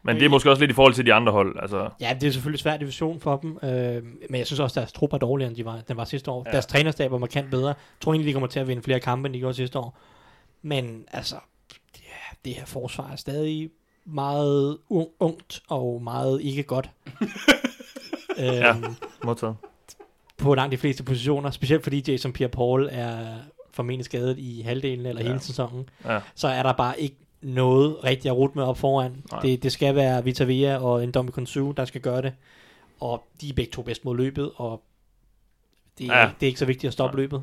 [0.05, 1.57] Men det er måske også lidt i forhold til de andre hold.
[1.63, 4.83] Altså, Ja, det er selvfølgelig svært division for dem, øh, men jeg synes også, at
[4.83, 6.43] deres trup er dårligere, end de var, den var sidste år.
[6.47, 6.53] Ja.
[6.53, 7.69] Deres trænerstab var markant bedre.
[7.69, 9.99] Jeg tror egentlig, de kommer til at vinde flere kampe, end de gjorde sidste år.
[10.63, 11.35] Men altså,
[11.97, 13.71] ja, det her forsvar er stadig
[14.07, 16.91] meget ung, ungt og meget ikke godt.
[18.39, 18.75] øhm, Ja.
[19.25, 19.57] modtaget.
[20.39, 23.35] På langt de fleste positioner, specielt fordi Jason Pierre-Paul er
[23.73, 25.29] formentlig skadet i halvdelen eller ja.
[25.29, 25.89] hele sæsonen.
[26.05, 26.21] Ja.
[26.35, 29.23] så er der bare ikke noget rigtigt at rute med op foran.
[29.33, 29.41] Nej.
[29.41, 32.33] Det, det skal være Vita Vea og en Dominic Konsu, der skal gøre det.
[33.01, 34.83] Og de er begge to bedst mod løbet, og
[35.99, 36.31] det, er, Ja.
[36.41, 37.23] det er ikke så vigtigt at stoppe Nej.
[37.23, 37.43] løbet.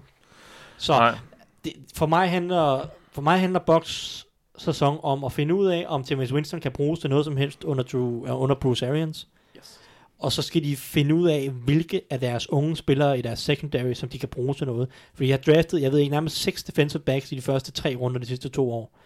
[0.77, 1.17] Så Nej.
[1.63, 4.17] det, for mig handler for mig handler Box
[4.57, 7.63] sæson om at finde ud af, om James Winston kan bruges til noget som helst
[7.63, 8.01] under, Drew,
[8.33, 9.27] uh, under Bruce Arians.
[9.57, 9.79] Yes.
[10.19, 13.93] Og så skal de finde ud af, hvilke af deres unge spillere i deres secondary,
[13.93, 14.89] som de kan bruge til noget.
[15.13, 17.95] For de har draftet, jeg ved ikke, nærmest seks defensive backs i de første tre
[17.95, 18.97] runder de sidste to år.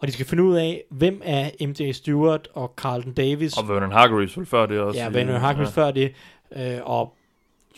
[0.00, 3.58] Og de skal finde ud af, hvem er MJ Stewart og Carlton Davis.
[3.58, 5.00] Og Vernon Hargreaves vel før det også.
[5.00, 5.82] ja, Vanner Harkness ja.
[5.82, 6.12] før det.
[6.56, 7.14] Øh, og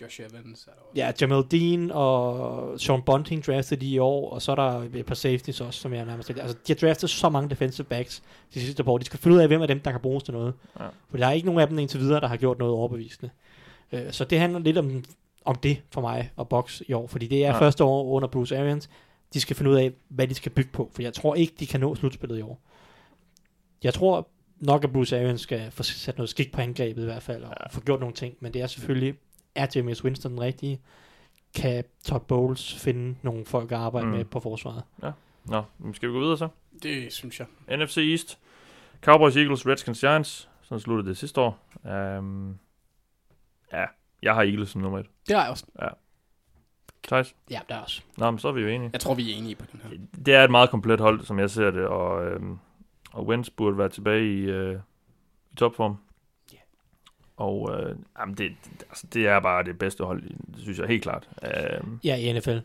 [0.01, 0.93] Josh Evans er der også.
[0.97, 5.07] ja, Jamal Dean og Sean Bunting draftede de i år, og så er der et
[5.07, 8.23] par safeties også, som jeg nærmest Altså, de har draftet så mange defensive backs
[8.55, 8.99] de sidste par år.
[8.99, 10.55] De skal finde ud af, hvem af dem, der kan bruges til noget.
[10.81, 10.85] Ja.
[11.11, 13.31] For der er ikke nogen af dem indtil videre, der har gjort noget overbevisende.
[13.93, 15.05] Øh, så det handler lidt om,
[15.45, 17.61] om det for mig og Box i år, fordi det er ja.
[17.61, 18.91] første år under Bruce Arians.
[19.35, 21.67] De skal finde ud af, hvad de skal bygge på, for jeg tror ikke, de
[21.67, 22.61] kan nå slutspillet i år.
[23.85, 27.23] Jeg tror nok, at Bruce Arians skal få sat noget skik på angrebet i hvert
[27.23, 27.65] fald, og Ja.
[27.65, 27.69] ja.
[27.77, 29.15] få gjort nogle ting, men det er selvfølgelig,
[29.55, 30.81] er James Winston den rigtige?
[31.55, 34.13] Kan Todd Bowles finde nogle folk at arbejde Mm.
[34.13, 34.83] med på forsvaret?
[35.45, 36.49] Nå, men skal vi gå videre så?
[36.83, 37.47] Det synes jeg.
[37.79, 38.39] NFC East.
[39.03, 40.49] Cowboys, Eagles, Redskins, Giants.
[40.63, 41.59] Sådan sluttede det sidste år.
[42.19, 42.59] Um,
[43.73, 43.85] ja,
[44.23, 45.07] jeg har Eagles som nummer et.
[45.29, 45.67] Det har jeg også.
[47.09, 47.35] Thijs?
[47.51, 48.03] Ja, der er også.
[48.17, 48.91] Nå, men så er vi jo enige.
[48.93, 49.99] Jeg tror, vi er enige på den her.
[50.27, 52.59] Det er et meget komplet hold, som jeg ser det, og, øhm,
[53.13, 54.79] og Wentz burde være tilbage i, øh,
[55.53, 55.97] i topform.
[56.53, 56.59] Ja.
[57.37, 60.87] Og øh, jamen det, det, altså, det er bare det bedste hold, det synes jeg
[60.89, 61.29] helt klart.
[61.45, 62.51] Øhm, Ja, i NFL.
[62.51, 62.65] jamen,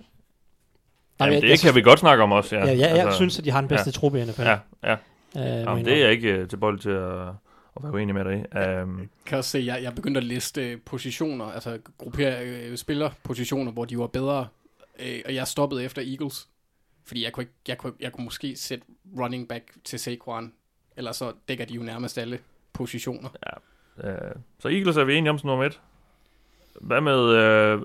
[1.19, 2.55] jeg- det jeg kan vi godt snakke om også.
[2.55, 3.91] Ja, Ja, ja, jeg synes, at de har den bedste ja.
[3.91, 3.99] ja.
[3.99, 4.41] trup i NFL.
[4.41, 4.93] Ja, ja.
[4.93, 7.27] Øh, Jamen, men- det er jeg ikke øh, tilbøjelig til at,
[7.75, 8.81] at være uenig med dig i.
[8.81, 12.77] Um, kan også se, at jeg, jeg begyndte at liste øh, positioner, altså gruppere øh,
[12.77, 14.47] spillerpositioner, hvor de var bedre,
[14.99, 16.49] øh, og jeg stoppede efter Eagles,
[17.05, 18.85] fordi jeg kunne, ikke, jeg, kunne, jeg kunne måske sætte
[19.19, 20.53] running back til Saquon,
[20.97, 22.39] eller så dækker de jo nærmest alle
[22.73, 23.29] positioner.
[24.03, 24.11] øh,
[24.59, 25.81] så Eagles er vi enige om som nummer et.
[26.81, 27.19] Hvad med...
[27.29, 27.81] Øh,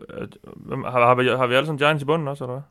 [0.57, 2.62] hvem- har, har, vi, har vi alle sammen Giants i bunden også, eller hvad?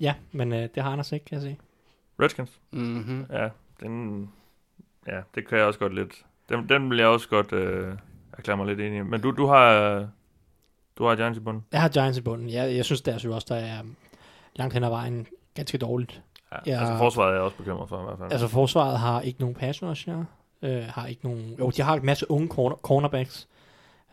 [0.00, 1.56] Ja, men øh, det har Anders ikke, kan jeg se.
[2.22, 2.60] Redskins?
[2.70, 3.26] Mm-hmm.
[3.30, 3.48] Ja,
[3.80, 4.30] den,
[5.14, 6.12] ja, det kan jeg også godt lidt.
[6.48, 7.94] Den, den vil jeg også godt øh,
[8.32, 9.02] erklære mig lidt enig i.
[9.02, 10.06] Men du, du har,
[10.98, 11.64] du har Giants i bunden.
[11.72, 12.50] Jeg har Giants i bunden.
[12.50, 13.78] Jeg, jeg synes, deres der er
[14.56, 16.22] langt hen ad vejen ganske dårligt.
[16.52, 16.80] Ja, Ja.
[16.80, 18.32] Altså forsvaret er jeg også bekymret for i hvert fald.
[18.32, 20.24] Altså, forsvaret har ikke nogen pass rusher.
[20.62, 21.54] Øh, har ikke nogen...
[21.58, 23.48] Jo, de har en masse unge corner, cornerbacks.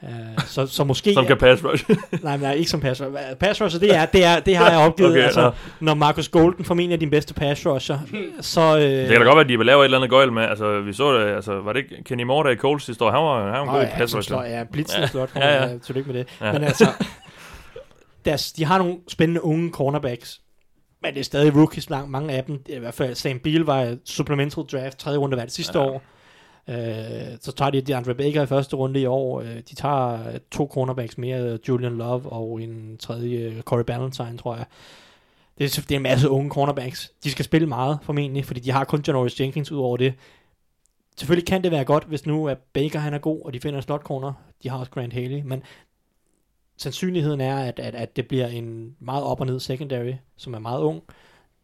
[0.03, 0.09] Uh,
[0.45, 1.13] så, så måske...
[1.13, 1.85] Som kan pass rush.
[2.23, 3.35] Nej, men ikke som pass rusher.
[3.35, 5.11] Pass rusher, det, er, det, er, det har jeg opgivet.
[5.11, 5.51] Okay, altså, nå.
[5.79, 7.99] når Marcus Golden formentlig er din bedste pass rusher,
[8.41, 8.77] så...
[8.77, 10.43] Øh, det kan da godt være, at de vil lave et eller andet gøjl med.
[10.43, 13.11] Altså, vi så det, altså, var det ikke Kenny Moore, der i Coles sidste år?
[13.11, 14.21] Han var, han var en Nå, god ja, pass rusher.
[14.21, 15.29] slår, ja, blitzen Ja, slot.
[15.35, 15.69] ja, Ja, ja.
[15.71, 15.77] ja.
[15.77, 16.27] Tillykke med det.
[16.41, 16.45] Ja.
[16.45, 16.53] Ja.
[16.53, 16.87] Men altså,
[18.25, 20.41] deres, de har nogle spændende unge cornerbacks,
[21.01, 22.59] men det er stadig rookies, lang, mange af dem.
[22.69, 25.83] I hvert fald Sam Beal var supplemental draft, tredje runde valg sidste Ja.
[25.85, 25.89] ja.
[25.91, 26.01] år.
[26.69, 29.41] Øh, så tager de DeAndre Baker i første runde i år.
[29.41, 34.37] Øh, de tager øh, to cornerbacks mere, Julian Love og en tredje, øh, Corey Ballantyne,
[34.37, 34.65] tror jeg.
[35.57, 37.11] Det er, det er en masse unge cornerbacks.
[37.23, 40.13] De skal spille meget, formentlig, fordi de har kun Janoris Jenkins ud over det.
[41.17, 43.79] Selvfølgelig kan det være godt, hvis nu at Baker han er god, og de finder
[43.79, 44.33] en slot corner.
[44.63, 45.63] De har også Grant Haley, men
[46.77, 50.59] sandsynligheden er, at, at, at det bliver en meget op og ned secondary, som er
[50.59, 51.03] meget ung.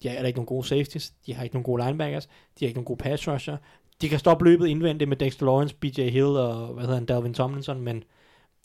[0.04, 2.78] De har ikke nogen gode safeties, de har ikke nogen gode linebackers, de har ikke
[2.78, 3.58] nogen gode pass rusher.
[4.02, 7.34] De kan stoppe løbet indvendigt med Dexter Lawrence, BJ Hill og hvad hedder han, Dalvin
[7.34, 8.04] Tomlinson, men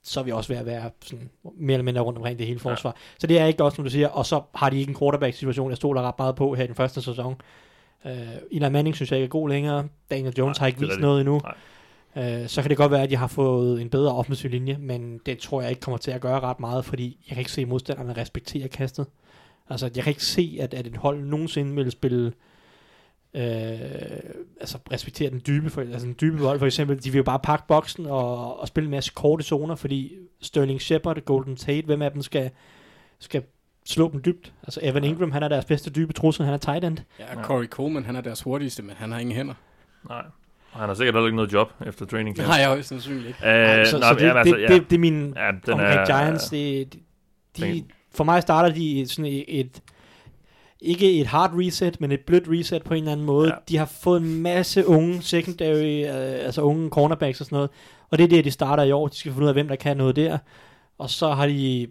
[0.03, 2.61] så er vi også ved at være sådan, mere eller mindre rundt omkring det hele
[2.61, 2.91] forsvar.
[2.91, 3.01] Ja.
[3.18, 5.70] Så det er ikke godt, som du siger, og så har de ikke en quarterback-situation,
[5.70, 7.37] jeg stoler ret meget på her i den første sæson.
[8.05, 8.11] Uh,
[8.51, 9.89] Eli Manning synes jeg ikke er god længere.
[10.11, 11.41] Daniel Jones Nej, har ikke vist noget endnu.
[12.16, 15.20] Uh, så kan det godt være, at de har fået en bedre offensiv linje, men
[15.26, 17.64] det tror jeg ikke kommer til at gøre ret meget, fordi jeg kan ikke se
[17.64, 19.07] modstanderne respektere kastet.
[19.70, 22.32] Altså, jeg kan ikke se, at, at et hold nogensinde vil spille øh,
[23.34, 27.38] altså respektere den dybe, for, altså den dybe vold for eksempel, de vil jo bare
[27.38, 32.02] pakke boksen og, og spille en masse korte zoner, fordi Sterling Shepard, Golden Tate, hvem
[32.02, 32.50] af dem skal,
[33.18, 33.42] skal
[33.86, 34.52] slå dem dybt.
[34.62, 36.98] Altså Evan Ingram, han er deres bedste dybe trussel, han er tight end.
[37.18, 39.54] Ja, Corey Coleman, han er deres hurtigste, men han har ingen hænder.
[40.08, 40.22] Nej.
[40.72, 42.48] Og han har sikkert heller ikke noget job efter training camp.
[42.48, 43.38] Nej, jeg højst sandsynligt ikke.
[43.38, 46.00] Øh, så, nej, så det, jamen, altså, det, det, det, er min ja, den omkring
[46.00, 46.48] er, Giants.
[46.48, 46.98] Det,
[47.56, 49.82] de, for mig starter de sådan et, et
[50.80, 53.48] ikke et hard reset, men et blødt reset på en eller anden måde.
[53.48, 53.54] Ja.
[53.68, 57.70] De har fået en masse unge secondary, øh, altså unge cornerbacks og sådan noget.
[58.10, 59.08] Og det er det, de starter i år.
[59.08, 60.38] De skal finde ud af, hvem der kan noget der.
[60.98, 61.86] Og så har de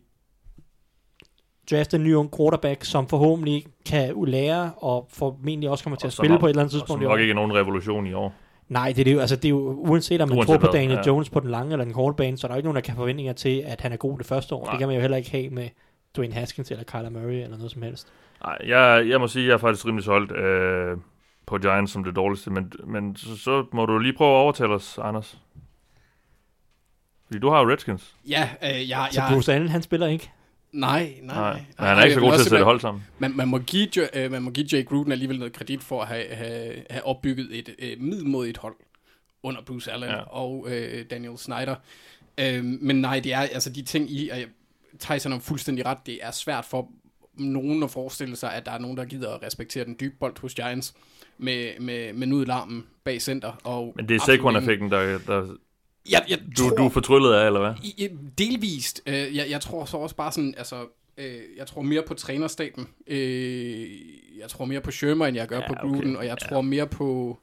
[1.72, 6.08] draftet en ny ung quarterback, som forhåbentlig kan lære, og formentlig også kommer til og
[6.08, 7.12] at spille har, på et eller andet tidspunkt i år.
[7.12, 8.34] Og ikke nogen revolution i år.
[8.68, 10.74] Nej, det er, det, jo, altså det er jo, uanset om man uanset tror på
[10.74, 11.08] Daniel ja.
[11.08, 12.82] Jones på den lange eller den korte bane, så er der jo ikke nogen, der
[12.82, 14.64] kan forventninger til, at han er god det første år.
[14.64, 14.72] Nej.
[14.72, 15.70] Det kan man jo heller ikke have med
[16.16, 18.08] Dwayne Haskins eller Kyler Murray eller noget som helst.
[18.46, 20.98] Nej, jeg, jeg må sige, at jeg er faktisk rimelig solgt øh,
[21.46, 24.74] på Giants som det dårligste, men, men så, så må du lige prøve at overtale
[24.74, 25.38] os, Anders.
[27.26, 28.16] Fordi du har jo Redskins.
[28.30, 29.08] Ja, øh, jeg...
[29.12, 30.32] Så Bruce Allen, han spiller ikke?
[30.72, 31.36] Nej, nej.
[31.36, 31.54] nej.
[31.54, 33.04] Men han er ikke så god til at sætte hold sammen.
[33.20, 33.90] Man, man, må give,
[34.26, 37.48] uh, man må give Jake Gruden alligevel noget kredit for at have, have, have opbygget
[37.52, 38.76] et uh, middelmodigt hold
[39.44, 40.22] under Bruce Allen ja.
[40.22, 40.72] og uh,
[41.10, 41.76] Daniel Snyder.
[42.42, 44.32] Uh, men nej, det er altså de ting i...
[44.32, 44.38] Uh,
[45.00, 45.98] Tyson har fuldstændig ret.
[46.06, 46.90] Det er svært for
[47.38, 50.40] nogen at forestille sig, at der er nogen, der gider at respektere den dybe bold
[50.42, 50.94] hos Giants
[51.38, 53.52] med, med, med nudelarmen bag center.
[53.64, 55.56] Og Men det er Saquon-effekten, der, der
[56.10, 57.74] jeg, jeg du, tror, du er fortryllet af, eller hvad?
[57.84, 59.02] I, delvist.
[59.06, 60.86] Øh, jeg, jeg tror så også bare sådan, altså,
[61.18, 62.88] øh, jeg tror mere på trænerstaben.
[63.08, 63.90] Øh,
[64.40, 66.16] jeg tror mere på Shermer, end jeg gør ja, på Gruden, okay.
[66.16, 66.48] og jeg ja.
[66.48, 67.40] tror mere på...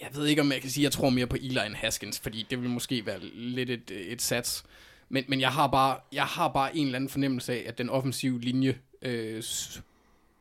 [0.00, 2.20] Jeg ved ikke, om jeg kan sige, at jeg tror mere på Eli end Haskins,
[2.20, 4.64] fordi det vil måske være lidt et, et sats.
[5.08, 7.90] Men, men jeg, har bare, jeg har bare en eller anden fornemmelse af, at den
[7.90, 9.42] offensive linje øh,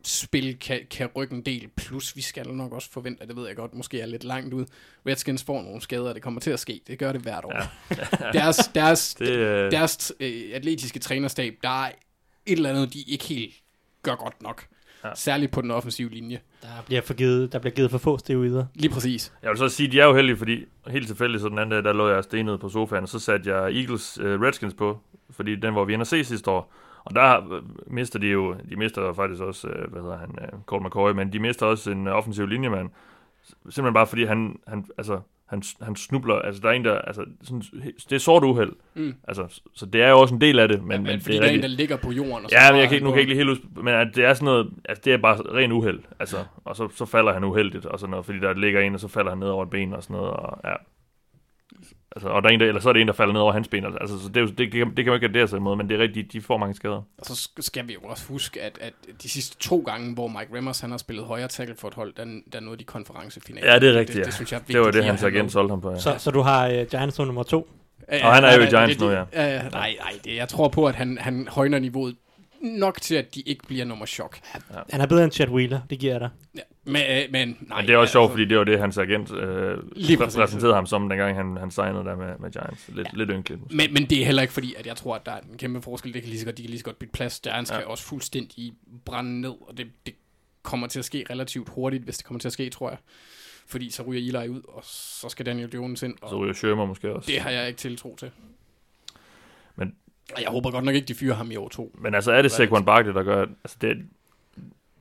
[0.03, 3.55] spil kan, kan rykke en del, plus vi skal nok også forvente, det ved jeg
[3.55, 4.65] godt, måske er lidt langt ud.
[5.07, 6.81] Redskins får nogle skader, og det kommer til at ske.
[6.87, 7.53] Det gør det hvert år.
[7.53, 8.31] Ja.
[8.39, 9.71] deres deres, det, øh...
[9.71, 11.91] deres øh, atletiske trænerstab, der er
[12.45, 13.53] et eller andet, de ikke helt
[14.01, 14.67] gør godt nok.
[15.03, 15.09] Ja.
[15.15, 16.39] Særligt på den offensive linje.
[16.61, 18.65] Der bliver, forgivet, der bliver givet for få steroider.
[18.75, 19.33] Lige præcis.
[19.41, 21.71] Jeg vil så sige, at de er jo heldige, fordi helt tilfældigt så den anden
[21.71, 24.99] dag, der lå jeg stenet på sofaen, og så satte jeg Eagles uh, Redskins på,
[25.29, 26.73] fordi den var vi inde at se sidste år.
[27.03, 30.59] Og der øh, mister de jo, de mister faktisk også, uh, hvad hedder han, uh,
[30.65, 32.89] Colt McCoy, men de mister også en uh, offensiv linjemand.
[33.69, 37.25] Simpelthen bare fordi han, han altså, han, han snubler, altså der er en, der, altså,
[37.43, 37.61] sådan,
[38.09, 38.71] det er sort uheld.
[38.93, 39.13] Mm.
[39.27, 40.83] Altså, så det er jo også en del af det.
[40.83, 42.45] Men, ja, men, men fordi det er, der er en, der ligger på jorden.
[42.45, 44.25] Og så ja, men jeg kan, nu kan jeg ikke lige helt huske, men det
[44.25, 45.99] er sådan noget, altså det er bare ren uheld.
[46.19, 48.99] Altså, og så, så falder han uheldigt og sådan noget, fordi der ligger en, og
[48.99, 50.31] så falder han ned over et ben og sådan noget.
[50.31, 50.73] Og, ja.
[52.15, 53.53] Altså, og der er en, der, eller så er det en, der falder ned over
[53.53, 53.85] hans ben.
[53.85, 55.75] Altså, så det, er jo, det, det, kan, det kan man ikke gardere sig imod,
[55.75, 57.01] men det er rigtigt, de, de får mange skader.
[57.17, 58.93] Og så skal vi jo også huske, at, at
[59.23, 62.13] de sidste to gange, hvor Mike Remmers han har spillet højre tackle for et hold,
[62.13, 63.71] der, der nåede de konferencefinale.
[63.71, 65.23] Ja, det er rigtigt, det, det, det, synes jeg er vigtigt, det var det, hans
[65.23, 65.91] agent solgte ham på.
[65.91, 65.99] Ja.
[65.99, 67.69] Så, så du har uh, Giants nummer to?
[68.11, 69.21] Ja, og han er jo i Giants nu, ja.
[69.21, 72.15] Uh, nej, nej, det, jeg tror på, at han, han højner niveauet
[72.61, 74.39] nok til, at de ikke bliver nummer chok.
[74.73, 74.79] Ja.
[74.89, 76.29] Han er bedre end Chad Wheeler, det giver jeg dig.
[76.55, 78.79] Ja, men, øh, men, nej, men det er også sjovt, altså, fordi det var det,
[78.79, 79.77] hans agent øh,
[80.17, 82.89] præsenterede ham som, dengang han, han signede der med, med Giants.
[82.93, 83.17] Lidt, ja.
[83.17, 83.73] lidt ynkeligt.
[83.73, 85.81] Men, men det er heller ikke fordi, at jeg tror, at der er en kæmpe
[85.81, 86.13] forskel.
[86.13, 87.39] Det kan lige så godt, de kan lige så godt bytte plads.
[87.39, 87.77] Giants ja.
[87.77, 88.73] kan også fuldstændig
[89.05, 90.13] brænde ned, og det, det
[90.63, 92.97] kommer til at ske relativt hurtigt, hvis det kommer til at ske, tror jeg.
[93.67, 96.15] Fordi så ryger Eli ud, og så skal Daniel Jones ind.
[96.21, 97.31] Og så ryger Shermer måske også.
[97.31, 98.31] Det har jeg ikke tiltro til.
[99.75, 99.95] Men
[100.39, 101.95] jeg håber godt nok ikke, de fyrer ham i år to.
[102.01, 103.41] Men altså, er det Saquon Barkley, der gør...
[103.41, 103.97] Altså, det,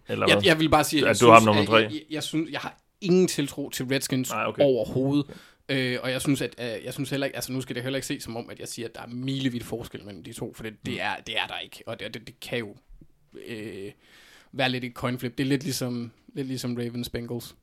[0.09, 1.77] eller jeg, jeg vil bare sige, at, at du har ham nummer tre.
[1.77, 4.63] Jeg, jeg, jeg, synes, jeg har ingen tiltro til Redskins Nej, okay.
[4.63, 5.27] overhovedet.
[5.69, 7.97] Øh, og jeg synes, at øh, jeg synes heller ikke, altså nu skal det heller
[7.97, 10.55] ikke se som om, at jeg siger, at der er milevidt forskel mellem de to,
[10.55, 12.77] for det, det, er, det er der ikke, og det, det, det kan jo
[13.49, 13.93] øh,
[14.53, 15.39] være lidt et coin flip.
[15.39, 17.55] Det er lidt ligesom, lidt ligesom Ravens Bengals.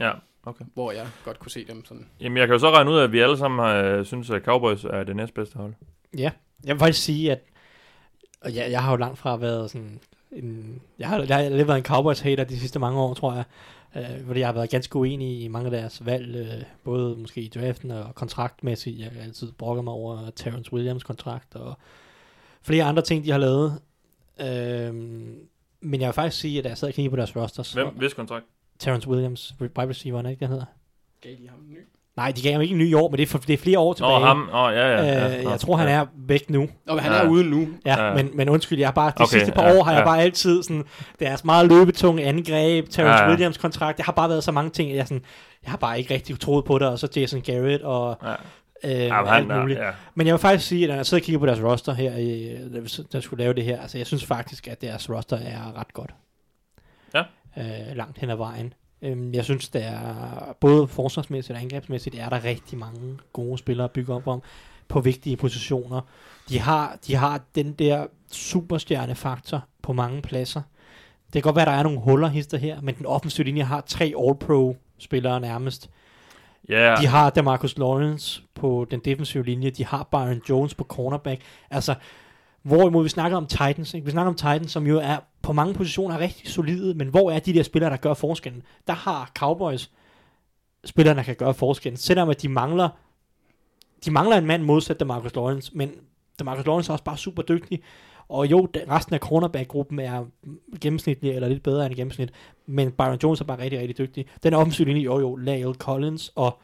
[0.00, 0.12] Ja,
[0.42, 0.64] Okay.
[0.74, 2.06] hvor jeg godt kunne se dem sådan.
[2.20, 4.42] Jamen, jeg kan jo så regne ud af, at vi alle sammen har, synes, at
[4.42, 5.74] Cowboys er det næstbedste hold.
[6.18, 6.30] Ja,
[6.64, 7.38] jeg vil faktisk sige, at
[8.40, 10.00] og jeg, jeg har jo langt fra været sådan
[10.32, 13.44] en, jeg har, jeg har lidt været en Cowboys-hater de sidste mange år, tror jeg.
[13.96, 17.40] Øh, fordi jeg har været ganske uenig i mange af deres valg, øh, både måske
[17.40, 18.98] i draften og kontraktmæssigt.
[18.98, 21.74] Jeg har altid brokket mig over Terrence Williams kontrakt og
[22.62, 23.80] flere andre ting, de har lavet.
[24.40, 24.94] Øh,
[25.80, 27.86] men jeg vil faktisk sige, at da jeg sad og kiggede på deres rosters, Hvem?
[27.88, 28.46] Hvis kontrakt?
[28.78, 30.64] Terrence Williams, wide receiver, ikke, den hedder?
[31.20, 31.78] Gav de ham en ny?
[32.18, 33.78] Nej, de gav ham ikke en ny år, men det er, for, det er flere
[33.78, 34.20] år Nå, tilbage.
[34.26, 34.48] ham.
[34.54, 35.02] Åh, ja, ja.
[35.04, 35.38] ja.
[35.38, 35.94] Øh, Nå, jeg tror, han ja.
[35.94, 36.60] er væk nu.
[36.86, 37.18] Nå, men han Ja.
[37.22, 37.68] er ude nu.
[37.86, 38.14] Ja, Ja.
[38.14, 40.04] Men, men undskyld, jeg har bare, de Okay, sidste par ja, år har jeg ja.
[40.04, 40.84] bare altid sådan,
[41.20, 43.28] deres meget løbetunge angreb, Terrence Ja, ja.
[43.30, 45.22] Williams kontrakt, det har bare været så mange ting, jeg, sådan,
[45.64, 48.30] jeg har bare ikke rigtig troet på det, og så Jason Garrett og Ja.
[48.84, 49.78] øh, Ja, men alt han, muligt.
[49.80, 49.90] ja.
[50.14, 52.12] Men jeg vil faktisk sige, at når jeg sidder og kigger på deres roster her,
[52.14, 55.92] vi- der skulle lave det her, altså jeg synes faktisk, at deres roster er ret
[55.94, 56.10] godt.
[57.14, 57.22] Ja.
[57.58, 58.72] Øh, langt hen ad vejen.
[59.02, 63.84] Øhm, jeg synes, der er både forsvarsmæssigt og angrebsmæssigt, er der rigtig mange gode spillere
[63.84, 64.42] at bygge op om
[64.88, 66.00] på vigtige positioner.
[66.48, 70.62] De har, de har den der superstjernefaktor på mange pladser.
[71.26, 73.62] Det kan godt være, at der er nogle huller hister her, men den offensive linje
[73.62, 75.90] har tre All-Pro-spillere nærmest.
[76.68, 79.70] Ja, De har Demarcus Lawrence på den defensive linje.
[79.70, 81.42] De har Byron Jones på cornerback.
[81.70, 81.94] Altså,
[82.62, 83.94] hvorimod vi snakker om Titans.
[83.94, 84.04] Ikke?
[84.04, 87.30] Vi snakker om Titans, som jo er på mange positioner er rigtig solide, men hvor
[87.30, 88.62] er de der spillere, der gør forskellen?
[88.86, 89.90] Der har Cowboys
[90.84, 91.96] spillere, der kan gøre forskellen.
[91.96, 92.88] Selvom at de mangler,
[94.04, 95.90] de mangler en mand modsat Demarcus Lawrence, men
[96.38, 97.82] Demarcus Lawrence er også bare super dygtig.
[98.28, 100.24] Og jo, resten af cornerback-gruppen er
[100.80, 102.30] gennemsnitlig, eller lidt bedre end gennemsnit,
[102.66, 104.26] men Byron Jones er bare rigtig, rigtig dygtig.
[104.42, 106.58] Den offensive linje, jo jo, Lael Collins og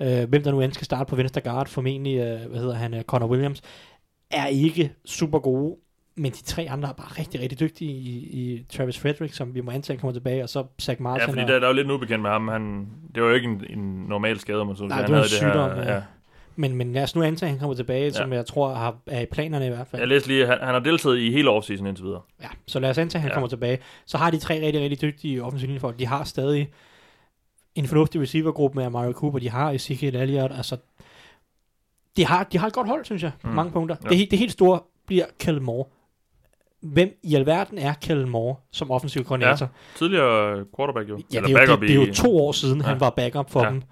[0.00, 2.94] øh, hvem der nu end skal starte på venstre guard, formentlig, øh, hvad hedder han,
[2.94, 3.62] øh, Connor Williams,
[4.32, 5.76] er ikke super gode,
[6.16, 9.60] men de tre andre er bare rigtig, rigtig dygtige i, i Travis Frederick, som vi
[9.60, 11.20] må antage kommer tilbage, og så Zach Martin.
[11.20, 12.48] ja, fordi og, der, der er jo lidt en ubekendt med ham.
[12.48, 15.02] Han, det var jo ikke en, en normal skade, om man så Nej, sige.
[15.06, 16.02] det var Han en sygdom, her, ja.
[16.56, 18.10] men, men lad os nu antage, at han kommer tilbage, ja.
[18.10, 20.00] som jeg tror har, er i planerne i hvert fald.
[20.00, 22.20] Jeg læste lige, han, han har deltaget i hele offseason indtil videre.
[22.42, 23.32] Ja, så lad os antage, at han Ja.
[23.32, 23.34] ja.
[23.34, 23.78] kommer tilbage.
[24.06, 25.98] Så har de tre rigtig, rigtig dygtige offensive linjefolk.
[25.98, 26.68] De har stadig
[27.74, 29.38] en fornuftig receivergruppe med Mario Cooper.
[29.38, 30.52] De har Ezekiel Elliott.
[30.56, 30.76] Altså,
[32.16, 33.50] de har, de har et godt hold, synes jeg, Mm.
[33.50, 33.96] mange punkter.
[34.04, 34.08] Ja.
[34.08, 35.84] Det, det helt store bliver Kellen Moore.
[36.82, 39.68] Hvem i alverden er Kellen Moore som offensiv koordinator?
[39.96, 41.18] Tidligere quarterback jo.
[41.32, 42.84] Ja, Eller det, er jo, backup det, det er jo to år siden, ja.
[42.86, 42.90] Ja.
[42.90, 43.66] han var backup for Ja.
[43.66, 43.72] ja.
[43.72, 43.82] dem.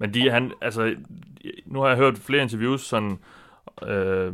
[0.00, 0.94] Men de, han, altså,
[1.66, 3.18] nu har jeg hørt flere interviews sådan,
[3.86, 4.32] øh,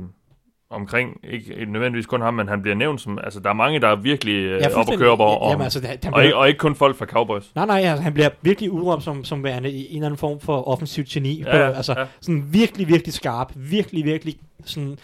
[0.71, 3.89] omkring, ikke nødvendigvis kun ham, men han bliver nævnt som, altså der er mange, der
[3.89, 4.99] er virkelig øh, op og fuldstændig.
[4.99, 7.55] køre over, og, Jamen, altså, og, ikke, og ikke kun folk fra Cowboys.
[7.55, 10.41] Nej, nej, altså, han bliver virkelig udråbt som, som værende i en eller anden form
[10.41, 11.43] for offensiv geni.
[11.43, 12.01] Ja, Ja, ja, på, altså, ja.
[12.01, 12.07] ja.
[12.21, 13.53] sådan virkelig, virkelig skarp.
[13.57, 14.99] Virkelig, virkelig sådan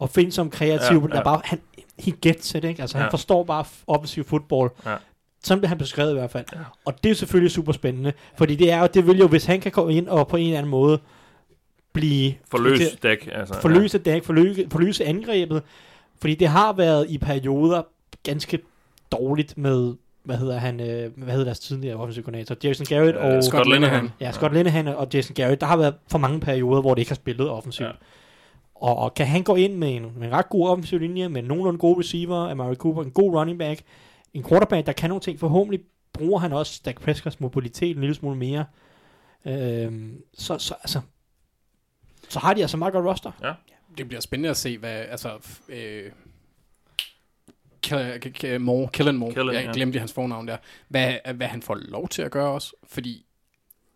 [0.00, 0.96] opfindsom, kreativ.
[0.96, 1.16] Ja, Ja, ja.
[1.16, 1.22] ja.
[1.22, 1.58] Bare, han,
[1.98, 2.80] he gets it, ikke?
[2.82, 3.00] Altså, ja.
[3.00, 3.04] Ja.
[3.04, 4.70] han forstår bare offensiv fodbold.
[4.86, 4.94] Ja.
[5.44, 6.44] Sådan bliver han beskrevet i hvert fald.
[6.52, 6.58] Ja.
[6.84, 8.12] Og det er jo selvfølgelig super spændende.
[8.38, 10.44] Fordi det er jo, det vil jo, hvis han kan komme ind og på en
[10.46, 10.98] eller anden måde
[11.92, 12.34] blive...
[12.50, 13.28] Forløs til- dæk.
[13.32, 15.62] Altså, forløse dæk, forløse, forløse angrebet.
[16.20, 17.82] Fordi det har været i perioder
[18.22, 18.58] ganske
[19.12, 23.26] dårligt med, hvad hedder han, øh, hvad hedder deres tidligere offensiv koordinator, Jason Garrett Ja.
[23.30, 23.36] og...
[23.36, 24.10] Øh, Scott Linehan.
[24.20, 27.10] Ja, Scott Linehan og Jason Garrett, der har været for mange perioder, hvor det ikke
[27.10, 27.86] har spillet offensivt.
[27.86, 27.92] Ja.
[27.92, 27.98] Ja.
[28.74, 31.42] Og, og kan han gå ind med en, med en ret god offensiv linje, med
[31.42, 33.80] nogenlunde gode receiver, Amari Cooper, en god running back,
[34.34, 35.80] en quarterback, der kan nogle ting, forhåbentlig
[36.12, 38.64] bruger han også Dak Prescott's mobilitet en lille smule mere.
[39.46, 41.00] Øhm, så, så, altså,
[42.28, 43.32] så har de altså meget godt roster.
[43.98, 45.38] Det bliver spændende at se, hvad, altså,
[45.68, 46.12] øh,
[47.86, 49.72] K- K- K- Moore, Kellen Moore, Kellen, jeg ja.
[49.72, 50.56] glemte hans fornavn der,
[50.88, 53.26] hvad, hvad han får lov til at gøre også, fordi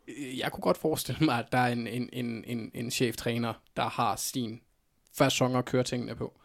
[0.08, 3.52] øh, jeg kunne godt forestille mig, at der er en, en, en, en, en cheftræner,
[3.76, 4.60] der har sin
[5.18, 6.38] fasong at køre tingene på.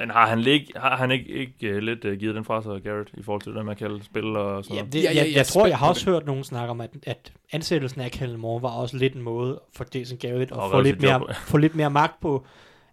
[0.00, 2.82] Men har han, ikke, har han ikke, ikke uh, lidt uh, givet den fra sig,
[2.82, 4.92] Garrett, i forhold til det, man kalder spil og sådan Ja, noget?
[4.92, 6.70] det, Ja, ja, ja, jeg, jeg er jeg tror, jeg har også hørt nogen snakke
[6.70, 10.52] om, at, at ansættelsen af Kellen Moore var også lidt en måde for Jason Garrett
[10.52, 12.46] at få lidt, mere, få lidt mere magt på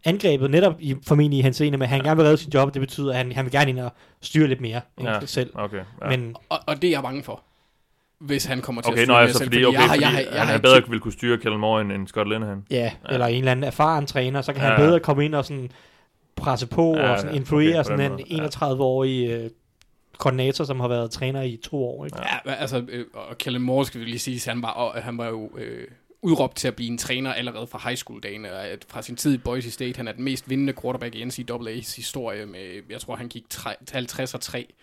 [0.05, 2.73] angrebet, netop i, formentlig i hans ene, men at han gerne vil redde sit job,
[2.73, 5.13] det betyder, at han, han vil gerne ind og styre lidt mere end Ja.
[5.13, 5.25] ja.
[5.25, 5.49] selv.
[5.53, 6.09] Okay, ja.
[6.17, 7.41] Men Og, og det er jeg bange for,
[8.19, 10.09] hvis han kommer til okay, at styre nå, altså, selv, fordi, okay, jeg fordi jeg
[10.11, 12.29] har- jeg han, han ikke bedre kig- ville kunne styre Kellen Moore end, end Scott
[12.29, 12.63] Linehan.
[12.71, 12.83] ja, Ja.
[12.83, 14.77] ja, eller en eller anden erfaren træner, så kan han Ja.
[14.77, 15.69] bedre komme ind og sådan
[16.37, 18.47] presse på Ja, og sådan ja, influere okay, sådan den en måde, ja.
[18.47, 19.49] 31-årig øh,
[20.17, 22.05] koordinator, som har været træner i to år.
[22.05, 22.17] Ikke?
[22.45, 25.27] Ja, altså, øh, og Kellen Moore skal vi lige sige, han var, og, han var
[25.27, 25.87] jo øh,
[26.21, 29.15] udråbt til at blive en træner allerede fra high school dagen, og at fra sin
[29.15, 29.97] tid i Boise State.
[29.97, 33.73] Han er den mest vindende quarterback i NCAA's historie med, jeg tror han gik tre,
[33.91, 34.73] 50 og 3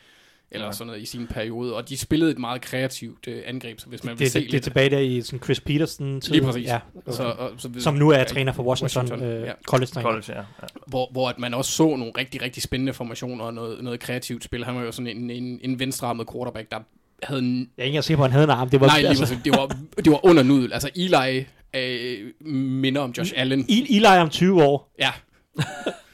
[0.55, 0.69] eller Ja.
[0.69, 0.73] ja.
[0.73, 4.05] sådan noget i sin periode, og de spillede et meget kreativt øh, angreb, så hvis
[4.05, 6.33] man vil Det, se det, det er tilbage der i sådan Chris Peterson tid.
[6.33, 6.67] Lige præcis.
[6.67, 6.79] Ja,
[7.11, 9.53] så, og, så, som nu er træner for Washington, Washington, øh, ja.
[9.67, 10.09] college-træner.
[10.11, 10.39] College, ja.
[10.39, 10.67] ja.
[10.87, 14.45] hvor, hvor at man også så nogle rigtig, rigtig spændende formationer og noget, noget kreativt
[14.45, 14.65] spil.
[14.65, 16.79] Han var jo sådan en, en, en venstrearmet quarterback, der
[17.23, 18.71] havde en, Jeg er ikke sikker på, at han havde en arm.
[18.71, 20.73] Det var, nej, lige altså, altså, det, var, det var under nudel.
[20.73, 21.45] Altså, Eli
[21.77, 23.65] øh, minder om Josh Allen.
[23.69, 24.93] I- Eli om 20 år.
[24.99, 25.11] Ja,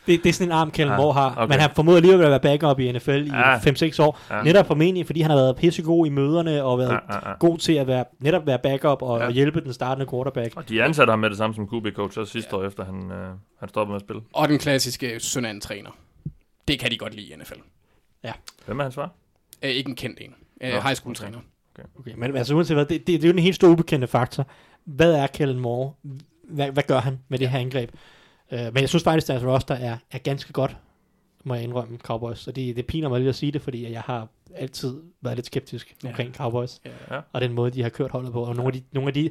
[0.06, 1.34] Det, det er sådan en arm, Kellen Ja, Moore har.
[1.36, 1.48] okay.
[1.54, 3.56] Men han formoder alligevel at være backup i NFL i Ja.
[3.58, 4.18] 5-6 år.
[4.30, 4.42] Ja.
[4.42, 7.34] Netop formentlig, fordi han har været pissegod i møderne og været Ja, ja, ja.
[7.40, 9.26] god til at være, netop være backup og, Ja.
[9.26, 10.56] og hjælpe den startende quarterback.
[10.56, 13.28] Og de ansatte ham med det samme som QB-coach også sidste år, efter han, øh,
[13.60, 14.22] han stoppede med at spille.
[14.32, 15.90] og den klassiske søn af en træner.
[16.68, 17.60] Det kan de godt lide i NFL.
[18.66, 19.10] Hvem er hans far?
[19.62, 20.34] Øh, ikke en kendt en.
[20.60, 21.38] Øh, Nå, high school træner.
[21.98, 24.46] Okay, men altså uanset hvad, det, det, det er jo den helt store ubekendte faktor.
[24.84, 25.92] Hvad er Kellen Moore?
[26.48, 27.90] Hvad, hvad gør han med det her angreb?
[28.52, 30.76] Uh, men jeg synes faktisk, at deres roster er, er ganske godt,
[31.44, 32.46] må jeg indrømme, Cowboys.
[32.46, 35.46] Og det, det piner mig lidt at sige det, fordi jeg har altid været lidt
[35.46, 36.08] skeptisk Ja.
[36.08, 36.12] ja.
[36.12, 36.80] omkring Cowboys.
[37.10, 37.20] Ja.
[37.32, 38.44] Og den måde, de har kørt holdet på.
[38.44, 39.30] Og nogle af, de, nogle af de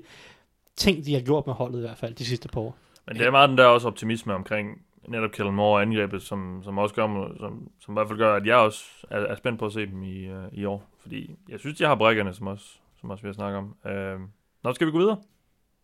[0.76, 2.78] ting, de har gjort med holdet i hvert fald de sidste par år.
[3.08, 6.62] Men det er meget den der også optimisme omkring netop Kellen Moore og angrebet, som,
[6.64, 9.60] som også gør, som, som i hvert fald gør, at jeg også er, er spændt
[9.60, 10.90] på at se dem i, uh, i år.
[11.02, 12.66] Fordi jeg synes, de har brækkerne, som også,
[13.00, 13.76] som også vi har snakket om.
[13.86, 14.22] Uh,
[14.64, 15.18] nå, skal vi gå videre?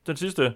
[0.07, 0.53] Den sidste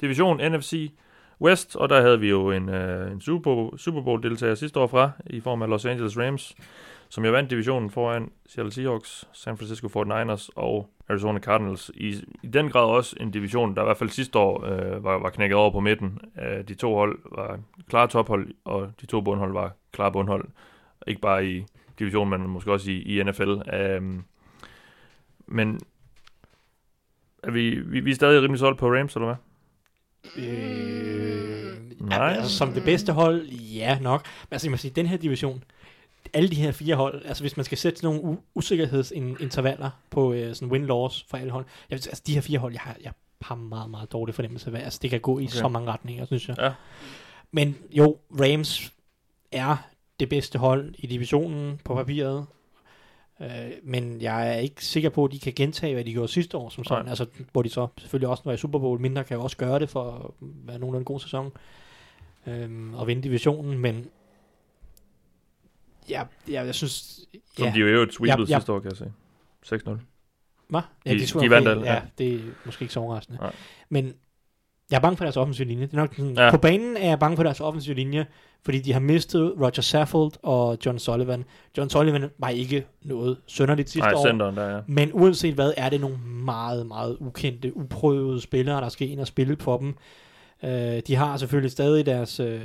[0.00, 0.92] division, NFC
[1.40, 5.40] West, og der havde vi jo en, øh, en Super, Bowl-deltager sidste år fra, i
[5.40, 6.54] form af Los Angeles Rams,
[7.08, 11.90] som jo vandt divisionen foran Seattle Seahawks, San Francisco 49ers og Arizona Cardinals.
[11.94, 15.18] I, i den grad også en division, der i hvert fald sidste år øh, var,
[15.18, 16.18] var knækket over på midten.
[16.42, 20.48] Øh, de to hold var klare tophold, og de to bundhold var klare bundhold.
[21.06, 21.64] Ikke bare i
[21.98, 23.50] divisionen, men måske også i, i NFL.
[23.50, 24.24] Um, øhm,
[25.46, 25.80] men
[27.42, 29.36] er vi, vi, vi er stadig rimelig solgt på Rams, eller hvad?
[30.36, 32.34] Øh, Nej.
[32.36, 34.26] Altså, som det bedste hold, ja nok.
[34.50, 35.64] Men altså, jeg må sige, den her division,
[36.32, 40.54] alle de her fire hold, altså hvis man skal sætte sådan nogle usikkerhedsintervaller på øh,
[40.54, 43.54] sådan win-loss for alle hold, jeg, altså de her fire hold, jeg har, jeg har
[43.54, 45.52] meget, meget dårlig fornemmelse af, altså det kan gå i Okay.
[45.52, 46.56] så mange retninger, synes jeg.
[46.58, 46.72] Ja.
[47.52, 48.92] Men jo, Rams
[49.52, 49.76] er
[50.20, 52.46] det bedste hold i divisionen på papiret,
[53.40, 56.56] øh, men jeg er ikke sikker på, at de kan gentage, hvad de gjorde sidste
[56.56, 57.04] år, som sådan.
[57.04, 57.10] Nej.
[57.10, 59.78] Altså, hvor de så selvfølgelig også, når i Super Bowl, mindre kan jo også gøre
[59.78, 61.52] det for at være nogenlunde god sæson
[62.46, 64.06] øhm, og vinde divisionen, men
[66.08, 67.20] ja, ja jeg synes...
[67.56, 68.58] Som ja, de jo øvrigt sweepede Ja, ja.
[68.58, 69.12] sidste år, kan jeg se.
[69.74, 69.90] 6-0.
[70.68, 70.80] Hva?
[71.06, 71.94] Ja, de- de, de vandt ja.
[71.94, 72.02] ja.
[72.18, 73.38] det er måske ikke så overraskende.
[73.38, 73.54] Nej.
[73.88, 74.14] Men
[74.94, 75.86] jeg er bange for deres offensive linje.
[75.86, 76.50] Det er nok sådan, Ja.
[76.50, 78.26] På banen er jeg bange for deres offensive linje,
[78.64, 81.44] fordi de har mistet Roger Saffold og John Sullivan.
[81.78, 84.26] John Sullivan var ikke noget sønderligt sidste Nej, år.
[84.26, 84.80] centeren der, ja.
[84.86, 89.26] Men uanset hvad, er det nogle meget, meget ukendte, uprøvede spillere, der skal ind og
[89.26, 89.94] spille for dem.
[90.64, 92.60] Øh, de har selvfølgelig stadig deres, øh,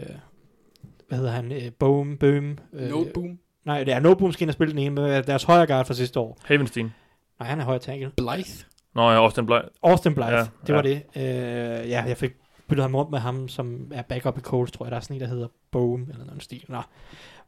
[1.07, 2.57] hvad hedder han, øh, Boom, Boom.
[2.73, 3.39] Øh, No boom.
[3.65, 5.85] Nej, det er No Boom skal ind og spille den ene, med deres højre guard
[5.85, 6.38] fra sidste år.
[6.45, 6.93] Havenstein.
[7.39, 8.11] Nej, han er højre tackle.
[8.18, 8.65] Blythe.
[8.95, 9.56] Nå ja, Austin Bly.
[9.84, 10.90] Austin Blythe, Ja, det var ja.
[10.90, 11.03] det.
[11.16, 12.32] Øh, ja, jeg fik
[12.68, 14.91] byttet ham rundt med ham, som er backup i Coles, tror jeg.
[14.91, 16.66] Der er sådan en, der hedder Boom, eller noget stil.
[16.68, 16.82] Nå.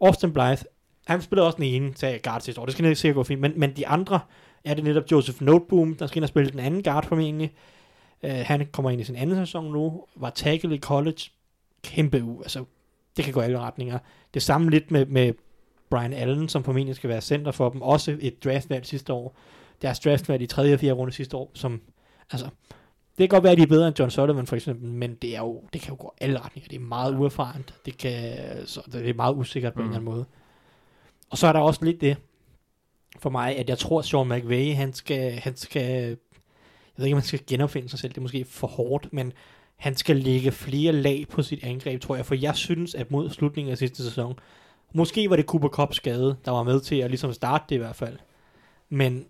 [0.01, 0.65] Austin Blythe,
[1.07, 2.65] han spillede også den ene til guard sidste år.
[2.65, 3.41] Det skal sikkert gå fint.
[3.41, 4.19] Men, men de andre
[4.65, 7.53] er det netop Joseph Noteboom, der skal ind og spille den anden guard formentlig.
[8.23, 11.22] Øh, han kommer ind i sin anden sæson nu, var tackle i college.
[11.84, 12.41] Kæmpe u.
[12.41, 12.65] Altså,
[13.18, 13.99] det kan gå alle retninger.
[14.34, 15.34] Det samme lidt med, med
[15.89, 17.81] Brian Allen, som formentlig skal være center for dem.
[17.81, 19.38] Også et draftvalg sidste år.
[19.81, 21.81] Deres draftvalg i tredje og fjerde runde sidste år, som,
[22.31, 22.45] altså,
[23.17, 25.35] det kan godt være, at de er bedre end John Sullivan for eksempel, men det,
[25.35, 26.67] er jo, det kan jo gå alle retninger.
[26.67, 27.73] Det er meget uerfarent.
[27.85, 29.85] Det, kan, så det er meget usikkert på mm.
[29.85, 29.91] en Mm.
[29.97, 30.25] eller anden måde.
[31.29, 32.17] Og så er der også lidt det
[33.19, 36.17] for mig, at jeg tror, at Sean McVay, han skal, han skal, jeg
[36.97, 39.33] ved ikke, om han skal genopfinde sig selv, det er måske for hårdt, men
[39.75, 43.29] han skal lægge flere lag på sit angreb, tror jeg, for jeg synes, at mod
[43.29, 44.39] slutningen af sidste sæson,
[44.93, 47.77] måske var det Cooper Cup skade, der var med til at ligesom starte det i
[47.77, 48.17] hvert fald,
[48.89, 49.25] men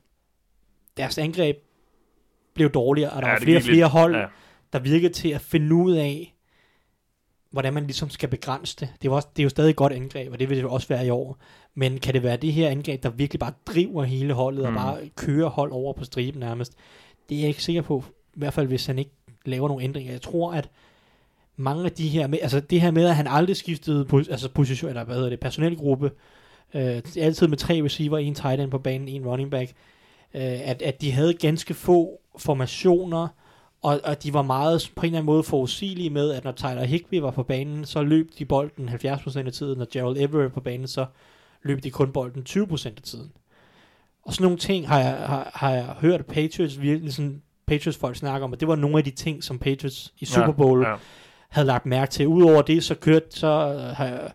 [1.01, 1.57] deres angreb
[2.53, 4.25] blev dårligere, og der ja, var flere og flere lidt- hold, Ja.
[4.73, 6.35] der virkede til at finde ud af,
[7.51, 8.89] hvordan man ligesom skal begrænse det.
[9.01, 10.71] Det er, også, det er jo stadig et godt angreb, og det vil det jo
[10.73, 11.37] også være i år.
[11.75, 14.61] Men kan det være det her angreb, der virkelig bare driver hele holdet.
[14.61, 14.67] Mm.
[14.67, 16.73] og bare kører hold over på striben nærmest?
[17.29, 18.03] Det er jeg ikke sikker på,
[18.35, 19.11] i hvert fald hvis han ikke
[19.45, 20.11] laver nogle ændringer.
[20.11, 20.69] Jeg tror, at
[21.55, 24.49] mange af de her, med, altså det her med, at han aldrig skiftede pos, altså
[24.49, 26.11] position, eller hvad hedder det, personelgruppe,
[26.73, 29.71] øh, altid med tre receiver, en tight end på banen, en running back,
[30.33, 33.27] øh, at, at de havde ganske få formationer,
[33.81, 36.83] og, og de var meget på en eller anden måde forudsigelige med, at når Tyler
[36.83, 39.77] Higby var på banen, så løb de bolden 70% af tiden.
[39.77, 41.05] Når Gerald Everett på banen, så
[41.63, 43.31] løb de kun bolden 20% af tiden.
[44.23, 48.15] Og sådan nogle ting har jeg, har, har jeg hørt Patriots virkelig sådan, Patriots folk
[48.15, 50.89] snakke om, og det var nogle af de ting, som Patriots i Super Bowl Ja,
[50.89, 50.95] ja.
[51.49, 52.27] havde lagt mærke til.
[52.27, 54.31] Udover det, så kørte, så øh, har jeg,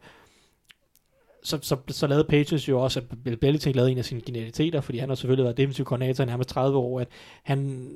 [1.47, 4.81] så, så, så lavede Patriots jo også, at Bill Belichick lavede en af sine genialiteter,
[4.81, 7.09] fordi han har selvfølgelig været defensiv koordinator i nærmest 30 år, at
[7.43, 7.91] han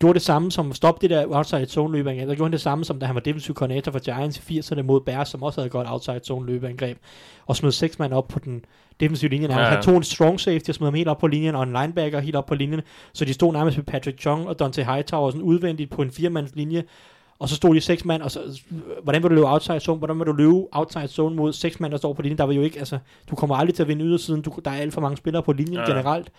[0.00, 2.28] gjorde det samme som at stoppe det der outside zone løbeangreb.
[2.28, 4.82] Der gjorde han det samme som da han var defensive coordinator for Giants i 80'erne
[4.82, 6.98] mod Bears, som også havde godt outside zone løbeangreb.
[7.46, 8.64] Og smed seks mand op på den
[9.00, 9.48] defensive linje.
[9.48, 9.64] Ja, Ja.
[9.64, 12.20] Han tog en strong safety og smed ham helt op på linjen, og en linebacker
[12.20, 12.80] helt op på linjen.
[13.12, 16.54] Så de stod nærmest med Patrick Chung og Dante Hightower sådan udvendigt på en firemands
[16.54, 16.84] linje.
[17.38, 18.60] Og så stod de seks mand, og så,
[19.02, 19.98] hvordan vil du løbe outside zone?
[19.98, 22.38] Hvordan vil du løbe outside zone mod seks mand, der står på linjen?
[22.38, 22.98] Der vil jo ikke, altså,
[23.30, 24.42] du kommer aldrig til at vinde ydersiden.
[24.42, 25.84] Du, der er alt for mange spillere på linjen Ja.
[25.90, 26.32] generelt.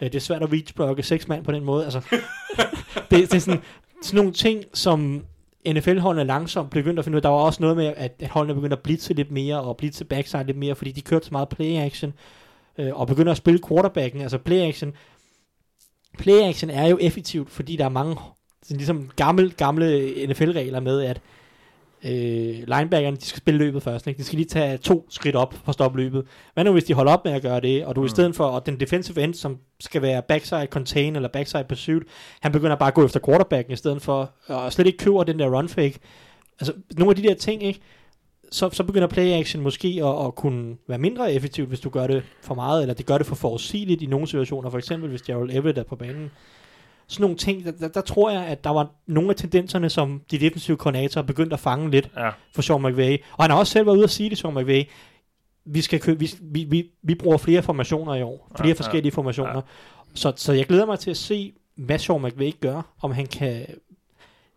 [0.00, 1.84] Øh, Det er svært at reach seks mand på den måde.
[1.84, 2.00] Altså,
[3.10, 3.60] det, det er sådan,
[4.02, 5.24] sådan nogle ting, som
[5.68, 7.22] NFL-holdene langsomt begyndte at finde ud af.
[7.22, 10.04] Der var også noget med, at at holdene begyndte at blitse lidt mere, og blitse
[10.04, 12.12] backside lidt mere, fordi de kørte så meget play-action,
[12.78, 14.20] øh, og begynder at spille quarterbacken.
[14.20, 14.92] Altså play-action,
[16.18, 18.16] play-action er jo effektivt, fordi der er mange
[18.62, 21.20] sådan ligesom gamle, gamle NFL-regler med, at
[22.04, 24.06] øh, linebackerne, de skal spille løbet først.
[24.06, 24.18] Ikke?
[24.18, 26.26] De skal lige tage to skridt op for at stoppe løbet.
[26.54, 28.06] Hvad nu, hvis de holder op med at gøre det, og du mm.
[28.06, 32.02] i stedet for, og den defensive end, som skal være backside contain eller backside pursuit,
[32.40, 35.38] han begynder bare at gå efter quarterbacken i stedet for, og slet ikke køber den
[35.38, 35.98] der run fake.
[36.60, 37.80] Altså, nogle af de der ting, ikke?
[38.50, 42.06] Så, så begynder play action måske at, at kunne være mindre effektivt, hvis du gør
[42.06, 45.22] det for meget, eller det gør det for forudsigeligt i nogle situationer, for eksempel hvis
[45.22, 46.30] Gerald Everett er på banen.
[47.12, 50.22] Sådan nogle ting, der, der, der tror jeg, at der var nogle af tendenserne, som
[50.30, 52.30] de defensive koordinatorer begyndte at fange lidt Ja.
[52.54, 53.18] for Sean McVay.
[53.36, 54.84] Og han har også selv været ude at sige det, Sean McVay.
[55.64, 58.48] Vi, skal købe, vi, vi, vi, vi bruger flere formationer i år.
[58.56, 59.54] Flere Ja, ja, forskellige formationer.
[59.54, 59.60] Ja.
[60.14, 62.82] Så, så jeg glæder mig til at se, hvad Sean McVay gør.
[63.00, 63.66] Om han kan,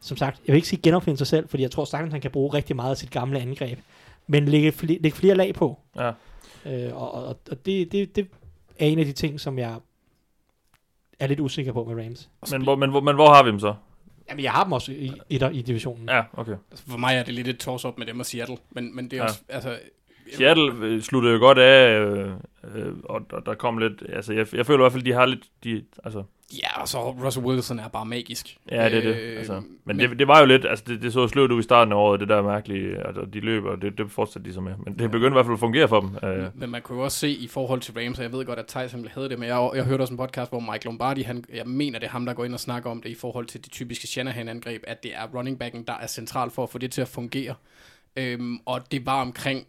[0.01, 2.31] som sagt, jeg vil ikke sige genopfinde sig selv, fordi jeg tror sagtens, han kan
[2.31, 3.79] bruge rigtig meget af sit gamle angreb.
[4.27, 5.79] Men lægge, flere, lægge flere lag på.
[5.95, 6.11] Ja.
[6.65, 8.27] Øh, og og, og det, det, det
[8.79, 9.75] er en af de ting, som jeg
[11.19, 12.29] er lidt usikker på med Rams.
[12.51, 13.73] Men, hvor, men, hvor, men hvor har vi dem så?
[14.29, 16.09] Jamen, jeg har dem også i, i, i divisionen.
[16.09, 16.55] Ja, okay.
[16.71, 19.13] Altså, for mig er det lidt et toss-up med dem og Seattle, men, men det
[19.13, 19.23] er Ja.
[19.23, 19.77] også, altså...
[20.33, 22.31] Seattle øh, sluttede jo godt af, øh,
[22.75, 25.25] øh, og, og der kom lidt, altså jeg, jeg føler i hvert fald, de har
[25.25, 26.23] lidt, de, altså,
[26.53, 28.57] Ja, og så Russell Wilson er bare magisk.
[28.71, 29.53] ja, det er det, Øh, altså.
[29.53, 31.91] Men, men det, det var jo lidt, altså det, det så sløvt ud i starten
[31.91, 34.73] af året, det der mærkelige, altså de løber, og det, det fortsatte de så med.
[34.85, 36.29] Men det begyndte i hvert fald at fungere for dem.
[36.29, 38.59] Øh, Men man kunne jo også se i forhold til Rams, og jeg ved godt,
[38.59, 41.43] at Tyson havde det, men jeg, jeg hørte også en podcast, hvor Mike Lombardi, han,
[41.53, 43.63] jeg mener, det er ham, der går ind og snakker om det i forhold til
[43.63, 46.91] det typiske Shanahan-angreb, at det er running backen, der er central for at få det
[46.91, 47.55] til at fungere.
[48.17, 49.65] Øhm, og det var omkring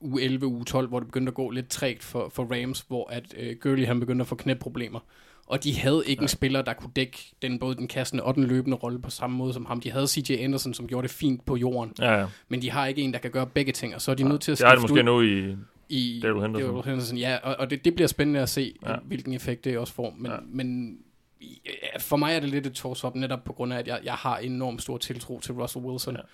[0.00, 3.10] u 11, u 12, hvor det begyndte at gå lidt trægt for, for Rams, hvor
[3.10, 5.00] at øh, Gurley han begyndte at få knæproblemer.
[5.48, 6.24] Og de havde ikke ja.
[6.24, 9.36] en spiller, der kunne dække den, både den kastende og den løbende rolle på samme
[9.36, 9.80] måde som ham.
[9.80, 12.26] De havde CJ Anderson, som gjorde det fint på jorden, ja, ja.
[12.48, 14.40] men de har ikke en, der kan gøre begge ting, og så er de nødt
[14.40, 15.56] til at Det har de skifte måske ud nu i,
[15.88, 16.74] i Daryl Henderson.
[16.74, 18.90] Daryl Henderson ja, og, og det, det bliver spændende at se, Ja.
[18.90, 18.96] ja.
[19.04, 20.14] hvilken effekt det også får.
[20.18, 20.32] Men, Ja.
[20.32, 20.38] ja.
[20.50, 20.96] men
[21.66, 24.14] ja, for mig er det lidt et toss-up, netop på grund af, at jeg, jeg
[24.14, 26.14] har enormt stor tiltro til Russell Wilson.
[26.14, 26.20] Ja.
[26.20, 26.26] Ja.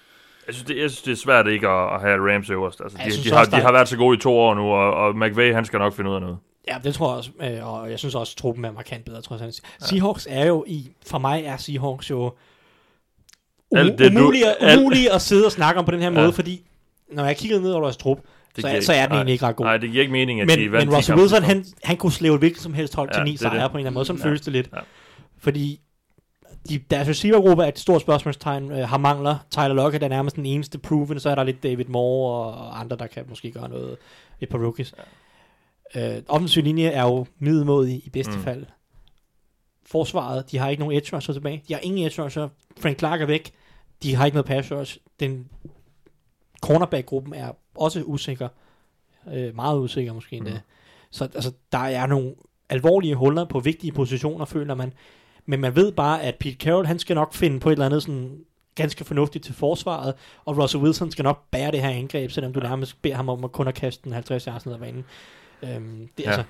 [0.47, 2.81] Jeg synes, det, jeg synes, det er svært ikke at, at have Rams øverst.
[2.81, 4.55] Altså, Ja, de, synes de, har, de er- har været så gode i to år
[4.55, 6.39] nu, og, og McVay, han skal nok finde ud af noget.
[6.69, 9.23] Ja, det tror jeg også, øh, og jeg synes også, at truppen er markant bedre,
[9.23, 9.61] trods alt.
[9.81, 12.29] Seahawks er jo i, for mig er Seahawks jo
[13.75, 16.11] u- Alt det, du- umulige, alt- umulige at sidde og snakke om på den her
[16.13, 16.21] Ja.
[16.21, 16.63] måde, fordi
[17.13, 18.19] når jeg kiggede ned over deres trup,
[18.59, 19.65] så, er, så er den nej, egentlig ikke ret god.
[19.67, 21.97] Nej, det giver ikke mening, at men, de vandt men 10 Russell Wilson, han, han
[21.97, 23.71] kunne slæve et hvilket som helst hold Ja, til ni er sejre det.
[23.71, 24.25] på en eller anden måde, som Ja.
[24.25, 24.69] føles det lidt.
[24.75, 24.79] Ja.
[25.39, 25.81] Fordi
[26.69, 29.37] de, deres receivergruppe er et stort spørgsmålstegn, øh, har mangler.
[29.51, 32.81] Tyler Lockett er nærmest den eneste proven, så er der lidt David Moore og, og
[32.81, 33.97] andre, der kan måske gøre noget.
[34.41, 34.95] Et par rookies.
[34.99, 35.03] Ja.
[35.97, 38.43] Øh, offensiv linje er jo middelmådig i bedste Mm.
[38.43, 38.67] fald.
[39.87, 41.63] Forsvaret, de har ikke nogen edge rusher tilbage.
[41.69, 42.49] De har ingen edge rusher.
[42.81, 43.53] Frank Clark er væk.
[44.03, 44.99] De har ikke noget pass rush.
[45.21, 45.49] Den
[46.63, 48.49] cornerback-gruppen er også usikker.
[49.35, 50.51] Øh, meget usikker måske endda.
[50.53, 50.59] Mm.
[51.11, 52.35] Så altså, der er nogle
[52.69, 54.93] alvorlige huller på vigtige positioner, føler man.
[55.47, 58.03] Men man ved bare, at Pete Carroll, han skal nok finde på et eller andet
[58.03, 58.45] sådan
[58.75, 60.15] ganske fornuftigt til forsvaret,
[60.45, 63.45] og Russell Wilson skal nok bære det her angreb, selvom du nærmest beder ham om
[63.45, 65.05] at kun at kaste den 50 yards ned ad banen.
[65.77, 66.37] Øhm, det er Ja.
[66.37, 66.45] altså...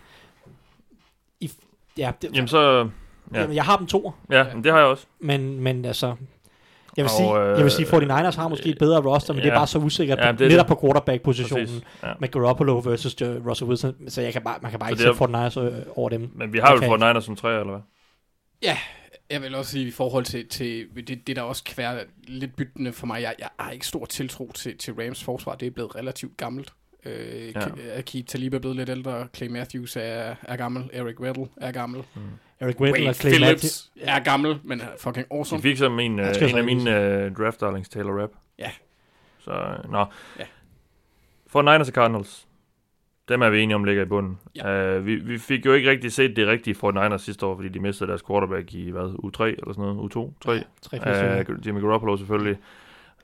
[1.41, 1.51] I,
[1.99, 2.89] ja, det, Jamen så,
[3.35, 3.41] ja.
[3.41, 5.07] Jamen, jeg har dem to, ja, men det har jeg også.
[5.21, 6.17] men, men altså...
[6.97, 9.43] Jeg vil, Og, sige, øh, jeg vil sige, 49ers har måske et bedre roster, men
[9.43, 9.59] det er ja.
[9.59, 10.77] bare så usikkert, Ja, ja, det er netop det.
[10.79, 11.83] på quarterback-positionen.
[12.03, 12.13] Ja.
[12.21, 15.35] med Garoppolo versus Russell Wilson, så jeg kan bare, man kan bare Så ikke sætte
[15.35, 16.31] er- 49ers øh, over dem.
[16.35, 16.87] Men vi har jo Okay.
[16.89, 17.81] fået Niners som tre, eller hvad?
[18.63, 18.79] Ja,
[19.31, 22.93] jeg vil også sige, i forhold til, til det, det der også kværer lidt byttende
[22.93, 25.97] for mig, jeg, jeg har ikke stor tiltro til, til Rams forsvar, det er blevet
[25.97, 26.73] relativt gammelt.
[27.07, 27.61] Øh, Ja.
[27.97, 28.01] ja.
[28.03, 32.03] Keith Talib er blevet lidt ældre, Clay Matthews er, er gammel, Eric Weddle er gammel,
[32.61, 33.91] Eric Weddle Wade og Clay Phillips Matthews.
[34.01, 35.63] er gammel, men er fucking De awesome.
[35.63, 36.81] fik som en, Han uh, en af så mine
[37.27, 38.33] uh, draft darlings, Taylor Rapp.
[38.59, 38.71] Ja.
[39.39, 40.05] Så, øh, nå.
[40.39, 40.45] Ja.
[41.47, 42.47] For Niners og Cardinals,
[43.29, 44.39] dem er vi enige om ligger i bunden.
[44.57, 44.99] Ja.
[44.99, 47.69] Uh, vi, vi fik jo ikke rigtig set det rigtige for Niners sidste år, fordi
[47.69, 50.63] de mistede deres quarterback i, hvad, U3 eller sådan noget, U2, 3.
[50.83, 52.57] Tre, fire, Uh, Jimmy Garoppolo selvfølgelig.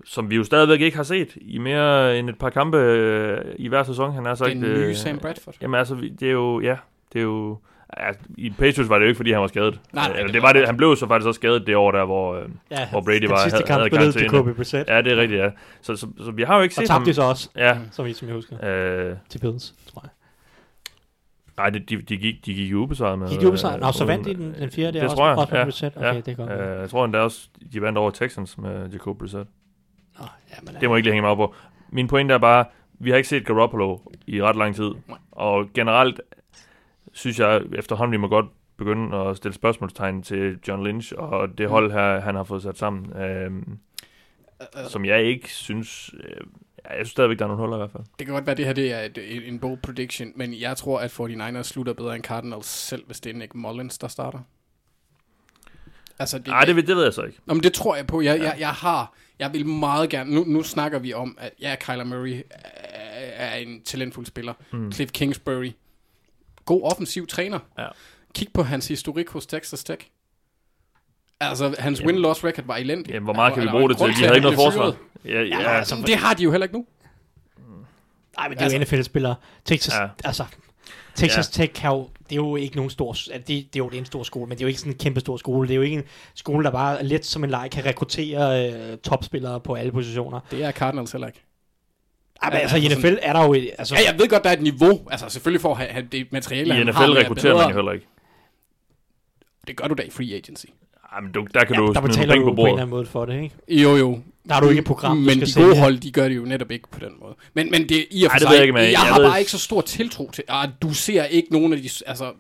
[0.05, 3.69] Som vi jo stadigvæk ikke har set i mere end et par kampe uh, i
[3.69, 4.13] hver sæson.
[4.15, 5.55] Han er så Den nye øh, Sam Bradford.
[5.63, 6.77] Jamen altså, det er jo, ja,
[7.13, 7.59] det er jo...
[8.01, 9.81] Ja, I Patriots var det jo ikke, fordi han var skadet.
[9.93, 12.05] Nej, nej, det det var- det, han blev så faktisk også skadet det år der,
[12.05, 14.39] hvor, øh, Ja, hvor Brady var, sidste kamp havde spillede til karantæne.
[14.43, 14.89] Kobe Brissett.
[14.91, 15.51] Ja, det er rigtigt, ja.
[15.81, 17.01] Så, så, så vi har jo ikke Og set ham.
[17.01, 18.65] tabte de så også, Ja, så vidt som jeg husker,
[19.11, 20.11] øh, til Bills, tror jeg.
[21.57, 23.29] nej, de, de, de, gik, de gik jo ubesejret med.
[23.29, 23.75] Gik ubesejret?
[23.77, 25.65] øh, Nå, så vandt de den, den fjerde der Det også, tror jeg, også ja.
[25.65, 25.97] Brissett.
[25.97, 26.21] Okay, ja.
[26.21, 26.51] det er godt.
[26.51, 29.49] Øh, jeg tror endda også, de vandt over Texans med Jacob Brissett.
[30.21, 31.55] Nå, ja, men, Det må jeg ikke lige hænge mig op på.
[31.91, 32.65] Min pointe er bare,
[32.99, 34.91] vi har ikke set Garoppolo i ret lang tid.
[35.33, 36.21] Og generelt
[37.13, 41.67] synes jeg efterhånden, vi må godt begynde at stille spørgsmålstegn til John Lynch og det
[41.67, 41.71] Mm.
[41.73, 43.17] hold her, han har fået sat sammen.
[43.17, 43.79] Øhm,
[44.75, 46.11] Altså, som jeg ikke synes...
[46.25, 46.31] Øh,
[46.85, 48.03] ja, jeg synes stadigvæk, der er nogle huller i hvert fald.
[48.19, 50.77] Det kan godt være, at det her det er et, en, bold prediction, men jeg
[50.77, 54.39] tror, at 49ers slutter bedre end Cardinals, selv hvis det er Nick Mullins, der starter.
[56.19, 57.39] Altså, det, Nej, det, ved- det ved jeg så ikke.
[57.47, 58.21] Nå, men det tror jeg på.
[58.21, 61.77] Jeg, jeg, jeg har, jeg vil meget gerne, nu, nu snakker vi om, at ja,
[61.81, 64.53] Kyler Murray er, er en talentfuld spiller.
[64.73, 64.93] Mm.
[64.93, 65.71] Cliff Kingsbury,
[66.65, 67.59] god offensiv træner.
[67.79, 67.87] Ja.
[68.35, 70.07] Kig på hans historik hos Texas Tech.
[71.41, 72.15] Altså, hans Jamen.
[72.15, 73.13] win-loss record var elendig.
[73.13, 74.07] Jamen, hvor meget kan vi bruge det til?
[74.07, 74.95] De havde ikke at noget forsvar.
[75.25, 76.87] Ja, ja, Ja, altså, det har de jo heller ikke nu.
[78.37, 79.35] Nej, men det er jo Altså- NFL-spillere.
[79.65, 80.09] Texas, ja.
[80.25, 80.45] altså,
[81.15, 81.63] Texas ja.
[81.65, 83.95] Tech kan jo, det er jo ikke nogen stor, altså, det, det er jo det
[83.95, 85.69] er en stor skole, men det er jo ikke sådan en kæmpe stor skole.
[85.69, 86.05] Det er jo ikke en
[86.35, 90.41] skole, der bare let som en leg kan rekruttere øh, topspillere på alle positioner.
[90.51, 91.41] Det er Cardinals heller ikke.
[92.43, 94.45] Men Ja, altså, i altså NFL er der jo, et- altså, Ja, jeg ved godt,
[94.45, 95.09] der er et niveau.
[95.11, 98.07] Altså, selvfølgelig får han, det materiale, I han NFL har, rekrutterer man jo heller ikke.
[99.67, 100.67] Det gør du da i free agency.
[101.13, 102.91] Ej, men du, der kan ja, du der betaler du på på en eller anden
[102.91, 103.55] måde for det, ikke?
[103.69, 104.19] Jo, jo.
[104.49, 106.37] Der har du ikke et program, du Men skal de gode hold, de gør det
[106.37, 107.35] jo netop ikke på den måde.
[107.55, 109.21] Men, men det er i og for Ej, det sig, jeg ikke, jeg, jeg har
[109.21, 112.33] ved- bare ikke så stor tiltro til, at du ser ikke nogen af de altså,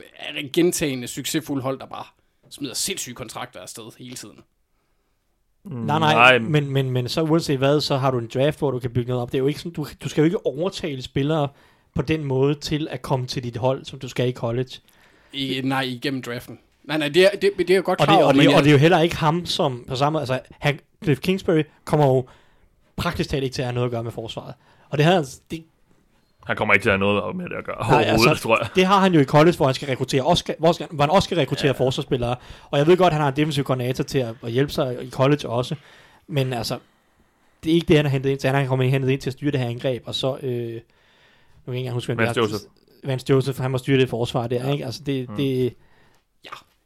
[0.52, 2.04] gentagende succesfulde hold, der bare
[2.50, 4.36] smider sindssyge kontrakter afsted hele tiden.
[5.64, 8.70] Nej, nej, nej men, men, men så uanset hvad, så har du en draft, hvor
[8.70, 9.28] du kan bygge noget op.
[9.32, 11.48] Det er jo ikke sådan, du, du skal jo ikke overtale spillere
[11.94, 14.70] på den måde til at komme til dit hold, som du skal i college.
[15.32, 16.58] I, nej, igennem draften.
[16.84, 18.44] Nej, nej, det er, det, det er jeg godt Og klar det, over, og, det,
[18.44, 21.20] jeg- og det er jo heller ikke ham, som på samme måde, altså han, Cliff
[21.20, 22.26] Kingsbury kommer jo
[22.96, 24.54] praktisk talt ikke til at have noget at gøre med forsvaret.
[24.90, 25.64] Og det, her, det,
[26.44, 28.58] Han kommer ikke til at have noget med det at gøre Nej, overhovedet, altså, tror
[28.58, 28.68] jeg.
[28.74, 31.02] det har han jo i college, hvor han skal rekruttere, også skal, hvor, skal, hvor
[31.04, 31.72] han også skal rekruttere ja.
[31.84, 32.36] forsvarsspillere.
[32.70, 34.98] Og jeg ved godt, at han har en defensiv koordinator til at, at hjælpe sig
[35.02, 35.74] i college også.
[36.26, 36.78] Men altså,
[37.64, 38.50] det er ikke det, han har hentet ind til.
[38.50, 40.26] Han har kommet hentet ind til at styre det her angreb, og så...
[40.28, 40.80] Øh, nu kan jeg
[41.66, 42.50] ikke engang huske, hvem Vance det er.
[42.52, 42.70] Joseph.
[43.04, 44.72] Vance Joseph, han må styre det forsvar der, ja.
[44.72, 44.84] ikke?
[44.84, 45.36] Altså, det, Mm.
[45.36, 45.74] det.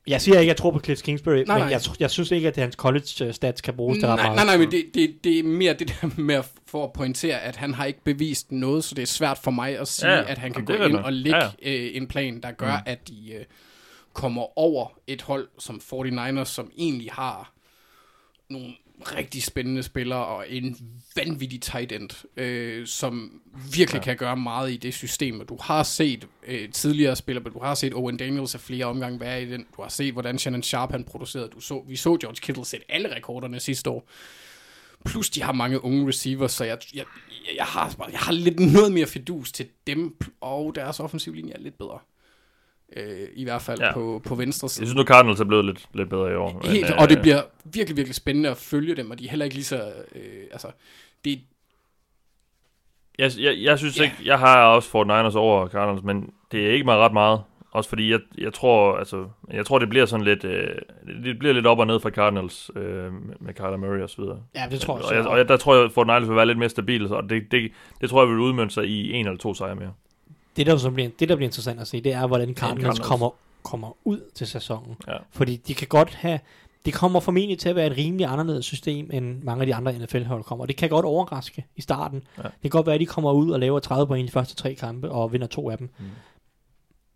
[0.06, 1.66] Jeg siger ikke, at jeg tror på Cliff Kingsbury, Nej, men nej.
[1.66, 4.36] jeg, jeg synes ikke, at hans college øh, stats kan bruges til ret Nej, meget.
[4.36, 7.40] nej, nej, men det, det, det er mere det der med at, for at pointere,
[7.40, 10.30] at han har ikke bevist noget, så det er svært for mig at sige, Ja,
[10.30, 11.48] at han kan gå ind og lægge Ja.
[11.62, 12.82] Øh, en plan, der gør, mm.
[12.86, 13.44] at de øh,
[14.12, 17.52] kommer over et hold som 49ers, som egentlig har
[18.50, 18.72] nogle
[19.16, 20.76] rigtig spændende spillere og en
[21.16, 23.40] vanvittig tight end, øh, som
[23.74, 24.04] virkelig Ja.
[24.04, 25.40] kan gøre meget i det system.
[25.40, 29.20] Og du har set øh, tidligere spillere, du har set Owen Daniels af flere omgange
[29.20, 29.66] være i den.
[29.76, 31.48] Du har set, hvordan Shannon Sharp han producerede.
[31.48, 34.08] Du så, vi så George Kittle sætte alle rekorderne sidste år.
[35.04, 38.60] Plus de har mange unge receivers, så jeg, jeg, jeg, jeg, har, jeg har lidt
[38.60, 41.98] noget mere fidus til dem, og deres offensiv linje er lidt bedre.
[42.96, 43.92] Øh, I hvert fald Ja.
[43.92, 44.86] på, på venstre Jeg side.
[44.86, 46.52] synes nu, Cardinals er blevet lidt, lidt bedre i år.
[46.62, 49.30] men, Helt, øh, og det bliver virkelig, virkelig spændende at følge dem, og de er
[49.30, 49.92] heller ikke lige så...
[50.14, 50.22] Øh,
[50.52, 50.68] altså,
[51.24, 51.40] det,
[53.18, 54.04] Jeg, jeg, jeg synes Ja.
[54.04, 57.40] ikke, jeg har også Fort Niners over Cardinals, men det er ikke mig ret meget.
[57.72, 60.68] Også fordi jeg, jeg tror, altså, jeg tror, det bliver sådan lidt, øh,
[61.24, 64.38] det bliver lidt op og ned for Cardinals øh, med, Kyler Murray og så videre.
[64.54, 65.04] Ja, det tror jeg.
[65.04, 67.12] og, jeg, og jeg, der tror jeg, at Fort Niners vil være lidt mere stabil,
[67.14, 69.92] og det, det, det tror jeg vil udmønte sig i en eller to sejre mere.
[70.56, 73.30] Det, der, så bliver, det, der bliver interessant at se, det er, hvordan Cardinals, kommer,
[73.62, 74.96] kommer ud til sæsonen.
[75.08, 75.16] Ja.
[75.30, 76.40] Fordi de kan godt have...
[76.84, 79.98] Det kommer formentlig til at være et rimelig anderledes system, end mange af de andre
[79.98, 80.66] NFL-hold kommer.
[80.66, 82.22] Det kan godt overraske i starten.
[82.38, 82.42] Ja.
[82.42, 84.54] Det kan godt være, at de kommer ud og laver 30 point i de første
[84.54, 85.90] tre kampe, og vinder to af dem.
[85.98, 86.04] Mm.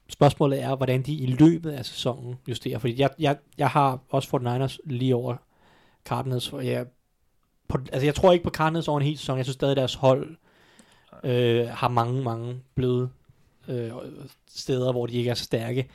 [0.08, 2.78] Spørgsmålet er, hvordan de i løbet af sæsonen justerer.
[2.78, 5.36] Fordi jeg, jeg, jeg har også Fort Niners lige over
[6.04, 6.48] Cardinals.
[6.48, 6.86] For jeg,
[7.68, 9.36] på, altså jeg tror ikke på Cardinals over en hel sæson.
[9.36, 10.36] Jeg synes stadig, at deres hold
[11.24, 13.08] øh, har mange, mange bløde
[13.68, 13.92] øh,
[14.48, 15.88] steder, hvor de ikke er så stærke.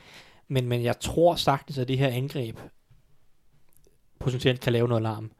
[0.48, 2.58] Men, men jeg tror sagtens, at det her angreb
[4.18, 5.30] potentielt kan lave noget larm.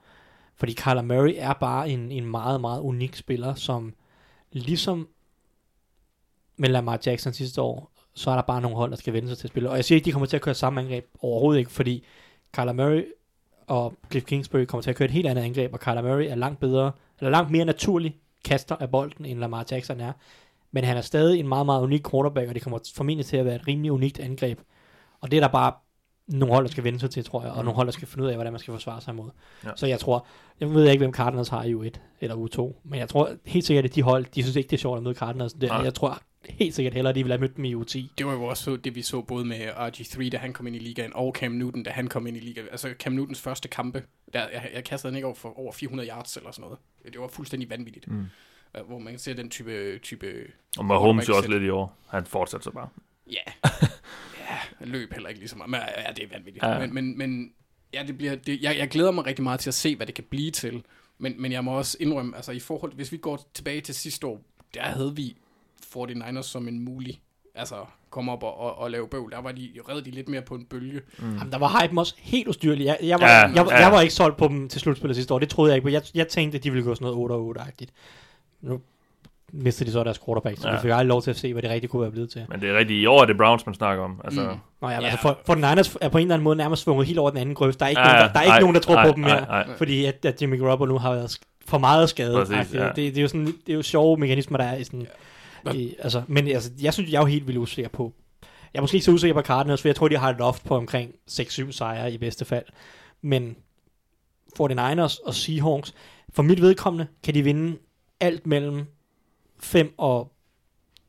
[0.57, 3.95] Fordi Kyler Murray er bare en, en meget, meget unik spiller, som
[4.53, 5.09] ligesom
[6.57, 9.39] med Lamar Jackson sidste år, så er der bare nogle hold, der skal vende sig
[9.39, 9.71] til at spille.
[9.71, 12.05] Og jeg siger ikke, de kommer til at køre samme angreb overhovedet ikke, fordi
[12.53, 13.05] Kyler Murray
[13.67, 16.35] og Cliff Kingsbury kommer til at køre et helt andet angreb, og Kyler Murray er
[16.35, 20.13] langt bedre, eller langt mere naturlig kaster af bolden, end Lamar Jackson er.
[20.75, 23.45] Men han er stadig en meget, meget unik quarterback, og det kommer formentlig til at
[23.45, 24.61] være et rimelig unikt angreb.
[25.21, 25.73] Og det er der bare
[26.29, 28.25] nogle hold, der skal vende sig til, tror jeg, og nogle hold, der skal finde
[28.25, 29.31] ud af, hvordan man skal forsvare sig imod.
[29.65, 29.71] Ja.
[29.77, 30.27] Så jeg tror,
[30.61, 33.85] jeg ved ikke, hvem Cardinals har i U1 eller U2, men jeg tror helt sikkert,
[33.85, 35.53] at de hold, de synes ikke, det er sjovt at møde Cardinals.
[35.53, 35.79] Det, Nej.
[35.79, 38.15] jeg tror, helt sikkert hellere, at de ville have mødt dem i U10.
[38.19, 40.79] Det var jo også det, vi så både med RG3, da han kom ind i
[40.79, 42.67] ligaen, og Cam Newton, da han kom ind i ligaen.
[42.71, 44.03] Altså Cam Newtons første kampe,
[44.33, 46.79] der, jeg, jeg kastede den ikke over for over 400 yards eller sådan noget.
[47.13, 48.09] Det var fuldstændig vanvittigt.
[48.09, 48.25] Mm.
[48.81, 49.99] Uh, hvor man kan se den type...
[49.99, 51.97] type Og Mahomes jo også lidt i år.
[52.09, 52.89] Han fortsætter så bare.
[53.31, 53.53] Ja.
[54.41, 55.71] ja, han løb heller ikke lige så meget.
[55.71, 56.65] Men ja, det er vanvittigt.
[56.65, 56.79] Ja.
[56.79, 57.53] Men, men, men
[57.95, 60.15] ja, det bliver, det, jeg, jeg glæder mig rigtig meget til at se, hvad det
[60.15, 60.85] kan blive til.
[61.19, 64.27] Men, men jeg må også indrømme, altså i forhold, hvis vi går tilbage til sidste
[64.27, 64.41] år,
[64.75, 65.37] der havde vi
[65.97, 67.21] 49ers som en mulig,
[67.55, 67.77] altså
[68.11, 69.31] komme op og, og, og lave bøvl.
[69.33, 71.01] Der var de, redde de lidt mere på en bølge.
[71.19, 71.37] Mm.
[71.37, 72.85] Jamen, der var hypen også helt ustyrlig.
[72.85, 73.77] Jeg, jeg, var, Ja, ja, jeg, ja.
[73.77, 75.39] jeg var ikke solgt på dem til slutspillet sidste år.
[75.39, 75.89] Det troede jeg ikke på.
[75.89, 77.91] Jeg, jeg tænkte, at de ville gå sådan noget 8-8-agtigt.
[78.65, 78.81] Nu
[79.53, 80.75] mistede de så deres quarterback, så Ja.
[80.75, 82.47] vi fik aldrig lov til at se, hvad det rigtig kunne være blevet til.
[82.49, 83.03] Men det er rigtigt.
[83.03, 84.21] I år er det Browns, man snakker om.
[84.25, 84.57] Altså, Mm.
[84.83, 85.01] Nå ja, Ja.
[85.07, 87.31] altså for, for den Niners er på en eller anden måde nærmest svunget helt over
[87.31, 87.79] den anden grøft.
[87.81, 89.15] Der er ikke, Ja, nogen, der, der, er ikke ej, nogen, der tror ej, på
[89.15, 89.39] dem mere.
[89.49, 89.77] ej, ej.
[89.77, 92.49] Fordi at, at Jimmy Garoppolo nu har været for meget skadet.
[92.49, 92.87] Præcis, det, ja.
[92.87, 95.07] det, det, er jo sådan, det er jo sjove mekanismer, der er i sådan...
[95.67, 95.73] Ja.
[95.73, 98.13] I, altså, men altså, jeg synes, jeg er jo helt vildt usikker på...
[98.75, 100.65] Jeg er måske ikke så usikker på Cardinals, for jeg tror, de har et loft
[100.65, 102.65] på omkring 6-7 sejre i bedste fald.
[103.23, 103.57] Men
[104.61, 105.95] 49ers og Seahawks,
[106.33, 107.77] for mit vedkommende, kan de vinde
[108.25, 108.87] alt mellem
[109.61, 110.33] 5 og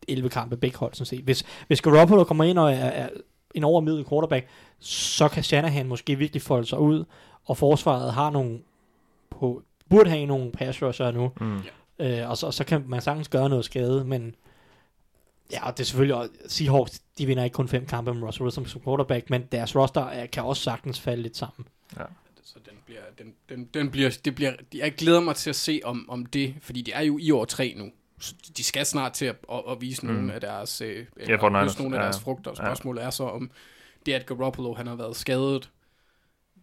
[0.08, 1.20] 11 kampe begge hold, sådan set.
[1.24, 3.10] Hvis, hvis Garoppolo kommer ind og er, er
[3.56, 4.48] en overmiddel quarterback,
[4.80, 7.06] så kan Shanahan måske virkelig folde sig ud,
[7.46, 8.60] og forsvaret har nogle
[9.30, 11.60] på, burde have nogle pass rusher nu, Mm.
[12.00, 14.36] øh, og så, så kan man sagtens gøre noget skade, men
[15.52, 18.44] ja, og det er selvfølgelig, også- Seahawks, de vinder ikke kun fem kampe med Russell
[18.44, 21.68] Wilson som quarterback, men deres roster er, kan også sagtens falde lidt sammen.
[22.46, 25.82] Så den bliver, den, den, den bliver, det bliver, jeg glæder mig til at se
[25.84, 27.92] om, om det, fordi de er jo i år tre nu.
[28.20, 30.14] Så de skal snart til at, at, at vise Mm.
[30.14, 32.04] nogle af deres, øh, Ja, eller 49ers, høste nogle af ja.
[32.04, 32.54] deres frugter.
[32.54, 33.52] Spørgsmålet er så, om
[34.06, 35.72] det, at Garoppolo han har været skadet,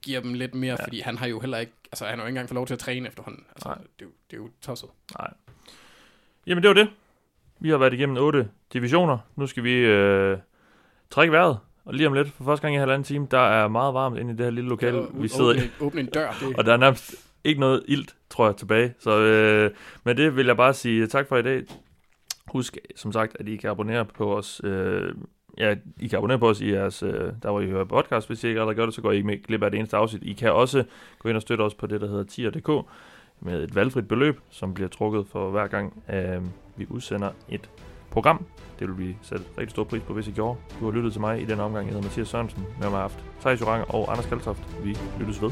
[0.02, 0.84] giver dem lidt mere, Ja.
[0.84, 2.74] fordi han har jo heller ikke, altså han har jo ikke engang fået lov til
[2.74, 3.44] at træne efterhånden.
[3.50, 3.78] Altså, Nej.
[3.78, 4.88] det, er jo, det er jo tosset.
[5.18, 5.30] Nej.
[6.46, 6.88] Jamen, det var det.
[7.60, 9.18] Vi har været igennem otte divisioner.
[9.36, 10.38] Nu skal vi øh,
[11.10, 11.58] trække vejret.
[11.84, 14.32] Og lige om lidt, for første gang i halvanden time, der er meget varmt inde
[14.32, 15.56] i det her lille lokale, vi sidder i.
[15.56, 17.14] åbne, åbne en dør, det, Og der er nærmest
[17.44, 18.94] ikke noget ilt, tror jeg, tilbage.
[18.98, 19.70] Så øh,
[20.04, 21.62] med det vil jeg bare sige tak for i dag.
[22.46, 24.60] Husk, som sagt, at I kan abonnere på os.
[24.64, 25.14] Øh,
[25.58, 28.26] ja, I kan abonnere på os i jeres, øh, der hvor I hører podcast.
[28.26, 29.96] Hvis I ikke allerede gør det, så går I ikke med glip af det eneste
[29.96, 30.22] afsnit.
[30.22, 30.84] I kan også
[31.18, 32.86] gå ind og støtte os på det, der hedder tier.dk
[33.40, 36.42] med et valgfrit beløb, som bliver trukket for hver gang, øh,
[36.76, 37.70] vi udsender et
[38.12, 38.46] program.
[38.78, 40.58] Det vil vi sætte rigtig stor pris på, hvis I gjorde.
[40.80, 41.86] Du har lyttet til mig i den omgang.
[41.86, 42.62] Jeg hedder Mathias Sørensen.
[42.80, 44.62] Med mig har haft Thijs Joranger og Anders Kaltoft.
[44.84, 45.50] Vi lyttes ved.